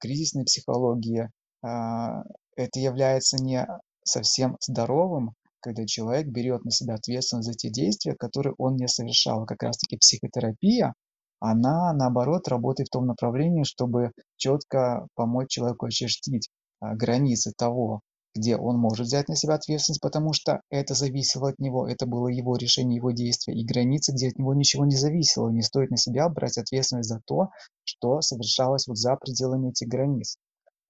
кризисной 0.00 0.44
психологии, 0.44 1.28
это 1.60 2.80
является 2.80 3.36
не 3.36 3.66
совсем 4.04 4.56
здоровым, 4.60 5.34
когда 5.60 5.86
человек 5.86 6.28
берет 6.28 6.64
на 6.64 6.70
себя 6.70 6.94
ответственность 6.94 7.48
за 7.48 7.54
те 7.54 7.70
действия, 7.70 8.14
которые 8.14 8.54
он 8.58 8.76
не 8.76 8.86
совершал. 8.86 9.46
Как 9.46 9.62
раз-таки 9.62 9.96
психотерапия, 9.96 10.94
она, 11.40 11.92
наоборот, 11.92 12.48
работает 12.48 12.88
в 12.88 12.92
том 12.92 13.06
направлении, 13.06 13.64
чтобы 13.64 14.12
четко 14.36 15.06
помочь 15.14 15.50
человеку 15.50 15.86
очертить 15.86 16.48
а, 16.80 16.94
границы 16.94 17.52
того, 17.56 18.00
где 18.34 18.56
он 18.56 18.78
может 18.78 19.06
взять 19.06 19.28
на 19.28 19.36
себя 19.36 19.54
ответственность, 19.54 20.00
потому 20.00 20.32
что 20.32 20.60
это 20.68 20.94
зависело 20.94 21.50
от 21.50 21.58
него, 21.58 21.86
это 21.86 22.06
было 22.06 22.28
его 22.28 22.56
решение, 22.56 22.96
его 22.96 23.12
действие, 23.12 23.58
и 23.58 23.64
границы, 23.64 24.12
где 24.12 24.28
от 24.28 24.38
него 24.38 24.54
ничего 24.54 24.84
не 24.84 24.96
зависело, 24.96 25.50
не 25.50 25.62
стоит 25.62 25.90
на 25.90 25.96
себя 25.96 26.28
брать 26.28 26.58
ответственность 26.58 27.08
за 27.08 27.20
то, 27.24 27.50
что 27.84 28.20
совершалось 28.20 28.86
вот 28.86 28.98
за 28.98 29.16
пределами 29.16 29.70
этих 29.70 29.88
границ. 29.88 30.36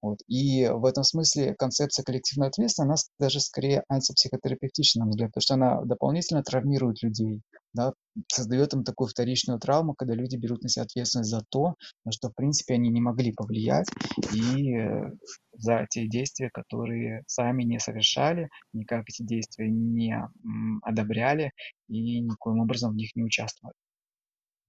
Вот. 0.05 0.19
И 0.27 0.67
в 0.67 0.85
этом 0.85 1.03
смысле 1.03 1.55
концепция 1.55 2.03
коллективной 2.03 2.49
ответственности, 2.49 3.09
она 3.17 3.27
даже 3.27 3.39
скорее 3.39 3.83
антипсихотерапевтична, 3.89 5.03
на 5.03 5.09
взгляд, 5.09 5.31
потому 5.31 5.41
что 5.41 5.53
она 5.55 5.81
дополнительно 5.81 6.43
травмирует 6.43 7.01
людей, 7.01 7.41
да, 7.73 7.93
создает 8.31 8.75
им 8.75 8.83
такую 8.83 9.07
вторичную 9.07 9.59
травму, 9.59 9.95
когда 9.95 10.13
люди 10.13 10.35
берут 10.35 10.61
на 10.61 10.69
себя 10.69 10.83
ответственность 10.83 11.31
за 11.31 11.41
то, 11.49 11.73
на 12.05 12.11
что, 12.11 12.29
в 12.29 12.35
принципе, 12.35 12.75
они 12.75 12.91
не 12.91 13.01
могли 13.01 13.31
повлиять, 13.31 13.87
и 14.31 14.75
э, 14.75 15.11
за 15.53 15.87
те 15.89 16.07
действия, 16.07 16.51
которые 16.53 17.23
сами 17.25 17.63
не 17.63 17.79
совершали, 17.79 18.49
никак 18.73 19.05
эти 19.09 19.23
действия 19.23 19.71
не 19.71 20.15
одобряли 20.83 21.51
и 21.89 22.21
никоим 22.21 22.59
образом 22.59 22.91
в 22.91 22.95
них 22.95 23.09
не 23.15 23.23
участвовали. 23.23 23.73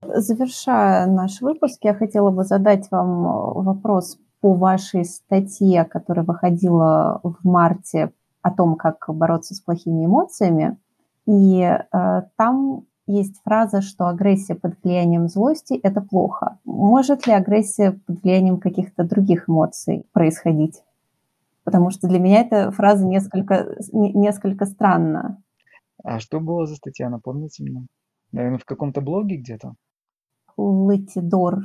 Завершая 0.00 1.06
наш 1.06 1.42
выпуск, 1.42 1.80
я 1.82 1.92
хотела 1.92 2.30
бы 2.30 2.44
задать 2.44 2.90
вам 2.90 3.26
э, 3.26 3.62
вопрос 3.64 4.18
по 4.46 4.54
вашей 4.54 5.04
статье, 5.04 5.84
которая 5.84 6.24
выходила 6.24 7.18
в 7.24 7.38
марте 7.42 8.12
о 8.42 8.52
том, 8.52 8.76
как 8.76 9.04
бороться 9.08 9.56
с 9.56 9.60
плохими 9.60 10.06
эмоциями. 10.06 10.76
И 11.26 11.62
э, 11.62 12.22
там 12.36 12.84
есть 13.08 13.42
фраза, 13.42 13.82
что 13.82 14.06
агрессия 14.06 14.54
под 14.54 14.80
влиянием 14.84 15.26
злости– 15.26 15.74
это 15.82 16.00
плохо. 16.00 16.60
Может 16.64 17.26
ли 17.26 17.32
агрессия 17.32 17.98
под 18.06 18.22
влиянием 18.22 18.60
каких-то 18.60 19.02
других 19.02 19.48
эмоций 19.48 20.06
происходить? 20.12 20.80
Потому 21.64 21.90
что 21.90 22.06
для 22.06 22.20
меня 22.20 22.42
эта 22.42 22.70
фраза 22.70 23.04
несколько, 23.04 23.74
несколько 23.90 24.64
странна. 24.66 25.42
А 26.04 26.20
что 26.20 26.38
было 26.38 26.66
за 26.66 26.76
статья, 26.76 27.10
напомните 27.10 27.64
мне? 27.64 27.84
Наверное, 28.30 28.60
в 28.60 28.64
каком-то 28.64 29.00
блоге 29.00 29.38
где-то? 29.38 29.74
letidor.ru, 30.58 31.56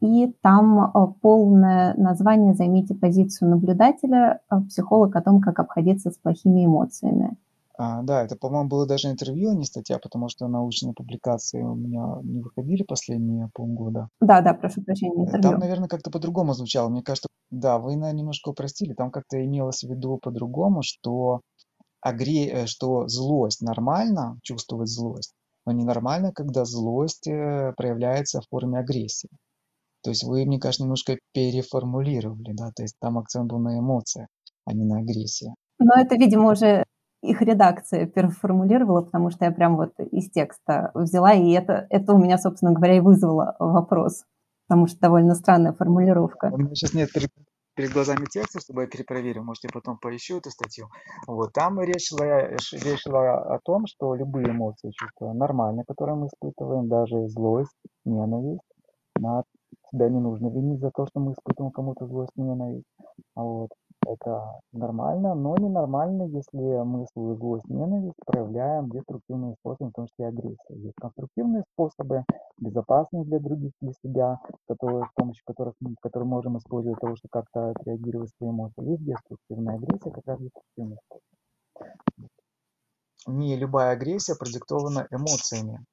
и 0.00 0.32
там 0.42 0.84
э, 0.84 0.90
полное 1.20 1.94
название 1.96 2.54
«Займите 2.54 2.94
позицию 2.94 3.50
наблюдателя. 3.50 4.40
Э, 4.50 4.60
психолог 4.68 5.16
о 5.16 5.22
том, 5.22 5.40
как 5.40 5.58
обходиться 5.58 6.10
с 6.10 6.18
плохими 6.18 6.64
эмоциями». 6.64 7.36
А, 7.78 8.02
да, 8.02 8.22
это, 8.22 8.36
по-моему, 8.36 8.68
было 8.68 8.86
даже 8.86 9.10
интервью, 9.10 9.50
а 9.50 9.54
не 9.54 9.64
статья, 9.64 9.98
потому 9.98 10.28
что 10.28 10.46
научные 10.46 10.94
публикации 10.94 11.62
у 11.62 11.74
меня 11.74 12.18
не 12.22 12.40
выходили 12.40 12.82
последние 12.82 13.48
полгода. 13.54 14.08
Да, 14.20 14.40
да, 14.40 14.54
прошу 14.54 14.82
прощения, 14.82 15.24
э, 15.24 15.26
интервью. 15.26 15.50
Там, 15.50 15.58
наверное, 15.58 15.88
как-то 15.88 16.10
по-другому 16.10 16.52
звучало. 16.52 16.88
Мне 16.88 17.02
кажется, 17.02 17.28
да, 17.50 17.78
вы 17.78 17.96
наверное, 17.96 18.20
немножко 18.20 18.50
упростили. 18.50 18.94
Там 18.94 19.10
как-то 19.10 19.44
имелось 19.44 19.82
в 19.82 19.88
виду 19.88 20.18
по-другому, 20.22 20.82
что, 20.82 21.40
агре... 22.00 22.66
что 22.66 23.08
злость 23.08 23.62
нормально, 23.62 24.38
чувствовать 24.42 24.88
злость, 24.88 25.34
но 25.66 25.72
ненормально, 25.72 26.32
когда 26.32 26.64
злость 26.64 27.26
э, 27.28 27.72
проявляется 27.76 28.40
в 28.40 28.48
форме 28.48 28.78
агрессии. 28.78 29.30
То 30.02 30.10
есть 30.10 30.24
вы, 30.24 30.44
мне 30.44 30.58
кажется, 30.58 30.82
немножко 30.82 31.18
переформулировали, 31.32 32.52
да, 32.52 32.70
то 32.74 32.82
есть 32.82 32.96
там 33.00 33.18
акцент 33.18 33.48
был 33.50 33.60
на 33.60 33.78
эмоциях, 33.78 34.26
а 34.66 34.72
не 34.72 34.84
на 34.84 34.98
агрессии. 34.98 35.54
Но 35.78 35.94
это, 35.94 36.16
видимо, 36.16 36.50
уже 36.50 36.84
их 37.22 37.40
редакция 37.40 38.06
переформулировала, 38.06 39.02
потому 39.02 39.30
что 39.30 39.44
я 39.44 39.52
прям 39.52 39.76
вот 39.76 39.92
из 40.10 40.30
текста 40.30 40.90
взяла, 40.94 41.32
и 41.34 41.50
это, 41.52 41.86
это 41.88 42.14
у 42.14 42.18
меня, 42.18 42.36
собственно 42.36 42.72
говоря, 42.72 42.96
и 42.96 43.00
вызвало 43.00 43.54
вопрос, 43.60 44.24
потому 44.66 44.88
что 44.88 44.98
довольно 44.98 45.34
странная 45.34 45.72
формулировка. 45.72 46.50
У 46.52 46.58
меня 46.58 46.74
сейчас 46.74 46.94
нет 46.94 47.10
перед 47.74 47.92
глазами 47.92 48.26
текста, 48.26 48.60
чтобы 48.60 48.82
я 48.82 48.88
перепроверил, 48.88 49.44
может, 49.44 49.64
я 49.64 49.70
потом 49.72 49.98
поищу 49.98 50.38
эту 50.38 50.50
статью. 50.50 50.88
Вот, 51.26 51.52
там 51.52 51.80
речь 51.80 52.08
шла, 52.08 52.48
речь 52.48 53.02
шла 53.02 53.38
о 53.38 53.58
том, 53.60 53.86
что 53.86 54.14
любые 54.14 54.50
эмоции, 54.50 54.90
чувства 54.90 55.32
нормальные, 55.32 55.84
которые 55.86 56.16
мы 56.16 56.26
испытываем, 56.26 56.88
даже 56.88 57.28
злость, 57.28 57.76
ненависть, 58.04 58.60
на 59.18 59.44
себя 59.90 60.08
не 60.08 60.20
нужно 60.20 60.48
винить 60.48 60.80
за 60.80 60.90
то, 60.90 61.06
что 61.06 61.20
мы 61.20 61.32
испытываем 61.32 61.72
кому-то 61.72 62.06
злость, 62.06 62.32
ненависть. 62.36 62.86
Вот. 63.34 63.70
Это 64.06 64.60
нормально, 64.72 65.34
но 65.34 65.56
ненормально, 65.56 66.24
если 66.24 66.82
мы 66.82 67.06
свою 67.12 67.36
злость, 67.36 67.68
ненависть 67.68 68.16
проявляем 68.26 68.90
деструктивными 68.90 69.54
способами, 69.60 69.90
в 69.90 69.94
том 69.94 70.06
числе 70.08 70.26
агрессия. 70.26 70.74
Есть 70.74 70.96
конструктивные 71.00 71.62
способы, 71.72 72.24
безопасные 72.58 73.24
для 73.24 73.38
других, 73.38 73.72
для 73.80 73.92
себя, 74.04 74.40
которые, 74.66 75.04
с 75.04 75.14
помощью 75.14 75.42
которых 75.46 75.74
мы, 75.80 75.94
которые 76.02 76.28
можем 76.28 76.58
использовать 76.58 76.98
для 76.98 77.06
того, 77.06 77.16
чтобы 77.16 77.30
как-то 77.30 77.70
отреагировать 77.70 78.30
свои 78.36 78.50
эмоции. 78.50 78.90
Есть 78.90 79.04
деструктивная 79.04 79.76
агрессия, 79.76 80.10
как 80.10 80.26
раз 80.26 80.40
деструктивный 80.40 80.96
способ. 81.06 81.22
Не 83.26 83.56
любая 83.56 83.92
агрессия 83.92 84.34
продиктована 84.34 85.06
эмоциями. 85.12 85.84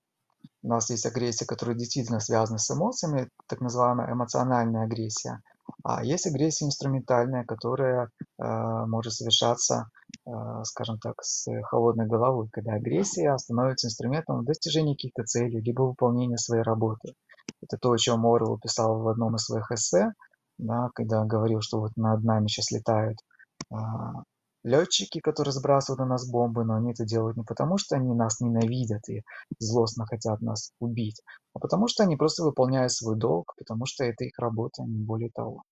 У 0.64 0.68
нас 0.68 0.90
есть 0.90 1.06
агрессия, 1.06 1.46
которая 1.46 1.76
действительно 1.76 2.20
связана 2.20 2.58
с 2.58 2.72
эмоциями, 2.72 3.30
так 3.48 3.62
называемая 3.62 4.12
эмоциональная 4.12 4.86
агрессия. 4.86 5.42
А 5.84 6.04
есть 6.04 6.28
агрессия 6.28 6.66
инструментальная, 6.66 7.44
которая 7.46 8.10
э, 8.38 8.86
может 8.86 9.14
совершаться, 9.14 9.90
э, 10.26 10.32
скажем 10.64 11.00
так, 11.00 11.16
с 11.24 11.48
холодной 11.64 12.08
головой, 12.08 12.50
когда 12.52 12.74
агрессия 12.74 13.38
становится 13.38 13.88
инструментом 13.88 14.46
достижения 14.46 14.94
каких-то 14.94 15.24
целей, 15.24 15.62
либо 15.62 15.84
выполнения 15.84 16.38
своей 16.38 16.64
работы. 16.64 17.14
Это 17.62 17.78
то, 17.78 17.92
о 17.92 17.98
чем 17.98 18.26
Орвелл 18.26 18.60
писал 18.60 19.00
в 19.00 19.08
одном 19.08 19.36
из 19.36 19.46
своих 19.46 19.72
эссе, 19.72 20.14
да, 20.58 20.90
когда 20.94 21.24
говорил, 21.26 21.62
что 21.62 21.80
вот 21.80 21.92
над 21.96 22.24
нами 22.24 22.48
сейчас 22.48 22.72
летают 22.72 23.18
э, 23.72 23.76
летчики, 24.64 25.20
которые 25.20 25.52
сбрасывают 25.54 26.00
на 26.00 26.06
нас 26.06 26.30
бомбы, 26.30 26.64
но 26.66 26.76
они 26.76 26.92
это 26.92 27.06
делают 27.06 27.38
не 27.38 27.44
потому, 27.44 27.78
что 27.78 27.96
они 27.96 28.14
нас 28.14 28.40
ненавидят 28.40 29.08
и 29.10 29.24
злостно 29.60 30.06
хотят 30.06 30.42
нас 30.42 30.72
убить, 30.80 31.22
а 31.54 31.60
потому 31.60 31.88
что 31.88 32.04
они 32.04 32.16
просто 32.16 32.44
выполняют 32.44 32.92
свой 32.92 33.16
долг, 33.16 33.54
потому 33.58 33.86
что 33.86 34.04
это 34.04 34.26
их 34.26 34.38
работа, 34.38 34.84
не 34.84 35.04
более 35.04 35.30
того. 35.32 35.64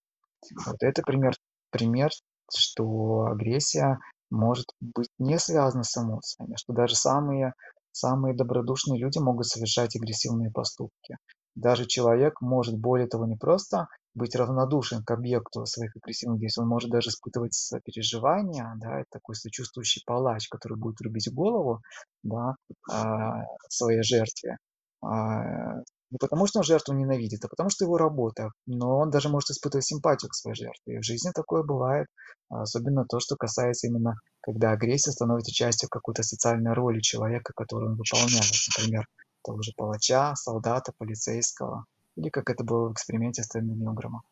Вот 0.65 0.77
это 0.81 1.01
пример, 1.01 1.35
пример, 1.71 2.11
что 2.55 3.25
агрессия 3.25 3.99
может 4.29 4.67
быть 4.79 5.09
не 5.19 5.39
связана 5.39 5.83
с 5.83 5.97
эмоциями, 5.97 6.55
что 6.55 6.73
даже 6.73 6.95
самые, 6.95 7.53
самые 7.91 8.35
добродушные 8.35 8.99
люди 8.99 9.19
могут 9.19 9.47
совершать 9.47 9.95
агрессивные 9.95 10.51
поступки. 10.51 11.17
Даже 11.55 11.85
человек 11.85 12.39
может, 12.41 12.77
более 12.77 13.07
того, 13.07 13.25
не 13.25 13.35
просто 13.35 13.87
быть 14.17 14.35
равнодушен 14.35 15.03
к 15.03 15.11
объекту 15.11 15.65
своих 15.65 15.95
агрессивных 15.95 16.39
действий, 16.39 16.63
он 16.63 16.69
может 16.69 16.89
даже 16.89 17.09
испытывать 17.09 17.53
сопереживание, 17.53 18.73
да, 18.77 18.99
это 18.99 19.07
такой 19.11 19.35
сочувствующий 19.35 20.03
палач, 20.05 20.47
который 20.49 20.77
будет 20.77 20.99
рубить 21.01 21.31
голову, 21.33 21.81
да, 22.23 22.55
а, 22.91 23.43
своей 23.69 24.03
жертве, 24.03 24.57
а, 25.01 25.75
не 26.09 26.17
потому, 26.19 26.47
что 26.47 26.59
он 26.59 26.63
жертву 26.63 26.93
ненавидит, 26.93 27.43
а 27.43 27.49
потому, 27.49 27.69
что 27.69 27.83
его 27.83 27.97
работа. 27.97 28.51
Но 28.65 28.97
он 28.97 29.09
даже 29.09 29.27
может 29.27 29.49
испытывать 29.49 29.85
симпатию 29.85 30.29
к 30.29 30.35
своей 30.35 30.55
жертве. 30.55 30.95
И 30.95 30.99
в 30.99 31.03
жизни 31.03 31.31
такое 31.33 31.63
бывает. 31.63 32.07
Особенно 32.49 33.05
то, 33.05 33.19
что 33.19 33.35
касается 33.35 33.87
именно, 33.87 34.15
когда 34.41 34.71
агрессия 34.71 35.11
становится 35.11 35.51
частью 35.51 35.89
какой-то 35.89 36.23
социальной 36.23 36.73
роли 36.73 37.01
человека, 37.01 37.51
которую 37.53 37.91
он 37.91 37.97
выполняет. 37.97 38.53
Например, 38.77 39.05
того 39.43 39.61
же 39.61 39.73
палача, 39.75 40.33
солдата, 40.35 40.93
полицейского. 40.97 41.85
Или 42.17 42.29
как 42.29 42.49
это 42.49 42.63
было 42.63 42.89
в 42.89 42.93
эксперименте 42.93 43.43
Стэнли 43.43 43.73
Милгрэма. 43.73 44.23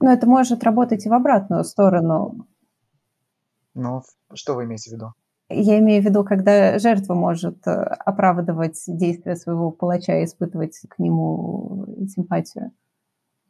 Но 0.00 0.12
это 0.12 0.26
может 0.26 0.64
работать 0.64 1.04
и 1.04 1.08
в 1.08 1.12
обратную 1.12 1.64
сторону. 1.64 2.46
Ну, 3.74 4.02
что 4.34 4.54
вы 4.54 4.64
имеете 4.64 4.90
в 4.90 4.94
виду? 4.94 5.12
Я 5.48 5.78
имею 5.80 6.02
в 6.02 6.06
виду, 6.06 6.24
когда 6.24 6.78
жертва 6.78 7.14
может 7.14 7.66
э, 7.66 7.70
оправдывать 7.70 8.82
действия 8.86 9.36
своего 9.36 9.70
палача 9.70 10.20
и 10.20 10.24
испытывать 10.24 10.80
к 10.88 10.98
нему 10.98 11.86
симпатию. 12.08 12.72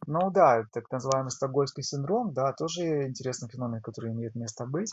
Ну 0.07 0.31
да, 0.31 0.65
так 0.73 0.91
называемый 0.91 1.31
стокгольмский 1.31 1.85
синдром, 1.85 2.33
да, 2.33 2.53
тоже 2.53 3.07
интересный 3.07 3.49
феномен, 3.49 3.81
который 3.81 4.13
имеет 4.13 4.35
место 4.35 4.67
быть. 4.67 4.93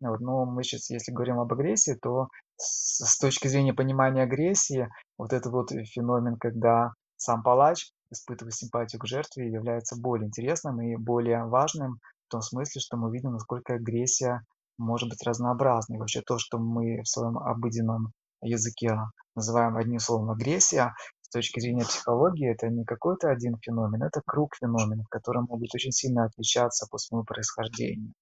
Вот, 0.00 0.20
но 0.20 0.44
мы 0.44 0.62
сейчас, 0.62 0.90
если 0.90 1.10
говорим 1.10 1.40
об 1.40 1.52
агрессии, 1.52 1.98
то 2.00 2.28
с, 2.56 3.04
с 3.04 3.18
точки 3.18 3.48
зрения 3.48 3.74
понимания 3.74 4.22
агрессии, 4.22 4.88
вот 5.16 5.32
этот 5.32 5.52
вот 5.52 5.70
феномен, 5.70 6.36
когда 6.36 6.92
сам 7.18 7.42
палач 7.42 7.90
испытывает 8.10 8.54
симпатию 8.54 9.00
к 9.00 9.06
жертве, 9.06 9.50
является 9.52 9.96
более 9.96 10.28
интересным 10.28 10.80
и 10.80 10.96
более 10.96 11.44
важным 11.44 11.98
в 12.28 12.30
том 12.30 12.42
смысле, 12.42 12.80
что 12.80 12.96
мы 12.96 13.12
видим, 13.12 13.32
насколько 13.32 13.74
агрессия 13.74 14.42
может 14.78 15.08
быть 15.08 15.22
разнообразной. 15.22 15.98
Вообще 15.98 16.22
то, 16.22 16.38
что 16.38 16.58
мы 16.58 17.02
в 17.02 17.08
своем 17.08 17.38
обыденном 17.38 18.12
языке 18.42 18.96
называем 19.34 19.76
одним 19.76 19.98
словом 19.98 20.30
агрессия, 20.30 20.94
с 21.22 21.30
точки 21.30 21.60
зрения 21.60 21.84
психологии 21.84 22.50
это 22.50 22.68
не 22.68 22.84
какой-то 22.84 23.28
один 23.28 23.58
феномен, 23.58 24.02
это 24.02 24.22
круг 24.24 24.54
феноменов, 24.56 25.08
которые 25.08 25.42
могут 25.42 25.74
очень 25.74 25.92
сильно 25.92 26.24
отличаться 26.24 26.86
по 26.90 26.96
своему 26.96 27.24
происхождению. 27.24 28.14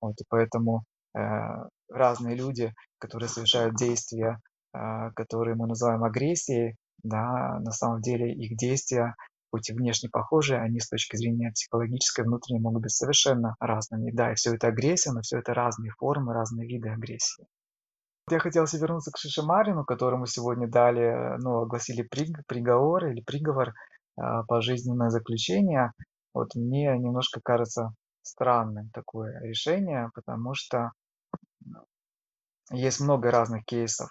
Вот, 0.00 0.14
и 0.20 0.24
поэтому 0.28 0.84
э, 1.14 1.20
разные 1.90 2.36
люди, 2.36 2.72
которые 2.98 3.28
совершают 3.28 3.76
действия, 3.76 4.40
э, 4.74 5.10
которые 5.14 5.56
мы 5.56 5.66
называем 5.66 6.04
агрессией, 6.04 6.76
да, 7.04 7.60
на 7.60 7.70
самом 7.70 8.00
деле 8.00 8.32
их 8.32 8.56
действия 8.56 9.14
хоть 9.54 9.70
и 9.70 9.72
внешне 9.72 10.08
похожие, 10.10 10.60
они 10.60 10.80
с 10.80 10.88
точки 10.88 11.16
зрения 11.16 11.52
психологической 11.52 12.24
внутренней 12.24 12.58
могут 12.58 12.82
быть 12.82 12.90
совершенно 12.90 13.54
разными. 13.60 14.10
Да, 14.10 14.32
и 14.32 14.34
все 14.34 14.52
это 14.52 14.66
агрессия, 14.66 15.12
но 15.12 15.20
все 15.20 15.38
это 15.38 15.54
разные 15.54 15.92
формы, 15.92 16.34
разные 16.34 16.66
виды 16.66 16.88
агрессии. 16.88 17.46
Я 18.28 18.40
хотел 18.40 18.64
вернуться 18.64 19.12
к 19.12 19.18
Шишимарину, 19.18 19.84
которому 19.84 20.26
сегодня 20.26 20.66
дали, 20.66 21.36
ну, 21.38 21.60
огласили 21.60 22.02
приговор 22.02 23.06
или 23.06 23.20
приговор 23.20 23.74
а, 24.16 24.42
пожизненное 24.42 25.10
заключение. 25.10 25.92
Вот 26.32 26.56
мне 26.56 26.98
немножко 26.98 27.40
кажется 27.40 27.94
странным 28.22 28.90
такое 28.90 29.38
решение, 29.40 30.10
потому 30.14 30.54
что 30.54 30.90
есть 32.72 32.98
много 33.00 33.30
разных 33.30 33.64
кейсов 33.66 34.08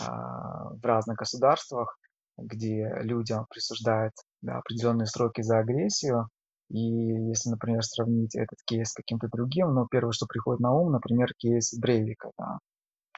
а, 0.00 0.70
в 0.70 0.82
разных 0.82 1.18
государствах, 1.18 1.98
где 2.36 2.90
людям 3.00 3.46
присуждают 3.50 4.12
да, 4.42 4.58
определенные 4.58 5.06
сроки 5.06 5.42
за 5.42 5.58
агрессию. 5.58 6.28
И 6.68 6.78
если, 6.78 7.50
например, 7.50 7.82
сравнить 7.84 8.34
этот 8.34 8.58
кейс 8.66 8.90
с 8.90 8.94
каким-то 8.94 9.28
другим, 9.28 9.72
ну, 9.74 9.86
первое, 9.86 10.12
что 10.12 10.26
приходит 10.26 10.60
на 10.60 10.72
ум, 10.72 10.92
например, 10.92 11.28
кейс 11.38 11.72
Брейвика, 11.78 12.30
да, 12.38 12.58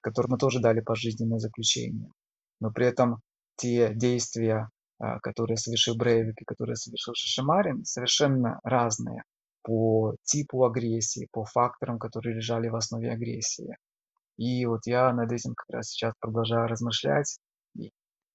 которому 0.02 0.36
тоже 0.36 0.60
дали 0.60 0.80
пожизненное 0.80 1.38
заключение. 1.38 2.10
Но 2.60 2.70
при 2.70 2.86
этом 2.86 3.20
те 3.56 3.94
действия, 3.94 4.68
а, 4.98 5.18
которые 5.20 5.56
совершил 5.56 5.96
Брейвик 5.96 6.40
и 6.40 6.44
которые 6.44 6.76
совершил 6.76 7.14
Шишимарин, 7.14 7.84
совершенно 7.84 8.60
разные 8.62 9.22
по 9.62 10.14
типу 10.24 10.64
агрессии, 10.64 11.28
по 11.32 11.44
факторам, 11.44 11.98
которые 11.98 12.36
лежали 12.36 12.68
в 12.68 12.76
основе 12.76 13.10
агрессии. 13.10 13.76
И 14.36 14.64
вот 14.66 14.80
я 14.86 15.12
над 15.12 15.32
этим 15.32 15.54
как 15.54 15.76
раз 15.76 15.88
сейчас 15.88 16.14
продолжаю 16.20 16.68
размышлять 16.68 17.38
и 17.74 17.90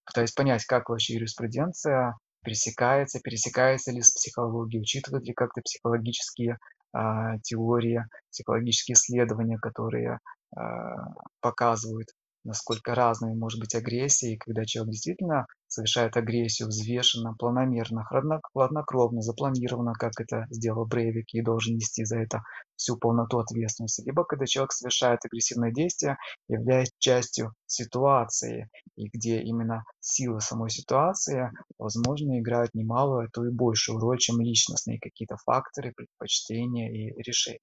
пытаюсь 0.05 0.31
понять, 0.31 0.65
как 0.65 0.89
вообще 0.89 1.15
юриспруденция 1.15 2.15
пересекается, 2.43 3.19
пересекается 3.19 3.91
ли 3.91 4.01
с 4.01 4.11
психологией, 4.11 4.81
учитывает 4.81 5.25
ли 5.25 5.33
как-то 5.33 5.61
психологические 5.61 6.57
а, 6.91 7.37
теории, 7.39 8.05
психологические 8.31 8.95
исследования, 8.95 9.57
которые 9.57 10.19
а, 10.55 11.13
показывают 11.39 12.09
насколько 12.43 12.95
разной 12.95 13.35
может 13.35 13.59
быть 13.59 13.75
агрессия, 13.75 14.33
и 14.33 14.37
когда 14.37 14.65
человек 14.65 14.91
действительно 14.91 15.45
совершает 15.67 16.17
агрессию 16.17 16.67
взвешенно, 16.67 17.33
планомерно, 17.33 18.05
хладнокровно, 18.53 19.21
запланированно, 19.21 19.93
как 19.93 20.13
это 20.19 20.45
сделал 20.49 20.85
Брейвик, 20.85 21.33
и 21.33 21.41
должен 21.41 21.75
нести 21.75 22.03
за 22.05 22.19
это 22.19 22.41
всю 22.75 22.97
полноту 22.97 23.39
ответственности, 23.39 24.01
либо 24.05 24.23
когда 24.23 24.45
человек 24.45 24.71
совершает 24.71 25.25
агрессивное 25.25 25.71
действие, 25.71 26.17
являясь 26.47 26.91
частью 26.99 27.53
ситуации, 27.65 28.69
и 28.95 29.07
где 29.07 29.41
именно 29.41 29.83
сила 29.99 30.39
самой 30.39 30.69
ситуации, 30.69 31.51
возможно, 31.79 32.39
играют 32.39 32.73
немалую, 32.73 33.25
а 33.25 33.29
то 33.31 33.45
и 33.45 33.51
большую 33.51 33.99
роль, 33.99 34.19
чем 34.19 34.41
личностные 34.41 34.99
какие-то 34.99 35.37
факторы, 35.45 35.93
предпочтения 35.95 36.91
и 36.91 37.23
решения. 37.23 37.59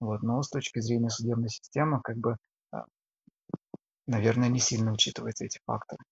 Вот. 0.00 0.22
Но 0.22 0.42
с 0.42 0.48
точки 0.48 0.80
зрения 0.80 1.10
судебной 1.10 1.48
системы, 1.48 2.00
как 2.02 2.18
бы 2.18 2.36
наверное, 4.06 4.48
не 4.48 4.58
сильно 4.60 4.92
учитываются 4.92 5.44
эти 5.44 5.58
факторы. 5.66 6.02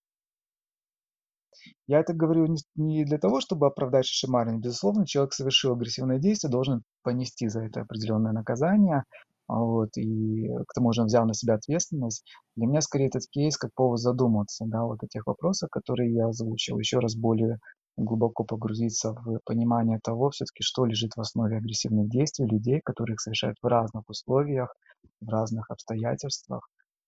Я 1.87 1.99
это 1.99 2.13
говорю 2.13 2.47
не 2.75 3.05
для 3.05 3.17
того, 3.17 3.39
чтобы 3.41 3.67
оправдать 3.67 4.05
Шишимарина. 4.05 4.57
Безусловно, 4.59 5.05
человек 5.05 5.33
совершил 5.33 5.73
агрессивное 5.73 6.19
действие, 6.19 6.51
должен 6.51 6.83
понести 7.03 7.47
за 7.47 7.61
это 7.63 7.81
определенное 7.81 8.33
наказание. 8.33 9.03
Вот, 9.47 9.95
и 9.97 10.47
к 10.67 10.73
тому 10.73 10.91
же 10.91 11.01
он 11.01 11.07
взял 11.07 11.25
на 11.25 11.35
себя 11.35 11.53
ответственность. 11.53 12.25
Для 12.55 12.65
меня 12.65 12.81
скорее 12.81 13.07
этот 13.07 13.27
кейс 13.29 13.57
как 13.57 13.71
повод 13.75 13.99
задуматься 13.99 14.65
да, 14.67 14.83
вот 14.83 15.03
о 15.03 15.07
тех 15.07 15.27
вопросах, 15.27 15.69
которые 15.69 16.13
я 16.13 16.27
озвучил. 16.27 16.79
Еще 16.79 16.97
раз 16.97 17.15
более 17.15 17.59
глубоко 17.95 18.43
погрузиться 18.43 19.13
в 19.13 19.39
понимание 19.45 19.99
того, 20.03 20.31
все-таки, 20.31 20.63
что 20.63 20.85
лежит 20.85 21.15
в 21.15 21.21
основе 21.21 21.57
агрессивных 21.57 22.09
действий 22.09 22.47
людей, 22.47 22.81
которые 22.83 23.13
их 23.13 23.21
совершают 23.21 23.57
в 23.61 23.67
разных 23.67 24.09
условиях, 24.09 24.75
в 25.21 25.29
разных 25.29 25.69
обстоятельствах. 25.69 26.67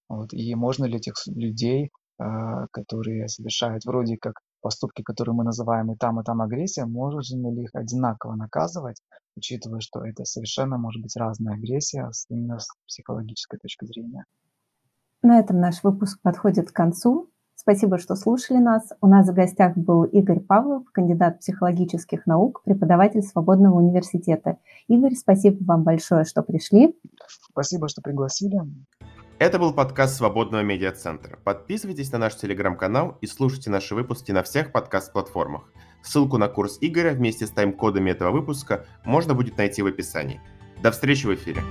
Вот. 0.09 0.33
И 0.33 0.55
можно 0.55 0.85
ли 0.85 0.97
этих 0.97 1.13
людей, 1.27 1.91
а, 2.19 2.67
которые 2.71 3.27
совершают 3.27 3.85
вроде 3.85 4.17
как 4.17 4.39
поступки, 4.61 5.03
которые 5.03 5.35
мы 5.35 5.43
называем 5.43 5.91
и 5.91 5.97
там, 5.97 6.19
и 6.19 6.23
там 6.23 6.41
агрессия, 6.41 6.85
можно 6.85 7.53
ли 7.53 7.63
их 7.63 7.69
одинаково 7.73 8.35
наказывать, 8.35 9.01
учитывая, 9.35 9.79
что 9.81 10.03
это 10.05 10.25
совершенно 10.25 10.77
может 10.77 11.01
быть 11.01 11.15
разная 11.15 11.55
агрессия 11.55 12.09
именно 12.29 12.59
с 12.59 12.67
психологической 12.87 13.59
точки 13.59 13.85
зрения. 13.85 14.25
На 15.21 15.39
этом 15.39 15.59
наш 15.59 15.83
выпуск 15.83 16.19
подходит 16.21 16.71
к 16.71 16.75
концу. 16.75 17.29
Спасибо, 17.55 17.97
что 17.97 18.15
слушали 18.15 18.59
нас. 18.59 18.93
У 19.01 19.07
нас 19.07 19.27
в 19.27 19.33
гостях 19.33 19.75
был 19.75 20.03
Игорь 20.03 20.39
Павлов, 20.39 20.83
кандидат 20.91 21.39
психологических 21.39 22.25
наук, 22.25 22.61
преподаватель 22.63 23.23
Свободного 23.23 23.77
университета. 23.77 24.57
Игорь, 24.87 25.15
спасибо 25.15 25.63
вам 25.63 25.83
большое, 25.83 26.23
что 26.23 26.43
пришли. 26.43 26.95
Спасибо, 27.51 27.89
что 27.89 28.01
пригласили. 28.01 28.61
Это 29.39 29.59
был 29.59 29.71
подкаст 29.71 30.17
Свободного 30.17 30.63
медиацентра. 30.63 31.37
Подписывайтесь 31.43 32.11
на 32.11 32.17
наш 32.17 32.35
телеграм-канал 32.35 33.19
и 33.21 33.27
слушайте 33.27 33.69
наши 33.69 33.93
выпуски 33.93 34.31
на 34.31 34.41
всех 34.41 34.71
подкаст-платформах. 34.71 35.71
Ссылку 36.01 36.39
на 36.39 36.47
курс 36.47 36.79
Игоря 36.81 37.11
вместе 37.11 37.45
с 37.45 37.51
тайм-кодами 37.51 38.09
этого 38.09 38.31
выпуска 38.31 38.87
можно 39.05 39.35
будет 39.35 39.57
найти 39.59 39.83
в 39.83 39.85
описании. 39.85 40.41
До 40.81 40.89
встречи 40.89 41.27
в 41.27 41.35
эфире. 41.35 41.61